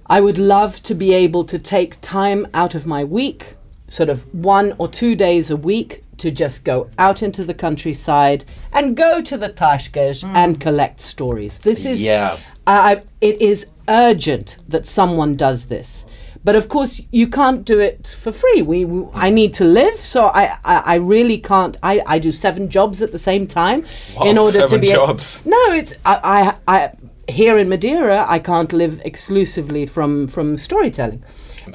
I 0.06 0.22
would 0.22 0.38
love 0.38 0.82
to 0.84 0.94
be 0.94 1.12
able 1.12 1.44
to 1.44 1.58
take 1.58 2.00
time 2.00 2.46
out 2.54 2.74
of 2.74 2.86
my 2.86 3.04
week, 3.04 3.55
sort 3.88 4.08
of 4.08 4.32
one 4.34 4.74
or 4.78 4.88
two 4.88 5.14
days 5.14 5.50
a 5.50 5.56
week, 5.56 6.02
to 6.18 6.30
just 6.30 6.64
go 6.64 6.88
out 6.98 7.22
into 7.22 7.44
the 7.44 7.52
countryside 7.52 8.42
and 8.72 8.96
go 8.96 9.20
to 9.20 9.36
the 9.36 9.50
Tashkesh 9.50 10.24
mm. 10.24 10.34
and 10.34 10.58
collect 10.58 11.00
stories. 11.00 11.58
This 11.58 11.84
is 11.84 12.00
Yeah. 12.00 12.38
I, 12.66 13.02
it 13.20 13.40
is 13.42 13.66
urgent 13.88 14.56
that 14.68 14.86
someone 14.86 15.36
does 15.36 15.66
this. 15.66 16.06
But 16.42 16.56
of 16.56 16.68
course, 16.68 17.00
you 17.12 17.28
can't 17.28 17.64
do 17.64 17.78
it 17.80 18.06
for 18.06 18.32
free. 18.32 18.62
We, 18.62 18.84
we 18.84 19.06
I 19.12 19.30
need 19.30 19.52
to 19.54 19.64
live, 19.64 19.96
so 19.96 20.26
I, 20.26 20.56
I, 20.64 20.82
I 20.86 20.94
really 20.94 21.38
can't. 21.38 21.76
I, 21.82 22.00
I 22.06 22.18
do 22.18 22.32
seven 22.32 22.70
jobs 22.70 23.02
at 23.02 23.10
the 23.12 23.18
same 23.18 23.46
time 23.46 23.84
in 24.24 24.36
Wow, 24.36 24.44
order 24.44 24.60
to 24.60 24.68
seven 24.68 24.80
be. 24.80 24.90
a- 24.90 24.94
jobs. 24.94 25.40
no, 25.44 25.72
it's 25.72 25.94
I, 26.06 26.54
I, 26.66 26.76
I 26.76 26.92
here 27.28 27.58
in 27.58 27.68
Madeira. 27.68 28.24
I 28.28 28.38
can't 28.38 28.72
live 28.72 29.00
exclusively 29.04 29.86
from 29.86 30.28
from 30.28 30.56
storytelling, 30.56 31.22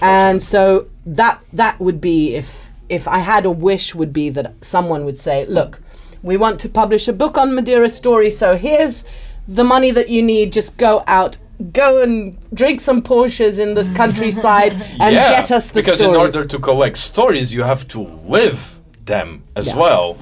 and 0.01 0.41
so 0.41 0.87
that 1.05 1.39
that 1.53 1.79
would 1.79 1.99
be 1.99 2.35
if 2.35 2.71
if 2.89 3.07
I 3.07 3.19
had 3.19 3.45
a 3.45 3.51
wish 3.51 3.95
would 3.95 4.11
be 4.13 4.29
that 4.29 4.53
someone 4.63 5.05
would 5.05 5.17
say, 5.17 5.45
look, 5.45 5.81
we 6.23 6.35
want 6.37 6.59
to 6.61 6.69
publish 6.69 7.07
a 7.07 7.13
book 7.13 7.37
on 7.37 7.55
Madeira 7.55 7.89
story, 7.89 8.29
so 8.29 8.57
here's 8.57 9.05
the 9.47 9.63
money 9.63 9.91
that 9.91 10.09
you 10.09 10.21
need. 10.21 10.53
Just 10.53 10.77
go 10.77 11.03
out. 11.07 11.37
Go 11.73 12.01
and 12.01 12.37
drink 12.53 12.81
some 12.81 13.01
ponchas 13.03 13.59
in 13.59 13.75
this 13.75 13.93
countryside 13.95 14.73
and 14.99 15.13
yeah, 15.13 15.29
get 15.29 15.51
us 15.51 15.69
the 15.69 15.75
because 15.75 15.99
stories. 15.99 16.15
in 16.15 16.21
order 16.21 16.43
to 16.45 16.57
collect 16.59 16.97
stories, 16.97 17.53
you 17.53 17.61
have 17.63 17.87
to 17.89 18.01
live 18.25 18.75
them 19.05 19.43
as 19.55 19.67
Yeah. 19.67 19.75
well. 19.77 20.17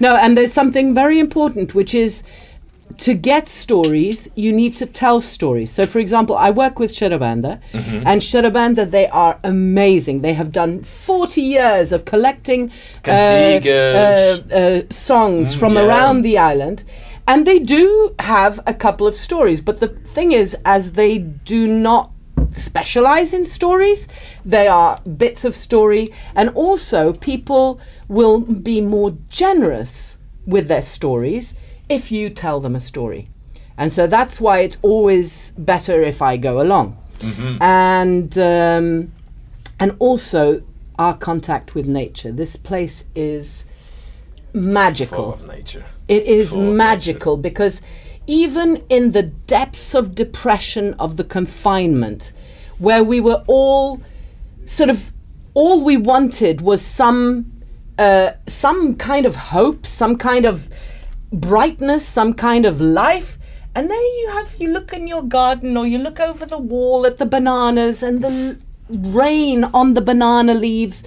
No, 0.00 0.16
and 0.16 0.36
there's 0.36 0.52
something 0.52 0.92
very 0.92 1.20
important, 1.20 1.72
which 1.74 1.94
is 1.94 2.24
to 2.98 3.14
get 3.14 3.48
stories, 3.48 4.28
you 4.34 4.52
need 4.52 4.72
to 4.74 4.86
tell 4.86 5.20
stories. 5.20 5.70
So, 5.70 5.86
for 5.86 5.98
example, 5.98 6.36
I 6.36 6.50
work 6.50 6.78
with 6.78 6.90
Xarabanda, 6.90 7.60
and 8.06 8.20
Xarabanda, 8.20 8.90
they 8.90 9.08
are 9.08 9.38
amazing. 9.44 10.22
They 10.22 10.34
have 10.34 10.52
done 10.52 10.82
40 10.82 11.40
years 11.40 11.92
of 11.92 12.04
collecting 12.04 12.70
uh, 13.06 13.10
uh, 13.10 14.54
uh, 14.54 14.82
songs 14.90 15.54
from 15.54 15.74
yeah. 15.74 15.86
around 15.86 16.22
the 16.22 16.38
island. 16.38 16.84
And 17.28 17.46
they 17.46 17.58
do 17.58 18.14
have 18.20 18.60
a 18.66 18.74
couple 18.74 19.06
of 19.06 19.16
stories, 19.16 19.60
but 19.60 19.80
the 19.80 19.88
thing 19.88 20.32
is, 20.32 20.56
as 20.64 20.92
they 20.92 21.18
do 21.18 21.66
not 21.66 22.12
specialize 22.52 23.34
in 23.34 23.44
stories, 23.44 24.06
they 24.44 24.68
are 24.68 24.98
bits 25.02 25.44
of 25.44 25.56
story, 25.56 26.12
and 26.36 26.50
also 26.50 27.12
people 27.12 27.80
will 28.08 28.38
be 28.40 28.80
more 28.80 29.12
generous 29.28 30.18
with 30.46 30.68
their 30.68 30.82
stories 30.82 31.54
if 31.88 32.10
you 32.10 32.30
tell 32.30 32.60
them 32.60 32.76
a 32.76 32.80
story. 32.80 33.28
And 33.78 33.92
so 33.92 34.06
that's 34.06 34.40
why 34.40 34.60
it's 34.60 34.78
always 34.82 35.52
better 35.52 36.02
if 36.02 36.22
I 36.22 36.36
go 36.36 36.60
along. 36.60 36.96
And 37.60 38.36
um, 38.38 39.12
and 39.78 39.96
also 39.98 40.62
our 40.98 41.16
contact 41.16 41.74
with 41.74 41.86
nature. 41.86 42.32
This 42.32 42.56
place 42.56 43.04
is 43.14 43.66
magical. 44.52 45.32
Full 45.32 45.34
of 45.34 45.46
nature. 45.46 45.84
It 46.08 46.24
is 46.24 46.52
Full 46.52 46.72
magical 46.74 47.36
because 47.36 47.82
even 48.26 48.82
in 48.88 49.12
the 49.12 49.22
depths 49.22 49.94
of 49.94 50.14
depression 50.14 50.94
of 50.94 51.16
the 51.16 51.24
confinement, 51.24 52.32
where 52.78 53.04
we 53.04 53.20
were 53.20 53.44
all 53.46 54.00
sort 54.64 54.90
of 54.90 55.12
all 55.54 55.82
we 55.82 55.96
wanted 55.96 56.60
was 56.60 56.82
some 56.82 57.52
uh, 57.98 58.32
some 58.46 58.94
kind 58.96 59.26
of 59.26 59.36
hope, 59.36 59.86
some 59.86 60.16
kind 60.16 60.44
of 60.44 60.68
brightness, 61.32 62.06
some 62.06 62.34
kind 62.34 62.66
of 62.66 62.80
life. 62.80 63.38
And 63.74 63.90
there 63.90 64.20
you 64.20 64.30
have 64.32 64.56
you 64.58 64.72
look 64.72 64.92
in 64.92 65.06
your 65.06 65.22
garden 65.22 65.76
or 65.76 65.86
you 65.86 65.98
look 65.98 66.18
over 66.18 66.46
the 66.46 66.58
wall 66.58 67.04
at 67.06 67.18
the 67.18 67.26
bananas 67.26 68.02
and 68.02 68.22
the 68.22 68.58
rain 68.88 69.64
on 69.64 69.94
the 69.94 70.00
banana 70.00 70.54
leaves. 70.54 71.04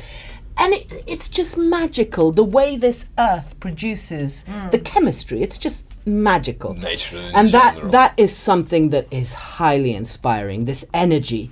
And 0.58 0.74
it, 0.74 1.04
it's 1.08 1.30
just 1.30 1.58
magical 1.58 2.32
the 2.32 2.44
way 2.44 2.76
this 2.76 3.08
earth 3.18 3.60
produces 3.60 4.44
hmm. 4.44 4.70
the 4.70 4.80
chemistry. 4.80 5.42
It's 5.42 5.58
just 5.58 5.86
magical. 6.06 6.74
Nature 6.74 7.32
and 7.34 7.50
that 7.50 7.76
general. 7.76 7.92
that 7.92 8.14
is 8.18 8.36
something 8.36 8.90
that 8.90 9.08
is 9.12 9.34
highly 9.34 9.94
inspiring. 9.94 10.66
This 10.66 10.86
energy 10.94 11.50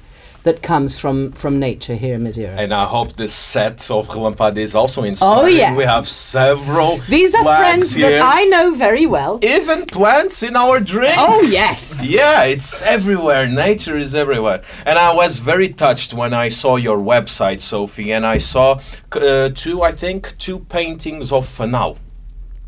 that 0.47 0.61
comes 0.63 0.97
from 0.97 1.31
from 1.41 1.53
nature 1.59 1.95
here 2.03 2.15
in 2.15 2.23
Madeira. 2.23 2.55
And 2.63 2.71
I 2.73 2.85
hope 2.95 3.09
this 3.23 3.33
set 3.33 3.91
of 3.91 4.07
Relampada 4.07 4.61
is 4.67 4.75
also 4.81 5.03
inspiring. 5.03 5.43
Oh, 5.55 5.57
yeah. 5.63 5.75
We 5.75 5.83
have 5.95 6.07
several 6.07 6.91
These 7.09 7.35
are 7.35 7.43
friends 7.43 7.93
here. 7.93 8.09
that 8.11 8.21
I 8.39 8.41
know 8.53 8.65
very 8.87 9.05
well. 9.05 9.33
Even 9.43 9.79
plants 9.85 10.37
in 10.43 10.55
our 10.55 10.79
drink. 10.79 11.15
Oh 11.17 11.41
yes. 11.41 12.05
Yeah, 12.17 12.43
it's 12.53 12.81
everywhere. 12.95 13.43
Nature 13.67 13.97
is 14.05 14.15
everywhere. 14.23 14.59
And 14.85 14.97
I 14.97 15.11
was 15.21 15.39
very 15.51 15.69
touched 15.85 16.13
when 16.13 16.33
I 16.45 16.47
saw 16.61 16.73
your 16.77 16.97
website, 17.13 17.59
Sophie, 17.59 18.11
and 18.15 18.25
I 18.25 18.37
saw 18.37 18.79
uh, 19.11 19.49
two, 19.63 19.83
I 19.89 19.91
think, 20.03 20.37
two 20.45 20.59
paintings 20.77 21.27
of 21.37 21.43
Fanal. 21.57 21.97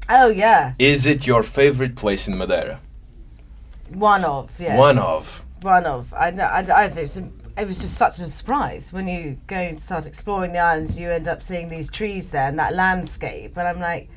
oh 0.10 0.30
yeah, 0.44 0.74
Is 0.92 1.06
it 1.06 1.20
your 1.32 1.44
favorite 1.44 1.96
place 1.96 2.24
in 2.30 2.38
Madeira? 2.38 2.78
one 4.14 4.24
of 4.26 4.46
yes. 4.60 4.78
One 4.78 5.00
of. 5.00 5.24
One 5.62 5.86
of. 5.96 6.14
I 6.26 6.30
know. 6.38 6.44
I, 6.44 6.60
I 6.84 6.90
think 6.94 6.98
it 6.98 7.02
was, 7.02 7.18
it 7.60 7.68
was 7.68 7.80
just 7.80 7.96
such 7.96 8.20
a 8.20 8.28
surprise 8.28 8.94
when 8.94 9.08
you 9.08 9.38
go 9.48 9.56
and 9.58 9.80
start 9.80 10.06
exploring 10.06 10.54
the 10.54 10.60
island. 10.60 10.96
You 10.96 11.10
end 11.12 11.28
up 11.28 11.42
seeing 11.42 11.70
these 11.70 11.90
trees 11.90 12.30
there 12.30 12.48
and 12.48 12.58
that 12.60 12.74
landscape, 12.76 13.58
and 13.58 13.68
I'm 13.68 13.80
like, 13.80 14.10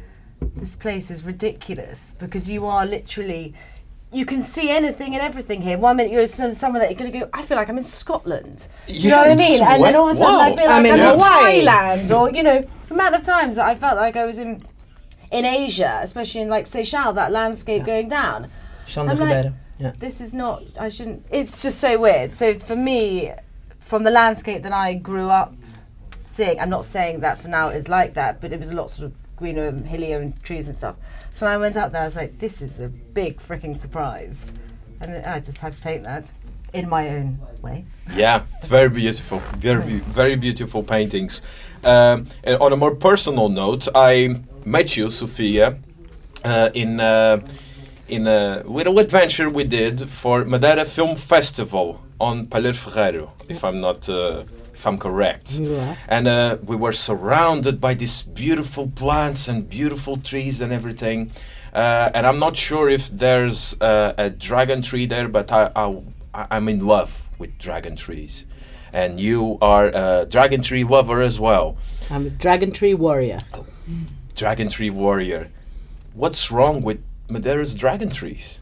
this 0.56 0.76
place 0.76 1.10
is 1.10 1.24
ridiculous 1.24 2.14
because 2.18 2.50
you 2.50 2.66
are 2.66 2.86
literally. 2.86 3.54
You 4.14 4.26
can 4.26 4.42
see 4.42 4.68
anything 4.70 5.14
and 5.14 5.22
everything 5.22 5.62
here. 5.62 5.78
One 5.78 5.96
minute 5.96 6.12
you're 6.12 6.26
some- 6.26 6.52
somewhere 6.52 6.80
that 6.82 6.90
you're 6.90 6.98
going 6.98 7.10
to 7.12 7.18
go. 7.20 7.30
I 7.32 7.40
feel 7.40 7.56
like 7.56 7.70
I'm 7.70 7.78
in 7.78 7.84
Scotland. 7.84 8.68
Do 8.86 8.92
you 8.92 9.08
know 9.08 9.16
what 9.18 9.30
I 9.30 9.34
mean? 9.36 9.52
it's 9.54 9.62
And 9.62 9.82
then 9.82 9.96
all 9.96 10.10
of 10.10 10.14
a 10.14 10.18
sudden 10.18 10.34
I 10.34 10.50
wow. 10.50 10.56
feel 10.56 10.68
I'm 10.68 10.82
like 10.82 10.92
in 10.92 11.00
I'm 11.00 11.10
in 11.14 11.18
Hawaii. 11.18 11.64
Thailand, 11.64 12.10
or 12.18 12.30
you 12.30 12.42
know, 12.42 12.68
the 12.88 12.94
amount 12.94 13.14
of 13.14 13.22
times 13.24 13.56
that 13.56 13.64
I 13.66 13.74
felt 13.74 13.96
like 13.96 14.16
I 14.16 14.26
was 14.26 14.38
in 14.38 14.62
in 15.30 15.46
Asia, 15.46 16.00
especially 16.02 16.42
in 16.42 16.48
like 16.48 16.66
Seixal, 16.66 17.14
that 17.14 17.32
landscape 17.32 17.86
going 17.86 18.10
down. 18.10 18.50
Sean 18.86 19.08
I'm 19.08 19.16
like, 19.18 19.28
Ribeiro. 19.34 19.54
Yeah. 19.82 19.92
this 19.98 20.20
is 20.20 20.32
not 20.32 20.62
i 20.78 20.88
shouldn't 20.88 21.26
it's 21.30 21.62
just 21.62 21.78
so 21.78 21.98
weird 21.98 22.32
so 22.32 22.54
for 22.54 22.76
me 22.76 23.32
from 23.80 24.04
the 24.04 24.10
landscape 24.10 24.62
that 24.62 24.72
i 24.72 24.94
grew 24.94 25.28
up 25.28 25.54
seeing 26.24 26.60
i'm 26.60 26.70
not 26.70 26.84
saying 26.84 27.20
that 27.20 27.38
Fanal 27.38 27.74
is 27.74 27.88
like 27.88 28.14
that 28.14 28.40
but 28.40 28.52
it 28.52 28.58
was 28.58 28.70
a 28.70 28.76
lot 28.76 28.90
sort 28.90 29.06
of 29.10 29.22
greener 29.42 29.66
and 29.66 29.84
hillier 29.84 30.20
and 30.20 30.40
trees 30.44 30.68
and 30.68 30.76
stuff. 30.76 30.96
So 31.32 31.46
when 31.46 31.52
I 31.52 31.58
went 31.58 31.76
out 31.76 31.90
there, 31.90 32.02
I 32.02 32.04
was 32.04 32.16
like, 32.16 32.38
this 32.38 32.62
is 32.62 32.78
a 32.80 32.88
big 32.88 33.38
freaking 33.38 33.76
surprise. 33.76 34.52
And 35.00 35.26
I 35.26 35.40
just 35.40 35.58
had 35.58 35.72
to 35.74 35.80
paint 35.82 36.04
that 36.04 36.32
in 36.72 36.88
my 36.88 37.08
own 37.08 37.40
way. 37.60 37.84
Yeah, 38.14 38.44
it's 38.58 38.68
very 38.68 38.88
beautiful. 38.88 39.40
Very, 39.56 39.84
be- 39.84 39.96
very 39.96 40.36
beautiful 40.36 40.82
paintings. 40.82 41.42
Um, 41.82 42.26
and 42.44 42.56
on 42.60 42.72
a 42.72 42.76
more 42.76 42.94
personal 42.94 43.48
note, 43.48 43.88
I 43.94 44.42
met 44.64 44.96
you, 44.96 45.10
Sofia, 45.10 45.76
uh, 46.44 46.70
in 46.74 47.00
uh, 47.00 47.40
in 48.08 48.26
a 48.26 48.62
little 48.64 48.98
adventure 48.98 49.48
we 49.48 49.64
did 49.64 50.08
for 50.10 50.44
Madeira 50.44 50.84
Film 50.84 51.16
Festival 51.16 52.02
on 52.20 52.46
Palheiro 52.46 52.74
Ferreiro, 52.74 53.30
if 53.48 53.64
I'm 53.64 53.80
not. 53.80 54.08
Uh, 54.08 54.44
if 54.74 54.86
I'm 54.86 54.98
correct, 54.98 55.52
Yeah. 55.60 55.94
and 56.08 56.26
uh, 56.26 56.56
we 56.64 56.74
were 56.74 56.92
surrounded 56.92 57.80
by 57.80 57.94
these 57.94 58.22
beautiful 58.22 58.90
plants 58.90 59.46
and 59.46 59.68
beautiful 59.68 60.16
trees 60.16 60.60
and 60.60 60.72
everything. 60.72 61.30
Uh, 61.72 62.10
and 62.14 62.26
I'm 62.26 62.38
not 62.38 62.56
sure 62.56 62.88
if 62.88 63.08
there's 63.08 63.80
uh, 63.80 64.14
a 64.18 64.30
dragon 64.30 64.82
tree 64.82 65.06
there, 65.06 65.28
but 65.28 65.52
I, 65.52 65.70
I, 65.76 66.02
I'm 66.50 66.68
in 66.68 66.84
love 66.84 67.28
with 67.38 67.56
dragon 67.58 67.94
trees. 67.94 68.44
And 68.92 69.20
you 69.20 69.58
are 69.62 69.86
a 69.94 70.26
dragon 70.28 70.62
tree 70.62 70.82
lover 70.84 71.22
as 71.22 71.38
well. 71.38 71.76
I'm 72.10 72.26
a 72.26 72.30
dragon 72.30 72.72
tree 72.72 72.94
warrior. 72.94 73.38
Dragon 74.34 74.68
tree 74.68 74.90
warrior. 74.90 75.48
What's 76.14 76.50
wrong 76.50 76.82
with 76.82 76.98
Madeira's 77.32 77.74
dragon 77.74 78.10
trees? 78.10 78.60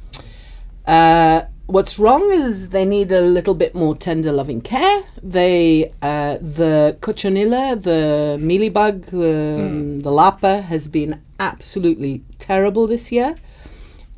Uh, 0.86 1.42
what's 1.66 1.98
wrong 1.98 2.30
is 2.32 2.70
they 2.70 2.84
need 2.84 3.12
a 3.12 3.20
little 3.20 3.54
bit 3.54 3.74
more 3.74 3.96
tender, 3.96 4.32
loving 4.32 4.60
care. 4.60 5.02
They, 5.22 5.92
uh, 6.02 6.38
the 6.40 6.96
cochonilla, 7.00 7.80
the 7.82 8.38
mealybug, 8.40 9.12
um, 9.12 10.00
the 10.00 10.10
lapa 10.10 10.62
has 10.62 10.88
been 10.88 11.20
absolutely 11.38 12.22
terrible 12.38 12.86
this 12.86 13.12
year, 13.12 13.36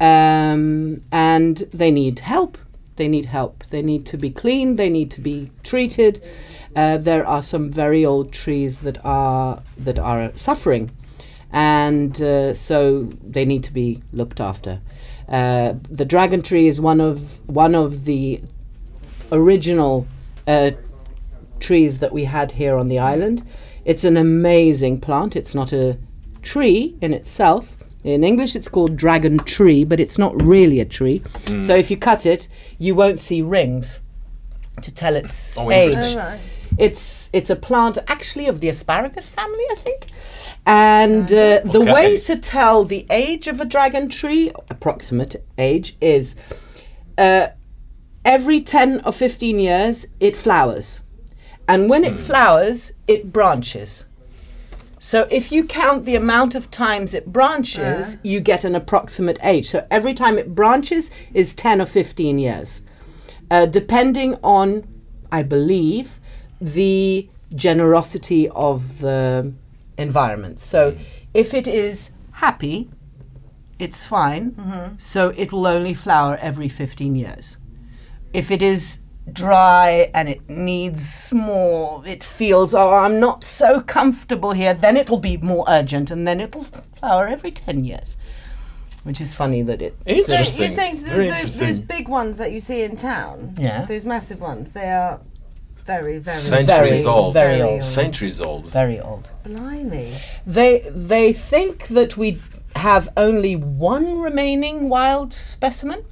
um, 0.00 1.02
and 1.10 1.58
they 1.72 1.90
need 1.90 2.20
help. 2.20 2.58
They 2.96 3.08
need 3.08 3.26
help. 3.26 3.64
They 3.70 3.82
need 3.82 4.04
to 4.06 4.16
be 4.16 4.30
cleaned. 4.30 4.78
They 4.78 4.90
need 4.90 5.10
to 5.12 5.20
be 5.20 5.50
treated. 5.62 6.22
Uh, 6.76 6.98
there 6.98 7.26
are 7.26 7.42
some 7.42 7.70
very 7.70 8.04
old 8.04 8.32
trees 8.32 8.80
that 8.82 8.98
are 9.04 9.62
that 9.78 9.98
are 9.98 10.30
suffering, 10.34 10.90
and 11.52 12.20
uh, 12.22 12.54
so 12.54 13.04
they 13.22 13.44
need 13.44 13.62
to 13.64 13.72
be 13.72 14.02
looked 14.12 14.40
after. 14.40 14.80
Uh, 15.28 15.74
the 15.90 16.04
dragon 16.04 16.42
tree 16.42 16.66
is 16.68 16.80
one 16.80 17.00
of 17.00 17.40
one 17.48 17.74
of 17.74 18.04
the 18.04 18.40
original 19.30 20.06
uh, 20.46 20.72
trees 21.60 21.98
that 22.00 22.12
we 22.12 22.24
had 22.24 22.52
here 22.52 22.76
on 22.76 22.88
the 22.88 22.98
island. 22.98 23.42
It's 23.84 24.04
an 24.04 24.16
amazing 24.16 25.00
plant. 25.00 25.36
It's 25.36 25.54
not 25.54 25.72
a 25.72 25.96
tree 26.42 26.96
in 27.00 27.12
itself. 27.12 27.78
In 28.04 28.24
English, 28.24 28.56
it's 28.56 28.66
called 28.68 28.96
dragon 28.96 29.38
tree, 29.38 29.84
but 29.84 30.00
it's 30.00 30.18
not 30.18 30.40
really 30.42 30.80
a 30.80 30.84
tree. 30.84 31.22
So 31.60 31.74
if 31.76 31.88
you 31.90 31.96
cut 31.96 32.26
it, 32.26 32.48
you 32.78 32.94
won't 32.96 33.20
see 33.20 33.42
rings 33.42 34.00
to 34.80 34.92
tell 34.92 35.14
its 35.14 35.56
Oh, 35.56 35.70
age. 35.70 36.16
Interesting. 36.78 36.84
right. 36.84 36.90
It's 36.90 37.30
it's 37.32 37.50
a 37.50 37.56
plant 37.56 37.98
actually 38.08 38.46
of 38.46 38.60
the 38.60 38.68
asparagus 38.68 39.30
family, 39.30 39.64
I 39.70 39.74
think. 39.76 40.06
And 40.64 41.32
uh, 41.32 41.60
the 41.64 41.80
way 41.80 42.18
to 42.18 42.36
tell 42.36 42.84
the 42.84 43.06
age 43.10 43.48
of 43.48 43.60
a 43.60 43.64
dragon 43.64 44.08
tree, 44.08 44.52
approximate 44.70 45.36
age, 45.58 45.96
is 46.00 46.36
uh, 47.18 47.48
every 48.24 48.60
10 48.60 49.02
or 49.04 49.12
15 49.12 49.58
years 49.58 50.06
it 50.20 50.36
flowers. 50.36 51.00
And 51.68 51.88
when 51.88 52.04
it 52.04 52.18
flowers, 52.18 52.92
it 53.06 53.32
branches. 53.32 54.06
So 54.98 55.26
if 55.30 55.50
you 55.50 55.64
count 55.64 56.04
the 56.04 56.14
amount 56.14 56.54
of 56.54 56.70
times 56.70 57.12
it 57.12 57.32
branches, 57.32 58.18
you 58.22 58.40
get 58.40 58.62
an 58.62 58.76
approximate 58.76 59.38
age. 59.42 59.66
So 59.68 59.84
every 59.90 60.14
time 60.14 60.38
it 60.38 60.54
branches 60.54 61.10
is 61.34 61.54
10 61.54 61.80
or 61.80 61.86
15 61.86 62.38
years. 62.38 62.82
Uh, 63.50 63.66
depending 63.66 64.36
on, 64.44 64.86
I 65.32 65.42
believe, 65.42 66.20
the 66.62 67.28
generosity 67.54 68.48
of 68.50 69.00
the 69.00 69.52
environment. 69.98 70.60
So 70.60 70.92
mm-hmm. 70.92 71.02
if 71.34 71.54
it 71.54 71.66
is 71.66 72.10
happy, 72.32 72.88
it's 73.78 74.06
fine. 74.06 74.52
Mm-hmm. 74.52 74.94
So 74.98 75.30
it 75.30 75.52
will 75.52 75.66
only 75.66 75.94
flower 75.94 76.38
every 76.40 76.68
15 76.68 77.14
years. 77.14 77.56
If 78.32 78.50
it 78.50 78.62
is 78.62 79.00
dry 79.30 80.10
and 80.14 80.28
it 80.28 80.48
needs 80.48 81.32
more, 81.32 82.06
it 82.06 82.24
feels, 82.24 82.74
oh, 82.74 82.94
I'm 82.94 83.20
not 83.20 83.44
so 83.44 83.80
comfortable 83.80 84.52
here, 84.52 84.74
then 84.74 84.96
it'll 84.96 85.18
be 85.18 85.36
more 85.36 85.64
urgent 85.68 86.10
and 86.10 86.26
then 86.26 86.40
it'll 86.40 86.64
flower 86.64 87.26
every 87.26 87.50
10 87.50 87.84
years. 87.84 88.16
Which 89.04 89.20
is 89.20 89.34
funny 89.34 89.62
that 89.62 89.82
it. 89.82 89.96
So 90.06 90.62
you're 90.62 90.70
saying 90.70 90.94
so 90.94 91.06
Very 91.06 91.28
the, 91.28 91.42
those, 91.42 91.58
those 91.58 91.78
big 91.80 92.08
ones 92.08 92.38
that 92.38 92.52
you 92.52 92.60
see 92.60 92.82
in 92.82 92.96
town, 92.96 93.56
Yeah. 93.58 93.84
those 93.84 94.06
massive 94.06 94.40
ones, 94.40 94.72
they 94.72 94.90
are 94.90 95.20
very, 95.86 96.18
very, 96.18 96.36
Centuries 96.36 97.04
Very, 97.04 97.14
old. 97.14 97.32
very 97.34 97.62
old. 97.62 97.82
Centuries 97.82 98.40
old. 98.40 98.66
Very 98.66 99.00
old. 99.00 99.30
blimey. 99.44 100.12
They 100.46 100.88
they 100.90 101.32
think 101.32 101.88
that 101.88 102.16
we 102.16 102.38
have 102.76 103.08
only 103.16 103.54
one 103.56 104.20
remaining 104.20 104.88
wild 104.88 105.32
specimen, 105.32 106.04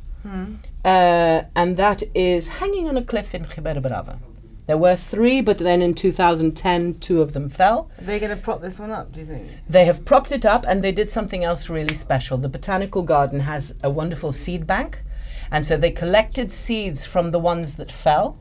uh, 0.85 1.43
and 1.55 1.77
that 1.77 2.03
is 2.15 2.49
hanging 2.49 2.89
on 2.89 2.97
a 2.97 3.03
cliff 3.05 3.35
in 3.35 3.45
Ribeira 3.57 3.81
Brava. 3.81 4.19
There 4.67 4.79
were 4.79 4.95
three, 4.95 5.41
but 5.41 5.59
then 5.59 5.83
in 5.83 5.95
2010, 5.95 7.01
two 7.01 7.23
of 7.23 7.33
them 7.33 7.49
fell. 7.49 7.91
Are 7.99 8.05
they 8.05 8.21
going 8.21 8.31
to 8.37 8.41
prop 8.41 8.61
this 8.61 8.79
one 8.79 8.93
up? 8.93 9.11
Do 9.13 9.19
you 9.19 9.27
think? 9.27 9.45
They 9.69 9.85
have 9.87 10.05
propped 10.05 10.31
it 10.31 10.47
up, 10.47 10.65
and 10.69 10.85
they 10.85 10.93
did 10.93 11.11
something 11.11 11.43
else 11.43 11.69
really 11.69 11.95
special. 11.95 12.39
The 12.39 12.49
botanical 12.49 13.03
garden 13.03 13.41
has 13.41 13.75
a 13.83 13.91
wonderful 13.91 14.33
seed 14.33 14.67
bank, 14.69 15.03
and 15.51 15.67
so 15.67 15.77
they 15.77 15.91
collected 15.91 16.53
seeds 16.53 17.05
from 17.05 17.33
the 17.33 17.41
ones 17.41 17.75
that 17.77 17.91
fell. 17.91 18.39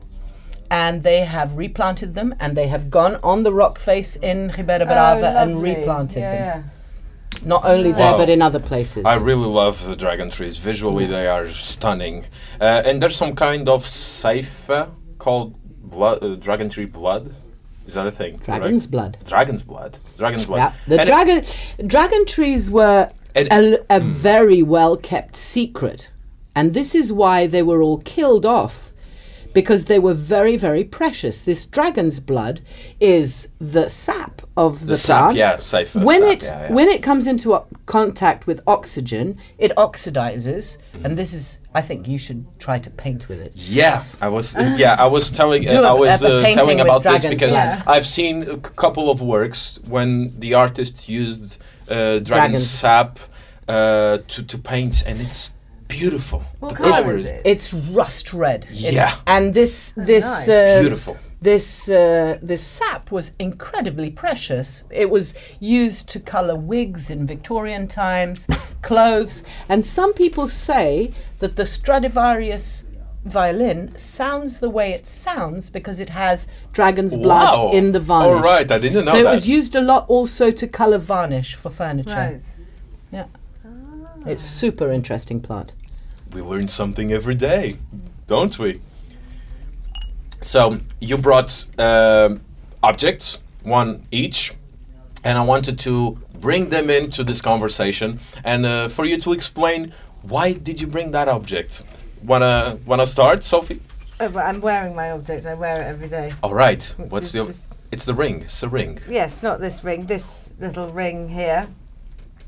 And 0.70 1.02
they 1.02 1.20
have 1.24 1.56
replanted 1.56 2.14
them, 2.14 2.34
and 2.38 2.56
they 2.56 2.68
have 2.68 2.90
gone 2.90 3.16
on 3.22 3.42
the 3.42 3.52
rock 3.52 3.78
face 3.78 4.14
in 4.16 4.52
Ribeira 4.56 4.86
Brava 4.86 5.28
and 5.40 5.50
Oh, 5.50 5.54
lovely. 5.54 5.74
replanted 5.74 6.18
yeah, 6.22 6.34
them. 6.36 6.64
Yeah. 6.64 7.46
Not 7.48 7.64
only 7.64 7.92
there, 7.92 8.12
Wow. 8.12 8.18
but 8.18 8.28
in 8.28 8.40
other 8.42 8.60
places. 8.60 9.04
I 9.04 9.14
really 9.16 9.46
love 9.48 9.84
the 9.86 9.96
dragon 9.96 10.30
trees. 10.30 10.58
Visually, 10.58 11.06
they 11.06 11.26
are 11.26 11.48
stunning. 11.48 12.26
Uh, 12.60 12.82
and 12.84 13.02
there's 13.02 13.16
some 13.16 13.34
kind 13.34 13.68
of 13.68 13.84
seife 13.84 14.90
called 15.18 15.54
blood, 15.82 16.22
uh, 16.22 16.34
dragon 16.36 16.68
tree 16.68 16.84
blood. 16.84 17.34
Is 17.86 17.94
that 17.94 18.06
a 18.06 18.10
thing? 18.10 18.38
correct? 18.38 18.60
Dragon's 18.62 18.86
blood. 18.86 19.16
Dragon's 19.24 19.62
blood. 19.62 19.98
Dragon's 20.16 20.46
blood. 20.46 20.58
Yeah, 20.58 20.72
the 20.86 21.00
And 21.00 21.08
it- 21.08 21.12
dragon 21.12 21.44
dragon 21.88 22.24
trees 22.26 22.70
were 22.70 23.10
And- 23.34 23.48
a, 23.52 23.78
a 23.96 24.00
Hmm. 24.00 24.12
very 24.12 24.62
well 24.62 24.96
kept 24.96 25.34
secret, 25.36 26.10
and 26.54 26.74
this 26.74 26.94
is 26.94 27.12
why 27.12 27.46
they 27.48 27.62
were 27.62 27.82
all 27.82 27.98
killed 27.98 28.44
off, 28.46 28.89
because 29.52 29.86
they 29.86 29.98
were 29.98 30.14
very 30.14 30.56
very 30.56 30.84
precious. 30.84 31.42
This 31.42 31.66
dragon's 31.66 32.20
blood 32.20 32.60
is 33.00 33.48
the 33.60 33.88
sap 33.88 34.42
of 34.56 34.80
the, 34.80 34.86
the 34.86 34.96
sap, 34.96 35.20
plant. 35.20 35.36
yeah, 35.36 35.56
seiva. 35.56 36.04
When 36.04 36.22
sap, 36.22 36.32
it 36.32 36.42
yeah, 36.42 36.62
yeah. 36.68 36.72
when 36.72 36.88
it 36.88 37.02
comes 37.02 37.26
into 37.26 37.54
o- 37.54 37.66
contact 37.86 38.46
with 38.46 38.60
oxygen, 38.66 39.38
it 39.58 39.72
oxidizes, 39.76 40.76
Hmm. 40.92 41.04
and 41.06 41.18
this 41.18 41.32
is 41.34 41.58
I 41.74 41.82
think 41.82 42.08
you 42.08 42.18
should 42.18 42.44
try 42.58 42.78
to 42.78 42.90
paint 42.90 43.28
with 43.28 43.40
it. 43.40 43.52
Yeah, 43.54 44.02
I 44.20 44.28
was. 44.28 44.54
Yeah, 44.56 44.96
I 44.98 45.06
was 45.06 45.30
telling. 45.30 45.60
Uh, 45.70 45.82
I 45.82 45.92
was 45.92 46.22
uh, 46.22 46.42
telling 46.52 46.80
about 46.80 47.02
this 47.02 47.24
because 47.24 47.54
yeah. 47.54 47.82
I've 47.86 48.06
seen 48.06 48.42
a 48.50 48.56
couple 48.58 49.10
of 49.10 49.20
works 49.22 49.78
when 49.86 50.38
the 50.40 50.54
artist 50.54 51.08
used 51.08 51.58
uh, 51.88 52.18
dragon 52.18 52.24
Dragons. 52.24 52.68
sap 52.70 53.18
uh, 53.68 54.18
to 54.32 54.42
to 54.42 54.58
paint, 54.58 55.02
and 55.06 55.20
it's 55.20 55.52
beautiful. 55.98 56.40
What 56.60 56.70
the 56.76 56.84
colour 56.84 57.16
is 57.16 57.24
it? 57.24 57.42
It's 57.44 57.74
rust 57.74 58.32
red. 58.32 58.64
It's- 58.64 58.94
Yeah. 58.94 59.12
and 59.26 59.52
this 59.54 59.92
this 59.96 60.24
nice. 60.24 60.48
uh, 60.48 60.80
Beautiful. 60.80 61.16
This 61.42 61.88
uh, 61.88 62.38
this 62.50 62.62
sap 62.62 63.10
was 63.10 63.32
incredibly 63.38 64.10
precious. 64.10 64.84
It 64.90 65.08
was 65.10 65.34
used 65.58 66.08
to 66.12 66.20
color 66.20 66.54
wigs 66.56 67.10
in 67.10 67.26
Victorian 67.26 67.88
times, 67.88 68.46
clothes, 68.82 69.42
and 69.68 69.84
some 69.86 70.12
people 70.12 70.46
say 70.48 71.10
that 71.38 71.56
the 71.56 71.64
Stradivarius 71.64 72.84
violin 73.24 73.96
sounds 73.98 74.60
the 74.60 74.70
way 74.70 74.92
it 74.92 75.06
sounds 75.06 75.70
because 75.70 76.00
it 76.00 76.10
has 76.10 76.46
dragon's 76.72 77.16
blood 77.16 77.54
Wow. 77.54 77.70
in 77.78 77.92
the 77.92 78.00
varnish. 78.00 78.36
All 78.36 78.42
right, 78.42 78.70
I 78.70 78.78
didn't 78.78 79.04
know 79.06 79.12
so 79.12 79.22
that. 79.22 79.30
it 79.30 79.34
was 79.34 79.48
used 79.48 79.74
a 79.76 79.80
lot 79.80 80.04
also 80.08 80.50
to 80.50 80.66
color 80.66 80.98
varnish 80.98 81.54
for 81.54 81.70
furniture. 81.70 82.10
Right. 82.32 82.42
Yeah. 83.12 83.26
It's 84.26 84.42
super 84.44 84.90
interesting 84.92 85.40
plant. 85.40 85.72
We 86.32 86.42
learn 86.42 86.68
something 86.68 87.12
every 87.12 87.34
day, 87.34 87.74
don't 88.26 88.58
we? 88.58 88.80
So 90.40 90.80
you 91.00 91.16
brought 91.16 91.66
um, 91.78 92.40
objects, 92.82 93.40
one 93.62 94.02
each, 94.10 94.54
and 95.24 95.36
I 95.36 95.44
wanted 95.44 95.78
to 95.80 96.18
bring 96.40 96.70
them 96.70 96.88
into 96.88 97.22
this 97.22 97.42
conversation 97.42 98.18
and 98.44 98.64
uh, 98.64 98.88
for 98.88 99.04
you 99.04 99.18
to 99.18 99.32
explain 99.32 99.92
why 100.22 100.52
did 100.52 100.80
you 100.80 100.86
bring 100.86 101.10
that 101.12 101.28
object. 101.28 101.82
Wanna 102.24 102.78
wanna 102.86 103.06
start, 103.06 103.44
Sophie? 103.44 103.80
Oh, 104.20 104.28
but 104.28 104.44
I'm 104.44 104.60
wearing 104.60 104.94
my 104.94 105.12
object. 105.12 105.46
I 105.46 105.54
wear 105.54 105.80
it 105.80 105.86
every 105.86 106.08
day. 106.08 106.32
All 106.42 106.52
right. 106.52 106.84
What's 106.98 107.32
the? 107.32 107.40
It's 107.90 108.04
the 108.04 108.12
ring. 108.12 108.42
It's 108.42 108.60
the 108.60 108.68
ring. 108.68 108.98
Yes, 109.08 109.42
not 109.42 109.60
this 109.60 109.82
ring. 109.82 110.04
This 110.04 110.52
little 110.60 110.90
ring 110.90 111.30
here. 111.30 111.68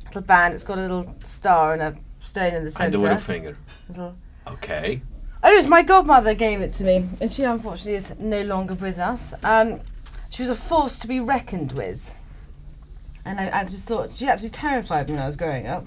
little 0.07 0.21
band. 0.21 0.53
It's 0.53 0.65
got 0.65 0.79
a 0.79 0.83
little 0.83 1.15
star 1.25 1.73
and 1.73 1.83
a 1.83 1.95
stone 2.23 2.55
in 2.55 2.65
the 2.65 2.71
centre. 2.71 2.85
And 2.85 2.95
the 2.95 2.99
little 2.99 3.19
finger. 3.19 3.57
Little- 3.89 4.17
Okay. 4.49 5.03
Oh, 5.45 5.53
it 5.53 5.57
was 5.57 5.67
my 5.67 5.83
godmother 5.83 6.35
gave 6.35 6.61
it 6.61 6.73
to 6.75 6.85
me, 6.85 7.09
and 7.21 7.31
she 7.31 7.43
unfortunately 7.45 7.95
is 7.95 8.17
no 8.19 8.43
longer 8.43 8.75
with 8.75 8.99
us. 8.99 9.35
Um, 9.43 9.81
she 10.31 10.43
was 10.43 10.51
a 10.51 10.55
force 10.57 10.99
to 11.01 11.09
be 11.09 11.21
reckoned 11.21 11.73
with, 11.73 12.15
and 13.25 13.39
I, 13.41 13.61
I 13.61 13.65
just 13.65 13.87
thought 13.89 14.13
she 14.13 14.27
actually 14.29 14.51
terrified 14.51 15.09
me 15.09 15.15
when 15.15 15.23
I 15.23 15.27
was 15.27 15.37
growing 15.37 15.67
up. 15.67 15.85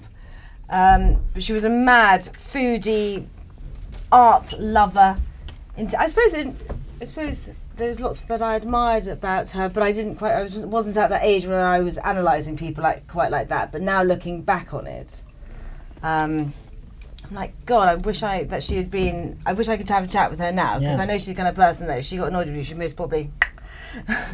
Um, 0.68 1.22
but 1.32 1.42
she 1.42 1.52
was 1.52 1.64
a 1.64 1.70
mad 1.70 2.20
foodie, 2.22 3.26
art 4.12 4.52
lover. 4.58 5.16
Into, 5.76 5.98
I 6.00 6.06
suppose, 6.06 6.34
it, 6.34 6.48
I 7.00 7.04
suppose 7.04 7.50
there 7.76 7.88
was 7.88 8.00
lots 8.00 8.22
that 8.22 8.40
I 8.42 8.56
admired 8.56 9.06
about 9.08 9.50
her, 9.50 9.68
but 9.68 9.82
I 9.82 9.92
didn't 9.92 10.16
quite. 10.16 10.32
I 10.32 10.42
was, 10.44 10.64
wasn't 10.66 10.96
at 10.96 11.10
that 11.10 11.22
age 11.22 11.46
where 11.46 11.66
I 11.66 11.80
was 11.80 11.98
analysing 12.02 12.56
people 12.56 12.82
like 12.82 13.06
quite 13.06 13.30
like 13.30 13.48
that. 13.48 13.72
But 13.72 13.82
now 13.82 14.02
looking 14.02 14.42
back 14.42 14.72
on 14.74 14.86
it. 14.86 15.22
Um, 16.02 16.52
I'm 17.28 17.34
like, 17.34 17.54
God, 17.66 17.88
I 17.88 17.94
wish 17.96 18.22
I 18.22 18.44
that 18.44 18.62
she 18.62 18.76
had 18.76 18.90
been. 18.90 19.38
I 19.44 19.52
wish 19.52 19.68
I 19.68 19.76
could 19.76 19.88
have 19.88 20.04
a 20.04 20.06
chat 20.06 20.30
with 20.30 20.38
her 20.38 20.52
now 20.52 20.78
because 20.78 20.96
Yeah. 20.96 21.02
I 21.02 21.06
know 21.06 21.14
she's 21.14 21.26
the 21.26 21.34
kind 21.34 21.48
of 21.48 21.54
person 21.56 21.86
that 21.88 21.98
if 21.98 22.04
she 22.04 22.16
got 22.16 22.28
annoyed 22.28 22.46
with 22.46 22.56
you, 22.56 22.62
she'd 22.62 22.78
most 22.78 22.96
probably. 22.96 23.30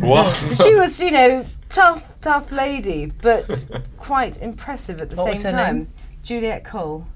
What? 0.00 0.34
she 0.62 0.74
was, 0.74 1.00
you 1.00 1.10
know, 1.12 1.46
tough, 1.68 2.20
tough 2.20 2.50
lady, 2.52 3.10
but 3.22 3.64
quite 3.96 4.40
impressive 4.42 5.00
at 5.00 5.08
the 5.10 5.16
What 5.16 5.24
same 5.24 5.32
was 5.34 5.42
her 5.44 5.50
time. 5.52 5.76
name? 5.76 5.88
Juliet 6.22 6.64
Cole. 6.64 7.06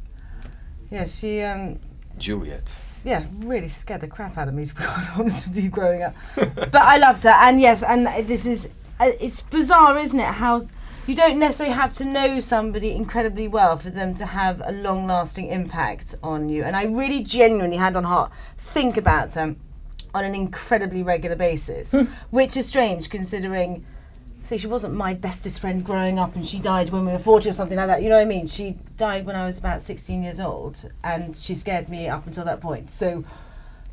Yeah, 0.91 1.05
she, 1.07 1.43
um, 1.43 1.79
Juliet. 2.19 2.73
yeah, 3.05 3.25
really 3.41 3.69
scared 3.69 4.01
the 4.01 4.07
crap 4.09 4.39
out 4.39 4.47
of 4.49 4.55
me 4.55 4.65
to 4.65 4.75
be 4.75 4.83
quite 4.83 5.09
honest 5.19 5.49
with 5.49 5.59
you 5.63 5.69
growing 5.69 6.03
up. 6.05 6.15
but 6.37 6.75
I 6.77 6.97
loved 6.99 7.23
her, 7.25 7.31
and 7.31 7.61
yes, 7.61 7.83
and 7.83 8.07
this 8.29 8.47
is, 8.47 8.71
uh, 9.01 9.11
it's 9.21 9.43
bizarre, 9.43 9.99
isn't 9.99 10.19
it? 10.19 10.25
How 10.27 10.61
you 11.09 11.15
don't 11.15 11.39
necessarily 11.39 11.75
have 11.75 11.93
to 11.95 12.05
know 12.05 12.41
somebody 12.41 12.93
incredibly 12.93 13.49
well 13.49 13.77
for 13.77 13.91
them 13.91 14.15
to 14.15 14.27
have 14.27 14.61
a 14.65 14.73
long 14.73 15.07
lasting 15.07 15.49
impact 15.49 16.15
on 16.23 16.49
you. 16.49 16.65
And 16.65 16.75
I 16.75 16.85
really 16.85 17.23
genuinely, 17.23 17.77
hand 17.77 17.97
on 17.97 18.05
heart, 18.05 18.33
think 18.57 18.97
about 18.97 19.31
them 19.31 19.61
on 20.15 20.25
an 20.25 20.35
incredibly 20.35 21.03
regular 21.03 21.37
basis, 21.37 21.93
hmm. 21.93 22.05
which 22.31 22.57
is 22.57 22.67
strange 22.67 23.11
considering. 23.11 23.85
Say 24.43 24.59
she 24.59 24.69
wasn't 24.69 24.95
my 24.95 25.13
bestest 25.13 25.61
friend 25.61 25.85
growing 25.85 26.21
up, 26.21 26.37
and 26.37 26.47
she 26.47 26.61
died 26.61 26.91
when 26.91 27.05
we 27.05 27.11
were 27.11 27.19
forty 27.19 27.49
or 27.49 27.53
something 27.53 27.77
like 27.77 27.89
that. 27.89 28.01
You 28.01 28.09
know 28.09 28.15
what 28.15 28.23
I 28.23 28.27
mean? 28.27 28.47
She 28.47 28.77
died 28.97 29.27
when 29.27 29.35
I 29.35 29.45
was 29.45 29.59
about 29.59 29.83
sixteen 29.83 30.23
years 30.23 30.39
old, 30.39 30.89
and 31.03 31.37
she 31.37 31.57
scared 31.57 31.89
me 31.89 32.07
up 32.07 32.29
until 32.29 32.45
that 32.45 32.61
point. 32.61 32.89
So, 32.89 33.25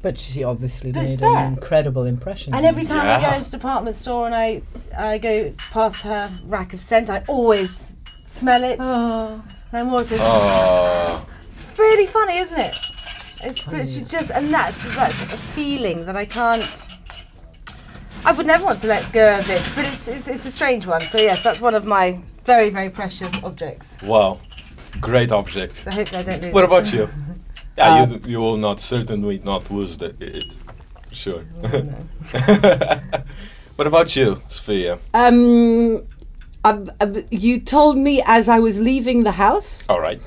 But 0.04 0.18
she 0.18 0.44
obviously 0.44 0.92
But 0.92 1.04
made 1.04 1.22
an 1.24 1.54
incredible 1.54 2.04
impression. 2.06 2.54
and 2.54 2.66
every 2.66 2.84
time 2.84 3.08
I 3.08 3.22
go 3.22 3.40
to 3.40 3.44
the 3.52 3.58
department 3.58 3.96
store 3.96 4.26
and 4.28 4.36
I 4.36 4.62
I 4.96 5.18
go 5.18 5.54
past 5.72 6.04
her 6.04 6.30
rack 6.46 6.74
of 6.74 6.82
scent, 6.82 7.10
I 7.10 7.24
always 7.28 7.92
smell 8.28 8.64
it. 8.66 8.78
Oh. 8.82 9.42
And 9.72 9.80
I'm 9.80 9.90
always 9.90 10.10
going, 10.10 10.22
Oh. 10.24 11.26
It's 11.48 11.66
really 11.80 12.06
funny, 12.06 12.38
isn't 12.38 12.60
it? 12.60 12.76
It's 13.46 13.64
but 13.66 13.88
she 13.88 14.02
just 14.04 14.30
and 14.32 14.54
that's 14.54 14.84
that's 14.96 15.22
a 15.22 15.38
feeling 15.56 16.06
that 16.06 16.18
I 16.18 16.26
can't. 16.26 16.82
I 18.26 18.32
would 18.32 18.48
never 18.48 18.64
want 18.66 18.80
to 18.80 18.88
let 18.88 19.12
go 19.14 19.38
of 19.40 19.50
it, 19.50 19.64
but 19.76 19.86
it's 19.86 20.08
it's, 20.10 20.28
it's 20.28 20.46
a 20.46 20.52
strange 20.52 20.86
one. 20.86 21.02
So 21.02 21.18
yes, 21.18 21.44
that's 21.44 21.62
one 21.62 21.76
of 21.76 21.86
my 21.86 22.20
very 22.46 22.70
very 22.70 22.90
precious 22.90 23.32
objects. 23.44 24.02
Wow. 24.02 24.40
Great 25.02 25.32
object. 25.32 25.78
So 25.78 25.92
I 25.92 25.94
hope 25.96 26.14
I 26.14 26.24
don't 26.24 26.42
lose. 26.44 26.54
What 26.54 26.64
it. 26.64 26.68
about 26.68 26.94
you? 26.94 27.10
Yeah, 27.78 28.04
Uh, 28.04 28.08
you, 28.08 28.22
you 28.28 28.40
will 28.40 28.58
not 28.58 28.80
certainly 28.80 29.40
not 29.44 29.70
lose 29.72 29.98
the, 29.98 30.14
it. 30.20 30.58
Sure. 31.12 31.44
what 33.76 33.88
about 33.88 34.16
you, 34.16 34.42
Sophia? 34.48 35.00
Um, 35.14 36.04
uh, 36.64 36.86
uh, 37.00 37.22
you 37.30 37.60
told 37.60 37.98
me 37.98 38.22
as 38.26 38.48
I 38.50 38.60
was 38.60 38.80
leaving 38.80 39.24
the 39.24 39.32
house, 39.34 39.88
All 39.90 40.00
right. 40.00 40.22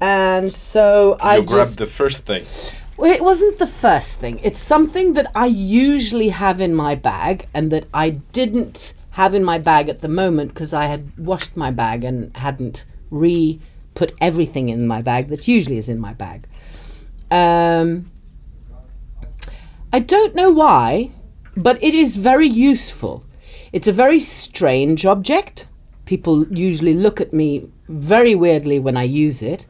and 0.00 0.52
so 0.52 1.16
I 1.20 1.36
you 1.36 1.42
grabbed 1.42 1.68
just. 1.68 1.78
the 1.78 1.86
first 1.86 2.26
thing. 2.26 2.44
Well, 2.96 3.12
it 3.12 3.22
wasn't 3.22 3.58
the 3.58 3.66
first 3.66 4.18
thing. 4.18 4.40
It's 4.42 4.58
something 4.58 5.12
that 5.14 5.30
I 5.34 5.46
usually 5.46 6.30
have 6.30 6.60
in 6.60 6.74
my 6.74 6.94
bag, 6.96 7.46
and 7.54 7.70
that 7.70 7.86
I 7.94 8.10
didn't 8.10 8.92
have 9.10 9.34
in 9.34 9.44
my 9.44 9.58
bag 9.58 9.88
at 9.88 10.00
the 10.00 10.08
moment 10.08 10.52
because 10.54 10.74
I 10.74 10.86
had 10.86 11.16
washed 11.18 11.56
my 11.56 11.70
bag 11.70 12.04
and 12.04 12.36
hadn't 12.36 12.84
re 13.10 13.60
put 13.94 14.12
everything 14.20 14.68
in 14.68 14.86
my 14.86 15.02
bag 15.02 15.28
that 15.28 15.48
usually 15.48 15.78
is 15.78 15.88
in 15.88 15.98
my 15.98 16.12
bag. 16.12 16.44
Um, 17.30 18.10
I 19.92 19.98
don't 20.00 20.34
know 20.34 20.50
why, 20.50 21.10
but 21.56 21.82
it 21.82 21.94
is 21.94 22.16
very 22.16 22.46
useful. 22.46 23.24
It's 23.72 23.86
a 23.86 23.92
very 23.92 24.20
strange 24.20 25.04
object. 25.04 25.68
People 26.04 26.46
usually 26.48 26.94
look 26.94 27.20
at 27.20 27.32
me 27.32 27.70
very 27.88 28.34
weirdly 28.34 28.78
when 28.78 28.96
I 28.96 29.02
use 29.04 29.42
it. 29.42 29.66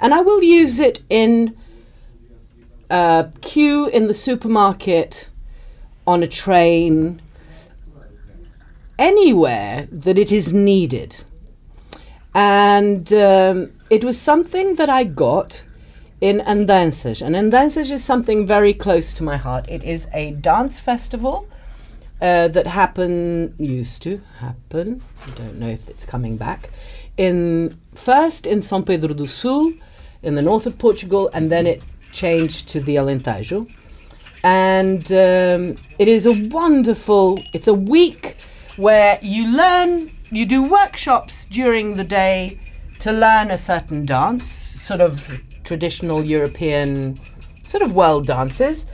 And 0.00 0.14
I 0.14 0.20
will 0.20 0.42
use 0.42 0.78
it 0.78 1.02
in 1.08 1.56
a 2.90 3.30
queue 3.40 3.88
in 3.88 4.06
the 4.06 4.14
supermarket, 4.14 5.28
on 6.06 6.22
a 6.22 6.28
train, 6.28 7.20
anywhere 8.98 9.88
that 9.90 10.18
it 10.18 10.32
is 10.32 10.52
needed. 10.52 11.16
And 12.34 13.12
um, 13.12 13.72
it 13.90 14.04
was 14.04 14.20
something 14.20 14.76
that 14.76 14.88
I 14.88 15.04
got 15.04 15.64
in 16.20 16.40
Andanças. 16.40 17.22
And 17.22 17.34
Andanças 17.34 17.90
is 17.90 18.04
something 18.04 18.46
very 18.46 18.74
close 18.74 19.12
to 19.14 19.22
my 19.22 19.36
heart. 19.36 19.68
It 19.68 19.84
is 19.84 20.08
a 20.12 20.32
dance 20.32 20.80
festival 20.80 21.48
uh, 22.20 22.48
that 22.48 22.66
happen 22.66 23.54
used 23.58 24.02
to 24.02 24.20
happen. 24.38 25.02
I 25.26 25.30
don't 25.36 25.58
know 25.58 25.68
if 25.68 25.88
it's 25.88 26.04
coming 26.04 26.36
back. 26.36 26.70
In 27.16 27.76
first 27.94 28.46
in 28.46 28.60
São 28.60 28.84
Pedro 28.84 29.14
do 29.14 29.26
Sul, 29.26 29.72
in 30.22 30.34
the 30.34 30.42
north 30.42 30.66
of 30.66 30.78
Portugal, 30.78 31.30
and 31.32 31.50
then 31.50 31.66
it 31.66 31.84
changed 32.12 32.68
to 32.70 32.80
the 32.80 32.96
Alentejo. 32.96 33.68
And 34.44 35.04
um, 35.12 35.76
it 35.98 36.08
is 36.08 36.26
a 36.26 36.48
wonderful. 36.48 37.42
It's 37.52 37.68
a 37.68 37.74
week 37.74 38.36
where 38.76 39.18
you 39.22 39.48
learn. 39.48 40.10
You 40.30 40.44
do 40.44 40.68
workshops 40.68 41.46
during 41.46 41.94
the 41.94 42.04
day 42.04 42.60
to 43.00 43.12
learn 43.12 43.50
a 43.50 43.56
certain 43.56 44.04
dance, 44.04 44.46
sort 44.46 45.00
of 45.00 45.40
traditional 45.68 46.20
European, 46.24 46.90
sort 47.62 47.82
of 47.82 47.90
world 47.94 48.26
dances. 48.26 48.86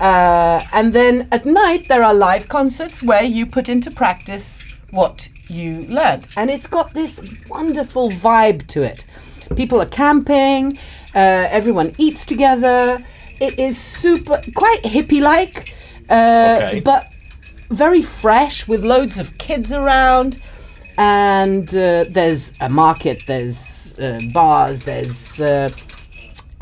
Uh, 0.00 0.60
and 0.72 0.92
then 0.92 1.28
at 1.30 1.44
night, 1.44 1.82
there 1.88 2.02
are 2.02 2.14
live 2.14 2.48
concerts 2.48 3.02
where 3.02 3.22
you 3.22 3.46
put 3.46 3.68
into 3.68 3.90
practice 3.90 4.64
what 4.90 5.28
you 5.48 5.82
learned. 5.98 6.26
And 6.36 6.50
it's 6.50 6.66
got 6.66 6.94
this 6.94 7.12
wonderful 7.48 8.10
vibe 8.10 8.66
to 8.68 8.82
it. 8.82 9.04
People 9.56 9.78
are 9.84 9.92
camping, 10.04 10.78
uh, 11.14 11.58
everyone 11.58 11.92
eats 11.98 12.24
together. 12.24 12.98
It 13.40 13.58
is 13.58 13.76
super, 13.78 14.40
quite 14.54 14.82
hippie 14.94 15.20
like, 15.20 15.74
uh, 16.08 16.60
Okay. 16.62 16.80
but 16.80 17.02
very 17.70 18.02
fresh 18.02 18.66
with 18.66 18.82
loads 18.84 19.18
of 19.18 19.26
kids 19.38 19.70
around. 19.72 20.30
And 20.96 21.68
uh, 21.74 22.04
there's 22.16 22.52
a 22.60 22.68
market, 22.68 23.18
there's 23.26 23.94
uh, 23.98 24.18
bars, 24.32 24.84
there's 24.84 25.40
uh, 25.40 25.68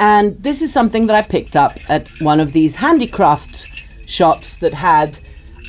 and 0.03 0.43
this 0.43 0.63
is 0.63 0.73
something 0.73 1.07
that 1.07 1.15
I 1.15 1.23
picked 1.23 1.55
up 1.55 1.75
at 1.89 2.09
one 2.21 2.41
of 2.41 2.53
these 2.53 2.75
handicraft 2.75 3.55
shops 4.07 4.57
that 4.57 4.75
had 4.75 5.19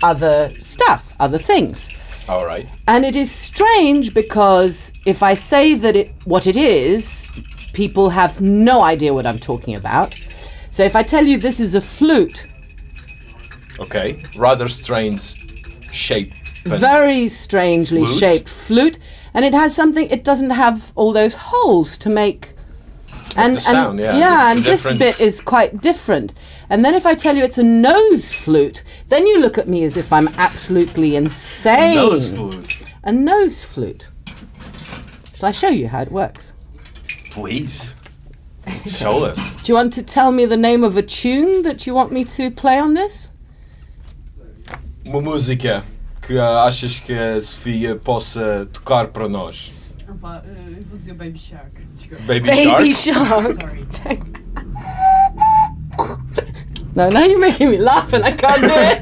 other 0.01 0.51
stuff, 0.61 1.15
other 1.19 1.37
things. 1.37 1.89
All 2.27 2.45
right. 2.45 2.67
And 2.87 3.05
it 3.05 3.15
is 3.15 3.29
strange 3.31 4.13
because 4.13 4.91
if 5.05 5.21
I 5.21 5.35
say 5.35 5.75
that 5.75 5.95
it 5.95 6.09
what 6.25 6.47
it 6.47 6.57
is, 6.57 7.29
people 7.73 8.09
have 8.09 8.41
no 8.41 8.81
idea 8.81 9.13
what 9.13 9.25
I'm 9.27 9.39
talking 9.39 9.75
about. 9.75 10.19
So 10.71 10.83
if 10.83 10.95
I 10.95 11.03
tell 11.03 11.25
you 11.25 11.37
this 11.37 11.59
is 11.59 11.75
a 11.75 11.81
flute, 11.81 12.47
Okay. 13.79 14.23
Rather 14.37 14.67
strange 14.67 15.21
shape. 15.91 16.31
very 16.65 17.27
strangely 17.27 18.05
Flute? 18.05 18.19
shaped 18.19 18.49
flute, 18.49 18.97
and 19.33 19.43
it 19.45 19.53
has 19.53 19.75
something. 19.75 20.07
It 20.09 20.23
doesn't 20.23 20.51
have 20.51 20.91
all 20.95 21.11
those 21.11 21.35
holes 21.35 21.97
to 21.99 22.09
make. 22.09 22.52
And, 23.35 23.61
sound, 23.61 23.99
yeah, 23.99 24.11
and 24.11 24.21
the- 24.21 24.25
and 24.51 24.59
the 24.63 24.69
this 24.69 24.93
bit 24.97 25.19
is 25.19 25.41
quite 25.41 25.81
different. 25.81 26.33
And 26.69 26.85
then 26.85 26.93
if 26.95 27.05
I 27.05 27.15
tell 27.15 27.35
you 27.35 27.43
it's 27.43 27.57
a 27.57 27.63
nose 27.63 28.31
flute, 28.31 28.83
then 29.09 29.25
you 29.25 29.39
look 29.39 29.57
at 29.57 29.67
me 29.67 29.83
as 29.83 29.97
if 29.97 30.13
I'm 30.13 30.27
absolutely 30.37 31.15
insane. 31.15 31.97
A 31.97 32.09
Nose 32.09 32.31
flute. 32.31 32.77
A 33.03 33.11
nose 33.11 33.63
flute. 33.63 34.07
Shall 35.35 35.49
I 35.49 35.51
show 35.51 35.69
you 35.69 35.87
how 35.87 36.01
it 36.01 36.11
works? 36.11 36.53
Please. 37.31 37.95
Show 38.85 39.25
us. 39.25 39.55
Do 39.63 39.71
you 39.71 39.75
want 39.75 39.93
to 39.93 40.03
tell 40.03 40.31
me 40.31 40.45
the 40.45 40.55
name 40.57 40.83
of 40.83 40.95
a 40.95 41.01
tune 41.01 41.63
that 41.63 41.85
you 41.85 41.93
want 41.93 42.11
me 42.11 42.23
to 42.25 42.49
play 42.51 42.79
on 42.79 42.93
this? 42.93 43.29
Uma 45.05 45.21
música 45.21 45.83
que 46.21 46.37
ah, 46.39 46.65
achas 46.65 46.99
que 46.99 47.13
a 47.13 47.41
Sofia 47.41 47.95
possa 47.97 48.67
tocar 48.71 49.07
para 49.07 49.27
nós. 49.27 49.82
Opa, 50.13 50.43
eu 50.47 50.81
vou 50.87 50.97
dizer 50.97 51.13
Baby 51.13 51.39
Shark. 51.39 51.71
Baby, 52.27 52.45
Baby 52.47 52.93
Shark? 52.93 53.59
Shark. 53.59 53.91
Sorry. 53.91 54.19
No, 56.95 57.09
now 57.09 57.23
you're 57.25 57.39
making 57.39 57.71
me 57.71 57.77
laugh 57.77 58.13
and 58.13 58.23
I 58.23 58.31
can't 58.33 58.61
do 58.61 58.67
it. 58.71 59.01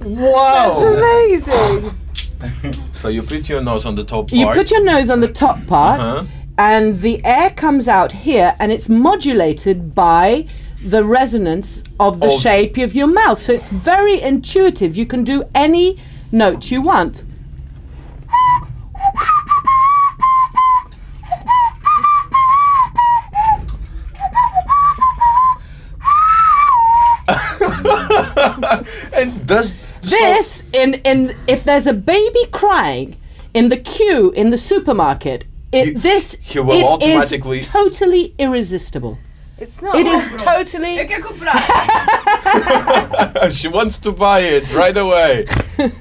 Wow! 0.00 0.82
Amazing. 0.94 1.90
So 2.94 3.08
you 3.08 3.22
put 3.22 3.48
your 3.48 3.60
nose 3.60 3.86
on 3.86 3.94
the 3.94 4.04
top 4.04 4.28
part. 4.28 4.32
You 4.32 4.46
put 4.52 4.70
your 4.70 4.84
nose 4.84 5.10
on 5.10 5.20
the 5.20 5.28
top 5.28 5.64
part, 5.66 6.00
Uh-huh. 6.00 6.24
and 6.56 7.00
the 7.00 7.24
air 7.24 7.50
comes 7.50 7.88
out 7.88 8.12
here, 8.12 8.54
and 8.60 8.70
it's 8.72 8.88
modulated 8.88 9.94
by 9.94 10.46
the 10.84 11.04
resonance 11.04 11.82
of 11.98 12.20
the 12.20 12.26
Of- 12.28 12.40
shape 12.40 12.76
of 12.78 12.94
your 12.94 13.06
mouth. 13.08 13.38
So 13.38 13.52
it's 13.52 13.68
very 13.68 14.20
intuitive. 14.20 14.96
You 14.96 15.06
can 15.06 15.24
do 15.24 15.44
any 15.54 15.98
note 16.32 16.70
you 16.70 16.80
want. 16.82 17.24
and 29.14 29.46
does 29.46 29.74
This 30.02 30.62
in 30.72 30.94
in 31.04 31.36
if 31.46 31.64
there's 31.64 31.86
a 31.86 31.92
baby 31.92 32.44
crying 32.52 33.16
in 33.54 33.68
the 33.68 33.76
queue 33.76 34.30
in 34.34 34.50
the 34.50 34.58
supermarket, 34.58 35.44
it 35.72 35.86
You- 35.88 35.94
this 35.98 36.36
will 36.54 36.98
it 37.00 37.02
is 37.02 37.66
totally 37.66 38.34
irresistible. 38.38 39.18
It's 39.60 39.82
not. 39.82 39.96
It 39.96 40.06
is 40.06 40.30
Eu 40.30 40.38
totally 40.38 40.96
she 43.52 43.68
wants 43.68 43.98
to 43.98 44.12
buy 44.12 44.40
it 44.40 44.72
right 44.72 44.96
away. 44.96 45.46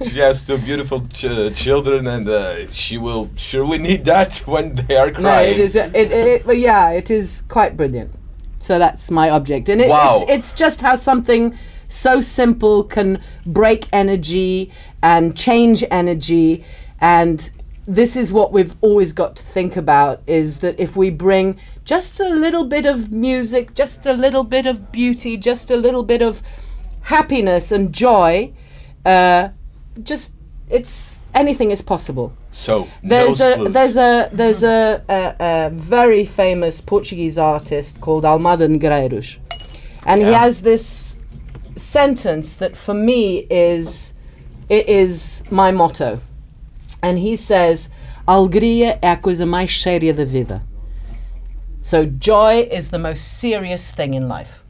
she 0.05 0.19
has 0.27 0.45
two 0.45 0.57
beautiful 0.59 1.01
ch- 1.13 1.53
children, 1.55 2.07
and 2.07 2.29
uh, 2.29 2.67
she 2.69 2.97
will 2.97 3.29
surely 3.35 3.79
need 3.79 4.05
that 4.05 4.37
when 4.45 4.75
they 4.75 4.95
are 4.95 5.11
crying. 5.11 5.23
no. 5.23 5.41
It 5.41 5.59
is 5.59 5.75
a- 5.75 5.91
it, 5.99 6.11
it, 6.11 6.45
well, 6.45 6.55
yeah. 6.55 6.91
It 6.91 7.09
is 7.09 7.43
quite 7.49 7.75
brilliant. 7.75 8.11
So 8.59 8.79
that's 8.79 9.11
my 9.11 9.29
object, 9.29 9.69
and 9.69 9.81
it, 9.81 9.89
Wow. 9.89 10.21
it's 10.27 10.31
it's 10.31 10.51
just 10.53 10.81
how 10.81 10.95
something 10.95 11.57
so 11.87 12.21
simple 12.21 12.83
can 12.83 13.21
break 13.45 13.87
energy 13.93 14.71
and 15.01 15.35
change 15.37 15.83
energy, 15.91 16.63
and 16.99 17.49
this 17.87 18.15
is 18.17 18.33
what 18.33 18.51
we've 18.51 18.75
always 18.81 19.13
got 19.13 19.35
to 19.37 19.43
think 19.43 19.77
about: 19.77 20.21
is 20.27 20.59
that 20.59 20.79
if 20.79 20.95
we 20.95 21.09
bring 21.09 21.57
just 21.85 22.19
a 22.19 22.29
little 22.29 22.65
bit 22.65 22.85
of 22.85 23.11
music, 23.11 23.73
just 23.73 24.05
a 24.05 24.13
little 24.13 24.43
bit 24.43 24.65
of 24.65 24.91
beauty, 24.91 25.37
just 25.37 25.71
a 25.71 25.77
little 25.77 26.03
bit 26.03 26.21
of 26.21 26.41
happiness 27.01 27.71
and 27.71 27.93
joy, 27.93 28.53
uh, 29.05 29.49
just 30.03 30.35
it's 30.69 31.21
anything 31.33 31.71
is 31.71 31.81
possible. 31.81 32.33
So 32.51 32.87
There's 33.03 33.39
a 33.39 33.55
flutes. 33.55 33.73
there's 33.73 33.97
a 33.97 34.29
there's 34.33 34.63
a, 34.63 35.03
a, 35.07 35.35
a 35.39 35.69
very 35.69 36.25
famous 36.25 36.81
Portuguese 36.81 37.37
artist 37.37 38.01
called 38.01 38.23
Almada 38.23 38.67
Negreiros, 38.67 39.37
and 40.05 40.21
he 40.21 40.27
has 40.27 40.61
this 40.61 41.15
sentence 41.75 42.55
that 42.55 42.75
for 42.75 42.93
me 42.93 43.45
is 43.49 44.13
it 44.69 44.89
is 44.89 45.43
my 45.51 45.71
motto, 45.71 46.19
and 47.07 47.19
he 47.19 47.37
says, 47.37 47.89
"Alegria 48.27 48.99
é 49.01 49.11
a 49.11 49.17
coisa 49.17 49.45
mais 49.45 49.71
séria 49.71 50.13
da 50.13 50.25
vida." 50.25 50.61
So 51.81 52.05
joy 52.05 52.67
is 52.69 52.89
the 52.89 52.99
most 52.99 53.23
serious 53.39 53.91
thing 53.93 54.13
in 54.13 54.27
life, 54.27 54.63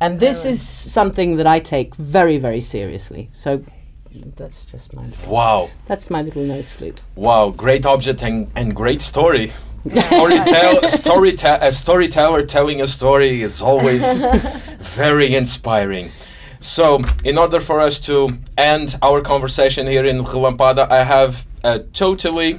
and 0.00 0.18
this 0.18 0.44
is 0.44 0.60
something 0.60 1.36
that 1.36 1.46
I 1.46 1.60
take 1.60 1.94
very 1.94 2.38
very 2.38 2.60
seriously. 2.60 3.28
So 3.32 3.62
that's 4.36 4.66
just 4.66 4.94
my 4.94 5.06
wow, 5.28 5.70
that's 5.86 6.10
my 6.10 6.22
little 6.22 6.42
nose 6.42 6.72
flute. 6.72 7.02
wow, 7.14 7.50
great 7.50 7.86
object 7.86 8.22
and, 8.22 8.48
and 8.56 8.74
great 8.74 9.00
story. 9.00 9.52
Storytell, 9.86 10.80
storyte- 11.02 11.62
a 11.62 11.70
storyteller 11.70 12.42
telling 12.42 12.80
a 12.82 12.86
story 12.86 13.42
is 13.42 13.62
always 13.62 14.24
very 14.80 15.34
inspiring. 15.36 16.10
So, 16.60 17.02
in 17.24 17.38
order 17.38 17.60
for 17.60 17.80
us 17.80 17.98
to 18.00 18.30
end 18.56 18.98
our 19.00 19.20
conversation 19.20 19.86
here 19.86 20.04
in 20.04 20.24
Relampada, 20.24 20.90
I 20.90 21.04
have 21.04 21.46
a 21.62 21.80
totally, 21.80 22.58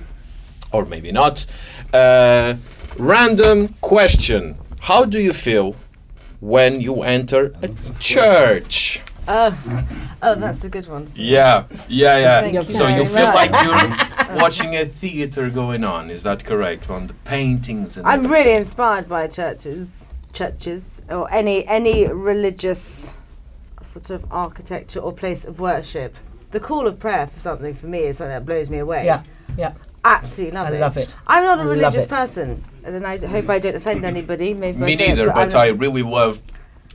or 0.71 0.85
maybe 0.85 1.11
not, 1.11 1.45
uh, 1.93 2.55
random 2.97 3.75
question. 3.81 4.57
How 4.81 5.03
do 5.03 5.19
you 5.19 5.33
feel 5.33 5.75
when 6.39 6.79
you 6.79 7.03
enter 7.03 7.53
a 7.61 7.69
church? 7.99 9.01
Oh, 9.27 9.55
oh, 10.23 10.35
that's 10.35 10.63
a 10.63 10.69
good 10.69 10.87
one. 10.87 11.11
Yeah, 11.13 11.65
yeah, 11.87 12.17
yeah. 12.17 12.41
Thank 12.41 12.69
so 12.69 12.87
you 12.87 13.05
very 13.05 13.05
feel 13.05 13.27
much. 13.27 13.51
like 13.51 14.27
you're 14.29 14.37
watching 14.37 14.75
a 14.75 14.85
theater 14.85 15.49
going 15.49 15.83
on. 15.83 16.09
Is 16.09 16.23
that 16.23 16.43
correct? 16.45 16.89
On 16.89 17.05
the 17.07 17.13
paintings 17.25 17.97
and 17.97 18.07
I'm 18.07 18.25
really 18.25 18.55
inspired 18.55 19.07
by 19.07 19.27
churches, 19.27 20.07
churches, 20.33 21.01
or 21.09 21.31
any 21.31 21.67
any 21.67 22.07
religious 22.07 23.17
sort 23.83 24.09
of 24.09 24.25
architecture 24.31 24.99
or 24.99 25.11
place 25.13 25.45
of 25.45 25.59
worship. 25.59 26.15
The 26.51 26.59
call 26.59 26.87
of 26.87 26.99
prayer 26.99 27.27
for 27.27 27.39
something 27.39 27.73
for 27.73 27.87
me 27.87 27.99
is 27.99 28.17
something 28.17 28.33
that 28.33 28.45
blows 28.45 28.69
me 28.69 28.79
away. 28.79 29.05
Yeah, 29.05 29.23
yeah. 29.57 29.73
absolutely 30.03 30.55
love 30.57 30.67
I 30.67 30.75
it. 30.75 30.79
love 30.79 30.97
it. 30.97 31.15
I'm 31.27 31.43
not 31.43 31.59
a 31.59 31.61
love 31.63 31.71
religious 31.71 32.05
it. 32.05 32.09
person, 32.09 32.63
and 32.83 32.95
then 32.95 33.05
I 33.05 33.17
d- 33.17 33.27
hope 33.27 33.49
I 33.49 33.59
don't 33.59 33.75
offend 33.75 34.03
anybody. 34.03 34.53
Maybe 34.53 34.77
Me 34.79 34.91
I 34.93 34.95
it, 34.95 35.07
neither, 35.09 35.27
but 35.31 35.53
I'm- 35.55 35.77
really 35.77 36.01
love 36.03 36.41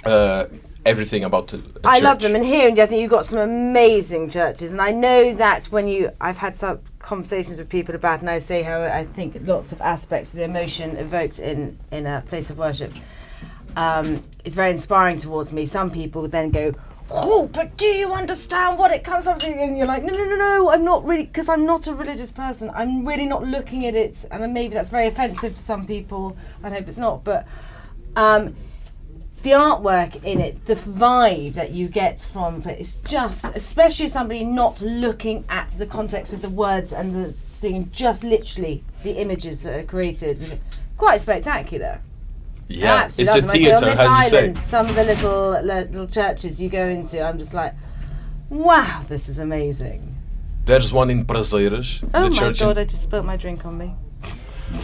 uh, 0.05 0.47
everything 0.85 1.25
about 1.25 1.49
the. 1.49 1.59
a 1.59 1.89
I 1.89 1.99
love 2.01 2.21
them, 2.21 2.35
and 2.35 2.45
here 2.45 2.67
in 2.69 2.79
I 2.81 2.87
think 2.87 3.01
you've 3.01 3.11
got 3.11 3.25
some 3.27 3.39
amazing 3.39 4.29
churches, 4.29 4.73
and 4.73 4.81
I 4.81 4.91
know 4.91 5.35
that 5.35 5.67
when 5.67 5.87
you, 5.89 6.11
I've 6.21 6.39
had 6.39 6.57
some 6.57 6.81
conversations 6.99 7.59
with 7.59 7.69
people 7.69 7.95
about, 7.95 8.21
and 8.21 8.29
I 8.31 8.39
say 8.39 8.63
how 8.63 8.81
I 8.83 9.05
think 9.05 9.37
lots 9.43 9.73
of 9.73 9.81
aspects 9.81 10.33
of 10.33 10.39
the 10.39 10.45
emotion 10.45 10.97
evoked 10.97 11.39
in 11.39 11.79
in 11.93 12.07
a 12.07 12.23
place 12.27 12.51
of 12.51 12.59
worship 12.59 12.93
um, 13.77 14.23
is 14.45 14.55
very 14.55 14.71
inspiring 14.71 15.19
towards 15.19 15.53
me. 15.53 15.67
Some 15.67 15.91
people 15.91 16.29
then 16.29 16.51
go, 16.51 16.73
"Oh, 17.11 17.49
but 17.53 17.77
do 17.77 17.87
you 17.87 18.13
understand 18.13 18.79
what 18.79 18.93
it 18.93 19.05
comes 19.05 19.27
up 19.27 19.39
to?" 19.41 19.47
And 19.47 19.77
you're 19.77 19.87
like, 19.87 20.03
"No, 20.03 20.13
no, 20.13 20.25
no, 20.25 20.37
no, 20.37 20.71
I'm 20.71 20.85
not 20.85 21.05
really, 21.05 21.25
because 21.25 21.49
I'm 21.49 21.67
not 21.67 21.87
a 21.87 21.95
religious 21.95 22.33
person. 22.33 22.71
I'm 22.75 23.07
really 23.07 23.27
not 23.27 23.45
looking 23.47 23.87
at 23.87 23.95
it, 23.95 24.25
and 24.31 24.53
maybe 24.53 24.75
that's 24.75 24.91
very 24.91 25.07
offensive 25.07 25.57
to 25.57 25.63
some 25.63 25.87
people. 25.87 26.37
I 26.63 26.71
hope 26.71 26.89
it's 26.89 26.99
not, 26.99 27.25
but." 27.25 27.47
Um, 28.17 28.55
the 29.45 29.51
artwork 29.51 30.25
in 30.25 30.41
it, 30.41 30.65
the 30.65 30.75
vibe 30.75 31.53
that 31.53 31.71
you 31.71 31.87
get 31.87 32.19
from 32.21 32.63
it, 32.63 32.81
it's 32.81 32.95
just, 33.05 33.45
especially 33.55 34.09
somebody 34.09 34.43
not 34.43 34.81
looking 34.81 35.45
at 35.51 35.71
the 35.73 35.85
context 35.85 36.33
of 36.33 36.41
the 36.41 36.49
words 36.49 36.95
and 36.95 37.15
the 37.15 37.33
thing, 37.33 37.91
just 37.93 38.25
literally 38.25 38.83
the 39.03 39.13
images 39.21 39.63
that 39.63 39.75
are 39.79 39.83
created, 39.83 40.61
quite 40.97 41.21
spectacular. 41.21 42.01
Yeah, 42.69 42.95
I 42.95 43.05
it's 43.07 43.19
a 43.19 43.23
absolutely 43.23 43.59
theater, 43.59 43.81
them. 43.81 43.85
On 43.85 43.91
as 43.91 43.99
this 43.99 44.33
you 44.33 44.39
island, 44.39 44.59
say. 44.59 44.65
some 44.65 44.87
of 44.89 44.95
the 44.95 45.05
little 45.05 45.51
little 45.63 46.07
churches 46.07 46.63
you 46.63 46.69
go 46.69 46.87
into, 46.87 47.23
I'm 47.23 47.39
just 47.39 47.55
like, 47.55 47.75
wow, 48.49 49.03
this 49.09 49.29
is 49.29 49.39
amazing. 49.39 50.15
There's 50.65 50.93
one 50.93 51.11
in 51.11 51.27
Prazeres, 51.27 52.03
Oh 52.15 52.25
the 52.25 52.31
my 52.31 52.39
church. 52.39 52.61
god, 52.61 52.79
in, 52.79 52.83
I 52.83 52.85
just 52.85 53.03
spilt 53.03 53.27
my 53.27 53.37
drink 53.37 53.67
on 53.67 53.77
me. 53.77 53.95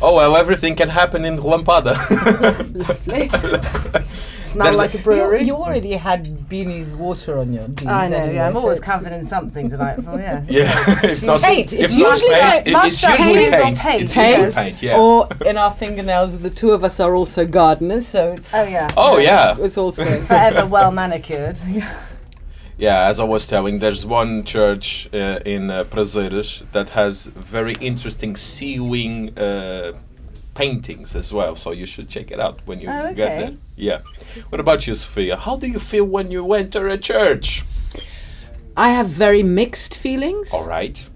oh 0.03 0.15
well, 0.15 0.37
everything 0.37 0.77
can 0.77 0.91
happen 0.91 1.25
in 1.25 1.39
Lampada. 1.39 1.97
Smell 4.53 4.77
like 4.77 4.95
a- 4.95 4.99
a 4.99 5.01
brewery. 5.03 5.41
You, 5.41 5.47
you 5.47 5.55
already 5.57 5.93
had 5.93 6.25
Beanie's 6.49 6.95
water 6.97 7.39
on 7.39 7.53
your 7.53 7.67
jeans. 7.69 7.91
I 7.91 8.09
know, 8.09 8.17
anyway, 8.17 8.35
yeah, 8.35 8.47
I'm 8.49 8.55
so 8.55 8.61
always 8.61 8.79
it's- 8.79 8.93
covered 8.97 9.13
in 9.13 9.25
something 9.25 9.69
delightful, 9.69 10.19
yeah. 10.19 10.45
yeah, 10.49 11.05
if 11.05 11.23
not, 11.23 11.41
Paint, 11.43 11.73
it's 11.73 11.95
usually 11.95 12.31
paint, 12.31 12.65
paint, 12.65 12.67
it- 12.67 12.85
it's 12.85 13.03
usually 13.03 13.51
paint 13.51 13.53
paint. 13.63 13.79
paint, 13.79 14.03
It's 14.03 14.17
usually 14.17 14.33
yes. 14.45 14.55
paint. 14.55 14.83
Yeah. 14.83 14.99
Or 14.99 15.29
in 15.47 15.57
our 15.57 15.71
fingernails, 15.71 16.39
the 16.41 16.51
two 16.51 16.71
of 16.71 16.85
us 16.85 17.01
are 17.01 17.15
also 17.15 17.47
gardeners, 17.47 18.07
so 18.07 18.33
it's 18.33 18.53
Oh 18.55 18.67
yeah. 18.69 18.89
oh 18.97 19.19
yeah. 19.19 19.57
it's 19.59 19.79
also 19.79 20.05
Forever 20.31 20.67
well 20.67 20.91
manicured. 20.93 21.59
Yeah, 22.79 23.09
as 23.09 23.21
I 23.21 23.25
was 23.25 23.47
telling, 23.47 23.79
there's 23.81 24.07
one 24.07 24.43
church 24.45 25.07
uh, 25.13 25.41
in 25.45 25.71
uh, 25.71 25.85
Prazeres 25.85 26.63
that 26.73 26.89
has 26.91 27.27
very 27.27 27.75
interesting 27.75 28.37
ceiling 28.37 29.39
uh, 29.39 29.93
paintings 30.55 31.15
as 31.17 31.33
well. 31.33 31.57
So 31.57 31.71
you 31.73 31.87
should 31.87 32.09
check 32.09 32.31
it 32.31 32.41
out 32.41 32.61
when 32.67 32.81
you 32.81 32.89
Oh, 32.91 33.13
get 33.15 33.39
there. 33.41 33.55
Yeah. 33.77 34.01
What 34.51 34.61
about 34.61 34.87
you, 34.87 34.95
Sophia? 34.95 35.37
How 35.37 35.57
do 35.57 35.67
you 35.67 35.79
feel 35.79 36.05
when 36.05 36.31
you 36.31 36.53
enter 36.55 36.89
a 36.89 36.99
church? 36.99 37.65
I 38.77 38.91
have 38.91 39.09
very 39.09 39.43
mixed 39.43 39.97
feelings. 39.97 40.53
All 40.53 40.67
right. 40.67 41.09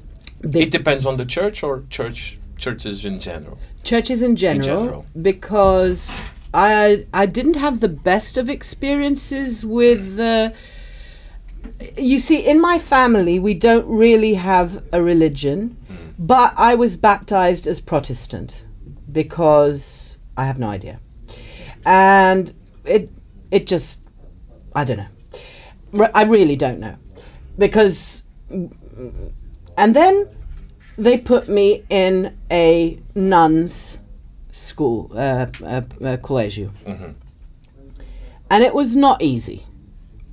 Be- 0.48 0.60
It 0.62 0.70
depends 0.70 1.06
on 1.06 1.16
the 1.16 1.24
church 1.24 1.62
or 1.62 1.84
church 1.90 2.38
churches 2.56 3.04
in 3.04 3.18
general. 3.18 3.58
churches 3.82 4.22
in 4.22 4.36
general, 4.36 4.80
in 4.80 4.84
general. 4.86 5.06
because 5.20 6.20
I 6.52 7.04
I 7.12 7.26
didn't 7.26 7.56
have 7.56 7.80
the 7.80 7.88
best 7.88 8.36
of 8.36 8.48
experiences 8.48 9.64
with. 9.66 10.18
Uh, 10.20 10.50
you 11.96 12.18
see, 12.18 12.38
in 12.46 12.60
my 12.60 12.78
family, 12.78 13.38
we 13.38 13.54
don't 13.54 13.86
really 13.86 14.34
have 14.34 14.82
a 14.92 15.02
religion, 15.02 15.76
but 16.18 16.52
I 16.56 16.74
was 16.74 16.96
baptized 16.96 17.66
as 17.66 17.80
Protestant 17.80 18.64
because 19.14 20.18
I 20.36 20.44
have 20.44 20.58
no 20.58 20.68
idea, 20.68 21.00
and 21.86 22.52
it 22.84 23.10
it 23.50 23.66
just 23.66 24.04
I 24.74 24.84
don't 24.84 24.98
know. 24.98 26.10
I 26.14 26.24
really 26.24 26.56
don't 26.56 26.80
know 26.80 26.96
because, 27.56 28.24
and 28.50 29.96
then 29.96 30.28
they 30.98 31.18
put 31.18 31.48
me 31.48 31.84
in 31.88 32.36
a 32.50 32.98
nuns 33.14 34.00
school, 34.50 35.10
uh, 35.14 35.46
uh, 35.62 35.66
uh, 35.66 36.16
collegio. 36.18 36.70
And 38.50 38.62
it 38.62 38.74
was 38.74 38.94
not 38.94 39.22
easy. 39.22 39.66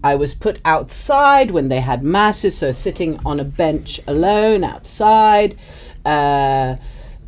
I 0.03 0.15
was 0.15 0.33
put 0.35 0.59
outside 0.65 1.51
when 1.51 1.69
they 1.69 1.79
had 1.79 2.03
masses, 2.03 2.57
so 2.57 2.71
sitting 2.71 3.19
on 3.25 3.39
a 3.39 3.43
bench 3.43 3.99
alone 4.07 4.63
outside. 4.63 5.55
Uh, 6.03 6.75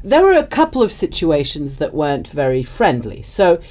there 0.04 0.22
were 0.22 0.34
a 0.34 0.46
couple 0.46 0.84
of 0.84 0.92
situations 0.92 1.78
that 1.78 1.94
weren't 1.94 2.28
very 2.28 2.62
friendly. 2.62 3.24
So 3.24 3.62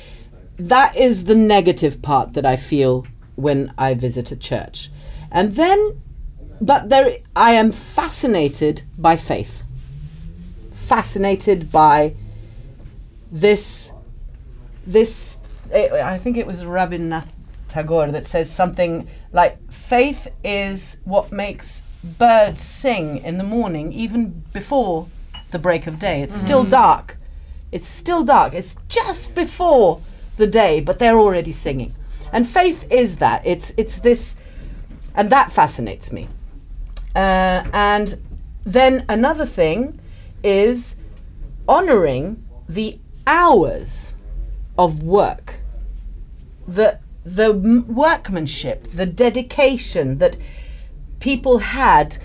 that 0.56 0.96
is 0.96 1.24
the 1.24 1.34
negative 1.34 2.00
part 2.02 2.32
that 2.34 2.46
I 2.46 2.56
feel 2.56 3.06
when 3.36 3.72
I 3.76 3.94
visit 3.94 4.30
a 4.32 4.36
church. 4.36 4.90
And 5.30 5.54
then, 5.54 6.00
but 6.60 6.88
there, 6.88 7.18
I 7.36 7.52
am 7.52 7.72
fascinated 7.72 8.82
by 8.98 9.16
faith, 9.16 9.62
fascinated 10.70 11.70
by 11.70 12.14
this, 13.30 13.92
this. 14.86 15.38
eh, 15.70 15.88
I 16.02 16.18
think 16.18 16.36
it 16.36 16.46
was 16.46 16.64
Rabindranath 16.64 17.28
Tagore 17.68 18.12
that 18.12 18.26
says 18.26 18.50
something 18.50 19.08
like, 19.32 19.56
"Faith 19.72 20.28
is 20.44 20.98
what 21.04 21.32
makes 21.32 21.82
birds 22.04 22.60
sing 22.60 23.18
in 23.18 23.38
the 23.38 23.44
morning, 23.44 23.92
even 23.92 24.42
before 24.52 25.08
the 25.52 25.58
break 25.58 25.86
of 25.86 25.98
day. 25.98 26.22
It's 26.22 26.34
still 26.34 26.64
dark. 26.64 27.16
It's 27.70 27.86
still 27.88 28.24
dark. 28.24 28.54
It's 28.54 28.76
just 28.88 29.34
before 29.34 30.00
the 30.36 30.46
day, 30.46 30.80
but 30.80 30.98
they're 30.98 31.18
already 31.18 31.52
singing. 31.52 31.94
And 32.32 32.46
faith 32.46 32.90
is 32.90 33.18
that. 33.18 33.42
It's 33.46 33.72
it's 33.76 33.98
this, 34.00 34.36
and 35.14 35.30
that 35.30 35.52
fascinates 35.52 36.10
me. 36.12 36.28
Uh, 37.14 37.64
and 37.72 38.18
then 38.64 39.04
another 39.08 39.46
thing 39.46 40.00
is 40.42 40.96
honoring 41.68 42.44
the 42.68 42.98
hours 43.26 44.14
of 44.78 45.02
work, 45.02 45.60
the 46.66 46.98
the 47.24 47.52
workmanship, 47.86 48.84
the 48.84 49.06
dedication 49.06 50.18
that 50.18 50.36
people 51.20 51.58
had 51.58 52.16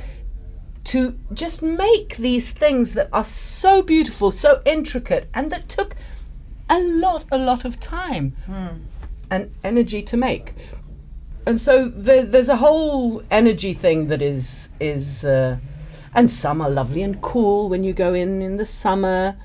to 0.88 1.18
just 1.34 1.62
make 1.62 2.16
these 2.18 2.54
things 2.54 2.94
that 2.94 3.10
are 3.12 3.26
so 3.26 3.82
beautiful, 3.82 4.32
so 4.32 4.62
intricate, 4.66 5.30
and 5.34 5.52
that 5.52 5.68
took 5.68 5.96
a 6.70 6.80
lot, 6.80 7.26
a 7.32 7.38
lot 7.38 7.66
of 7.66 7.80
time 7.80 8.36
and 9.30 9.52
energy 9.64 10.02
to 10.04 10.18
make. 10.18 10.54
And 11.46 11.60
so 11.60 11.88
there, 11.88 12.24
there's 12.24 12.50
a 12.50 12.58
whole 12.58 13.22
energy 13.32 13.74
thing 13.74 14.08
that 14.08 14.22
is 14.22 14.70
is, 14.80 15.24
uh, 15.24 15.58
and 16.14 16.30
some 16.30 16.62
are 16.62 16.70
lovely 16.70 17.02
and 17.04 17.22
cool 17.22 17.70
when 17.70 17.84
you 17.84 17.94
go 17.94 18.14
in 18.14 18.42
in 18.42 18.58
the 18.58 18.66
summer. 18.66 19.38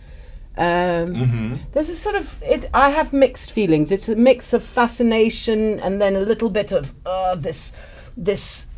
Um, 0.56 1.58
There's 1.72 1.88
a 1.88 1.94
sort 1.94 2.14
of 2.14 2.42
it. 2.42 2.68
I 2.74 2.90
have 2.90 3.12
mixed 3.12 3.52
feelings. 3.52 3.90
It's 3.90 4.08
a 4.08 4.14
mix 4.14 4.52
of 4.52 4.62
fascination 4.62 5.80
and 5.80 6.00
then 6.00 6.14
a 6.14 6.20
little 6.20 6.50
bit 6.50 6.72
of 6.72 6.92
uh, 7.06 7.34
this 7.36 7.72
this 8.16 8.68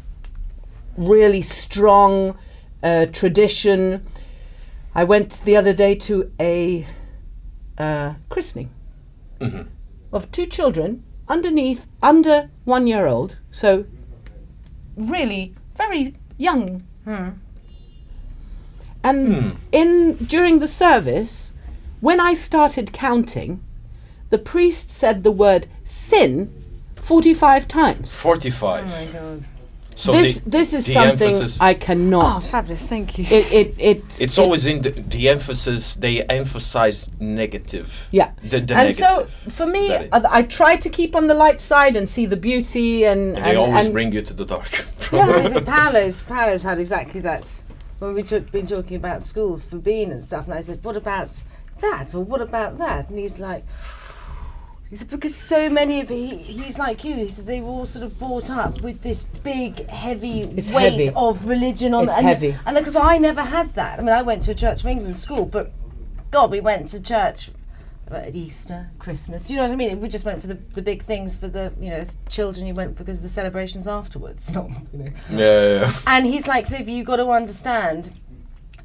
really 0.96 1.42
strong 1.42 2.38
uh, 2.84 3.06
tradition. 3.06 4.04
I 4.94 5.02
went 5.02 5.40
the 5.44 5.56
other 5.56 5.72
day 5.72 5.96
to 5.96 6.30
a 6.38 6.86
uh, 7.76 8.14
christening 8.28 8.70
of 10.12 10.30
two 10.30 10.46
children 10.46 11.02
underneath, 11.28 11.86
under 12.02 12.50
one 12.64 12.86
year 12.86 13.06
old. 13.06 13.38
So, 13.50 13.86
really 14.96 15.54
very 15.76 16.14
young. 16.38 16.84
And 19.02 19.56
in 19.72 20.14
during 20.14 20.60
the 20.60 20.68
service, 20.68 21.52
when 22.00 22.20
I 22.20 22.34
started 22.34 22.92
counting, 22.92 23.60
the 24.30 24.38
priest 24.38 24.90
said 24.90 25.24
the 25.24 25.30
word 25.32 25.66
sin 25.84 26.52
forty-five 26.96 27.66
times. 27.68 28.14
45. 28.14 28.84
Oh 28.84 28.88
my 28.88 29.06
god. 29.06 29.46
So 29.96 30.12
this 30.12 30.40
the, 30.40 30.50
this 30.50 30.72
is 30.74 30.92
something 30.92 31.28
emphasis, 31.28 31.60
I 31.60 31.72
Oh, 31.72 31.78
cannot. 31.78 32.44
fabulous! 32.44 32.84
Thank 32.86 33.18
you. 33.18 33.24
it 33.28 33.52
it 33.52 33.74
it 33.78 33.98
it's 34.20 34.20
it- 34.20 34.38
always 34.38 34.66
in 34.66 34.82
the, 34.82 34.90
the 34.90 35.28
emphasis, 35.28 35.94
they 35.96 36.22
emphasize 36.24 37.10
negative. 37.20 38.08
Yeah. 38.10 38.32
The, 38.42 38.60
the 38.60 38.74
and 38.76 38.94
so 38.94 39.24
for 39.26 39.66
me, 39.66 39.94
I, 39.94 40.08
I 40.12 40.42
try 40.42 40.76
to 40.76 40.88
keep 40.88 41.14
on 41.16 41.26
the 41.28 41.34
light 41.34 41.60
side 41.60 41.96
and 41.96 42.08
see 42.08 42.26
the 42.26 42.36
beauty 42.36 43.04
and, 43.04 43.36
And 43.36 43.44
they 43.44 43.50
and- 43.50 43.58
always 43.58 43.84
and- 43.86 43.94
bring 43.94 44.12
you 44.12 44.22
to 44.22 44.34
the 44.34 44.44
dark. 44.44 44.86
Yeah, 45.12 45.46
so 45.48 45.60
Paolo's, 45.60 46.22
Paolo's 46.22 46.62
had 46.64 46.78
exactly 46.80 47.20
that. 47.20 47.62
When 48.00 48.14
we've 48.14 48.50
been 48.50 48.66
talking 48.66 48.96
about 48.96 49.22
schools 49.22 49.64
for 49.64 49.76
being 49.76 50.10
and 50.10 50.24
stuff, 50.24 50.46
and 50.48 50.54
I 50.54 50.60
said, 50.62 50.82
what 50.82 50.96
about 50.96 51.30
that? 51.80 52.14
Or 52.14 52.24
what 52.24 52.40
about 52.40 52.78
that? 52.78 53.10
And 53.10 53.18
he's 53.18 53.38
like, 53.38 53.64
he 54.94 54.98
said, 54.98 55.10
because 55.10 55.34
so 55.34 55.68
many 55.68 56.00
of 56.00 56.08
he, 56.08 56.36
he's 56.36 56.78
like 56.78 57.02
you. 57.02 57.16
He 57.16 57.28
said 57.28 57.46
they 57.46 57.60
were 57.60 57.68
all 57.68 57.86
sort 57.86 58.04
of 58.04 58.16
brought 58.16 58.48
up 58.48 58.80
with 58.80 59.02
this 59.02 59.24
big, 59.24 59.88
heavy 59.88 60.40
It's 60.40 60.70
weight 60.70 60.92
heavy. 60.92 61.10
of 61.16 61.48
religion 61.48 61.94
on 61.94 62.04
It's 62.04 62.16
and, 62.16 62.26
heavy. 62.26 62.56
And 62.64 62.76
because 62.76 62.94
I 62.94 63.18
never 63.18 63.42
had 63.42 63.74
that. 63.74 63.98
I 63.98 64.02
mean, 64.02 64.12
I 64.12 64.22
went 64.22 64.44
to 64.44 64.52
a 64.52 64.54
Church 64.54 64.82
of 64.82 64.86
England 64.86 65.16
school, 65.16 65.46
but 65.46 65.72
God, 66.30 66.52
we 66.52 66.60
went 66.60 66.90
to 66.90 67.02
church 67.02 67.50
at 68.08 68.36
Easter, 68.36 68.90
Christmas. 69.00 69.48
Do 69.48 69.54
you 69.54 69.56
know 69.56 69.64
what 69.64 69.72
I 69.72 69.76
mean? 69.76 70.00
We 70.00 70.08
just 70.08 70.24
went 70.24 70.40
for 70.40 70.46
the, 70.46 70.54
the 70.74 70.82
big 70.82 71.02
things 71.02 71.34
for 71.36 71.48
the 71.48 71.72
you 71.80 71.90
know 71.90 71.96
as 71.96 72.18
children. 72.28 72.66
You 72.66 72.74
went 72.74 72.96
because 72.96 73.16
of 73.16 73.22
the 73.24 73.28
celebrations 73.28 73.88
afterwards. 73.88 74.50
Not 74.50 74.70
you 74.92 74.98
know. 74.98 75.10
yeah, 75.30 75.36
yeah, 75.36 75.80
yeah. 75.80 75.92
And 76.06 76.26
he's 76.26 76.46
like, 76.46 76.66
so 76.66 76.76
if 76.76 76.88
you 76.88 77.02
got 77.02 77.16
to 77.16 77.30
understand 77.30 78.12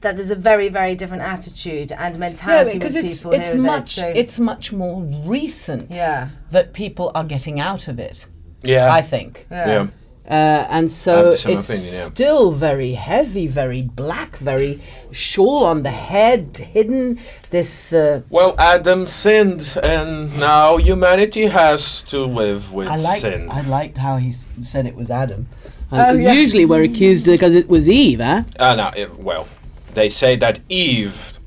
that 0.01 0.15
there's 0.15 0.31
a 0.31 0.35
very 0.35 0.69
very 0.69 0.95
different 0.95 1.23
attitude 1.23 1.91
and 1.91 2.15
yeah, 2.15 2.19
mentality 2.19 2.77
because 2.77 2.95
with 2.95 3.05
it's 3.05 3.17
people 3.19 3.31
it's 3.33 3.49
here 3.51 3.57
and 3.57 3.65
there, 3.65 3.71
much 3.79 3.95
so- 3.95 4.07
it's 4.07 4.39
much 4.39 4.71
more 4.71 5.01
recent 5.25 5.87
yeah 5.93 6.29
that 6.51 6.73
people 6.73 7.11
are 7.15 7.23
getting 7.25 7.59
out 7.59 7.87
of 7.87 7.99
it. 7.99 8.25
Yeah. 8.63 8.91
I 8.91 9.01
think, 9.01 9.47
yeah. 9.49 9.67
yeah. 9.71 9.87
uh, 10.29 10.67
and 10.69 10.91
so 10.91 11.29
it's 11.29 11.45
opinion, 11.45 11.65
yeah. 11.67 12.03
still 12.03 12.51
very 12.51 12.91
heavy, 12.93 13.47
very 13.47 13.81
black, 13.83 14.35
very 14.37 14.81
shawl 15.11 15.63
on 15.63 15.83
the 15.83 15.91
head, 15.91 16.57
hidden. 16.57 17.19
This 17.51 17.93
uh, 17.93 18.21
Well, 18.29 18.55
Adam 18.57 19.07
sinned, 19.07 19.77
and 19.81 20.37
now 20.41 20.75
humanity 20.75 21.45
has 21.47 22.01
to 22.11 22.25
live 22.25 22.73
with 22.73 22.89
I 22.89 22.97
like. 22.97 23.21
sin. 23.21 23.49
I 23.49 23.61
liked 23.61 23.97
how 23.97 24.17
he 24.17 24.33
said 24.33 24.85
it 24.85 24.95
was 24.95 25.09
Adam. 25.09 25.47
Uh, 25.91 26.07
Oh, 26.09 26.13
yeah. 26.13 26.33
Usually 26.33 26.65
we're 26.65 26.83
accused 26.83 27.25
because 27.25 27.55
it 27.55 27.69
was 27.69 27.87
Eve, 27.89 28.19
huh? 28.19 28.43
Ah, 28.59 28.75
no, 28.75 28.91
it- 28.95 29.17
well, 29.19 29.47
they 29.93 30.09
say 30.09 30.35
that 30.37 30.59
Eve 30.69 31.39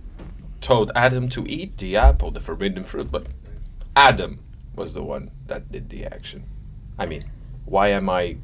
told 0.61 0.91
Adam 0.95 1.29
to 1.31 1.47
eat 1.49 1.79
the 1.79 1.97
apple, 1.97 2.31
the 2.31 2.41
forbidden 2.41 2.83
fruit, 2.85 3.11
but 3.11 3.27
Adam 3.97 4.39
was 4.77 4.95
the 4.95 5.03
one 5.03 5.31
that 5.47 5.71
did 5.71 5.91
the 5.91 6.05
action. 6.07 6.45
I 6.99 7.07
mean, 7.07 7.25
why 7.65 7.89
am 7.89 8.09
I 8.09 8.37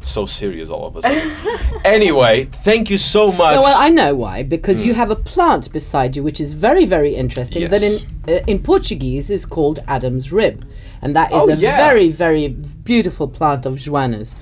so 0.00 0.26
serious 0.26 0.70
all 0.70 0.86
of 0.86 0.96
a 0.96 1.02
sudden? 1.02 1.80
anyway, 1.84 2.44
thank 2.44 2.88
you 2.90 2.98
so 2.98 3.30
much. 3.32 3.54
No, 3.54 3.62
well, 3.62 3.76
I 3.78 3.88
know 3.88 4.14
why. 4.14 4.42
Because 4.42 4.84
you 4.84 4.94
have 4.94 5.10
a 5.10 5.16
plant 5.16 5.72
beside 5.72 6.16
you, 6.16 6.22
which 6.22 6.40
is 6.40 6.54
very, 6.54 6.84
very 6.86 7.14
interesting. 7.14 7.68
That 7.68 7.80
Yes. 7.82 8.04
in 8.26 8.34
uh, 8.34 8.40
in 8.46 8.58
Portuguese 8.62 9.30
is 9.30 9.44
called 9.46 9.78
Adam's 9.88 10.30
rib, 10.32 10.66
and 11.02 11.16
that 11.16 11.30
is 11.32 11.42
Oh, 11.42 11.50
a 11.50 11.54
yeah. 11.56 11.76
very, 11.76 12.10
very 12.10 12.48
beautiful 12.48 13.28
plant 13.28 13.66
of 13.66 13.78
Joanna's 13.78 14.36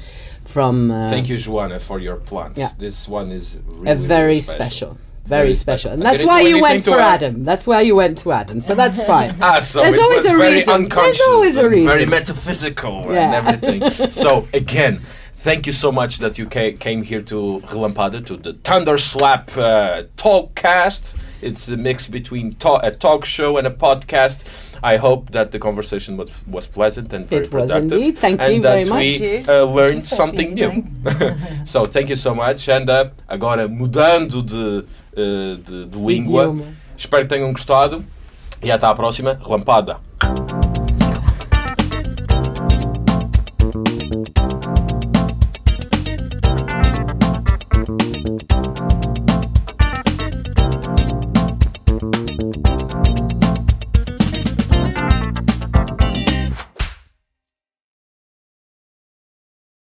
from. 0.49 0.91
Uh, 0.91 1.09
thank 1.09 1.29
you, 1.29 1.37
Joanna, 1.39 1.79
for 1.79 1.99
your 2.01 2.17
plants. 2.17 2.59
Yeah. 2.59 2.71
This 2.79 3.07
one 3.09 3.29
is 3.31 3.61
really, 3.67 3.91
A 3.93 3.95
very 3.95 4.27
really 4.29 4.41
special. 4.41 4.91
Very 5.25 5.43
Very 5.49 5.55
special. 5.55 5.91
special, 5.91 5.93
and 5.93 6.09
I 6.09 6.13
that's 6.13 6.25
why 6.25 6.41
you 6.41 6.57
went 6.63 6.85
for 6.85 6.99
add. 6.99 7.23
Adam. 7.23 7.45
That's 7.45 7.67
why 7.67 7.83
you 7.83 7.95
went 7.95 8.17
to 8.25 8.33
Adam. 8.33 8.63
So 8.63 8.75
that's 8.75 8.99
fine. 9.15 9.37
Ah, 9.43 9.61
so 9.61 9.83
There's 9.83 9.99
always 9.99 10.25
a 10.25 10.29
very 10.31 10.41
reason. 10.41 10.55
There's 10.55 10.69
unconscious, 10.69 11.29
always 11.29 11.57
a 11.59 11.67
and 11.67 11.85
very 11.85 12.07
metaphysical 12.07 12.97
Yeah. 13.13 13.21
and 13.27 13.35
everything. 13.41 14.11
so 14.25 14.49
again, 14.55 15.03
thank 15.35 15.67
you 15.67 15.75
so 15.75 15.93
much 15.93 16.17
that 16.21 16.39
you 16.39 16.47
ca- 16.47 16.77
came 16.79 17.03
here 17.03 17.21
to 17.33 17.61
Relampada 17.67 18.25
to 18.27 18.37
the 18.39 18.55
Thunder 18.69 18.97
Slap 18.97 19.51
uh, 19.59 20.05
Talkcast. 20.17 21.15
It's 21.43 21.69
a 21.69 21.77
mix 21.77 22.09
between 22.09 22.55
ta- 22.55 22.81
a 22.83 22.91
talk 22.91 23.27
show 23.27 23.59
and 23.59 23.67
a 23.67 23.71
podcast. 23.87 24.45
I 24.83 24.97
hope 24.97 25.31
that 25.33 25.51
the 25.53 25.59
conversation 25.59 26.17
was, 26.17 26.31
was 26.47 26.67
pleasant 26.67 27.13
and 27.13 27.27
very 27.29 27.45
It 27.45 27.51
productive. 27.51 27.93
indeed. 27.93 28.19
Thank 28.19 28.41
and 28.41 28.55
you 28.55 28.63
that 28.63 28.73
very 28.75 28.85
much. 28.85 28.99
we 28.99 29.19
Thank 29.19 29.49
uh, 29.49 29.65
learned 29.65 30.07
something 30.07 30.55
new. 30.55 30.85
so 31.65 31.85
thank 31.85 32.09
you 32.11 32.17
so 32.17 32.35
much. 32.35 32.69
And 32.69 32.89
uh, 32.89 33.11
agora 33.29 33.69
mudando 33.69 34.43
de, 34.43 34.85
uh, 35.17 35.57
de, 35.57 35.87
de 35.87 35.99
língua. 35.99 36.45
Idioma. 36.45 36.65
Espero 36.97 37.23
que 37.23 37.29
tenham 37.29 37.53
gostado 37.53 38.05
e 38.63 38.71
até 38.71 38.87
à 38.87 38.95
próxima. 38.95 39.39
Relampada. 39.43 39.99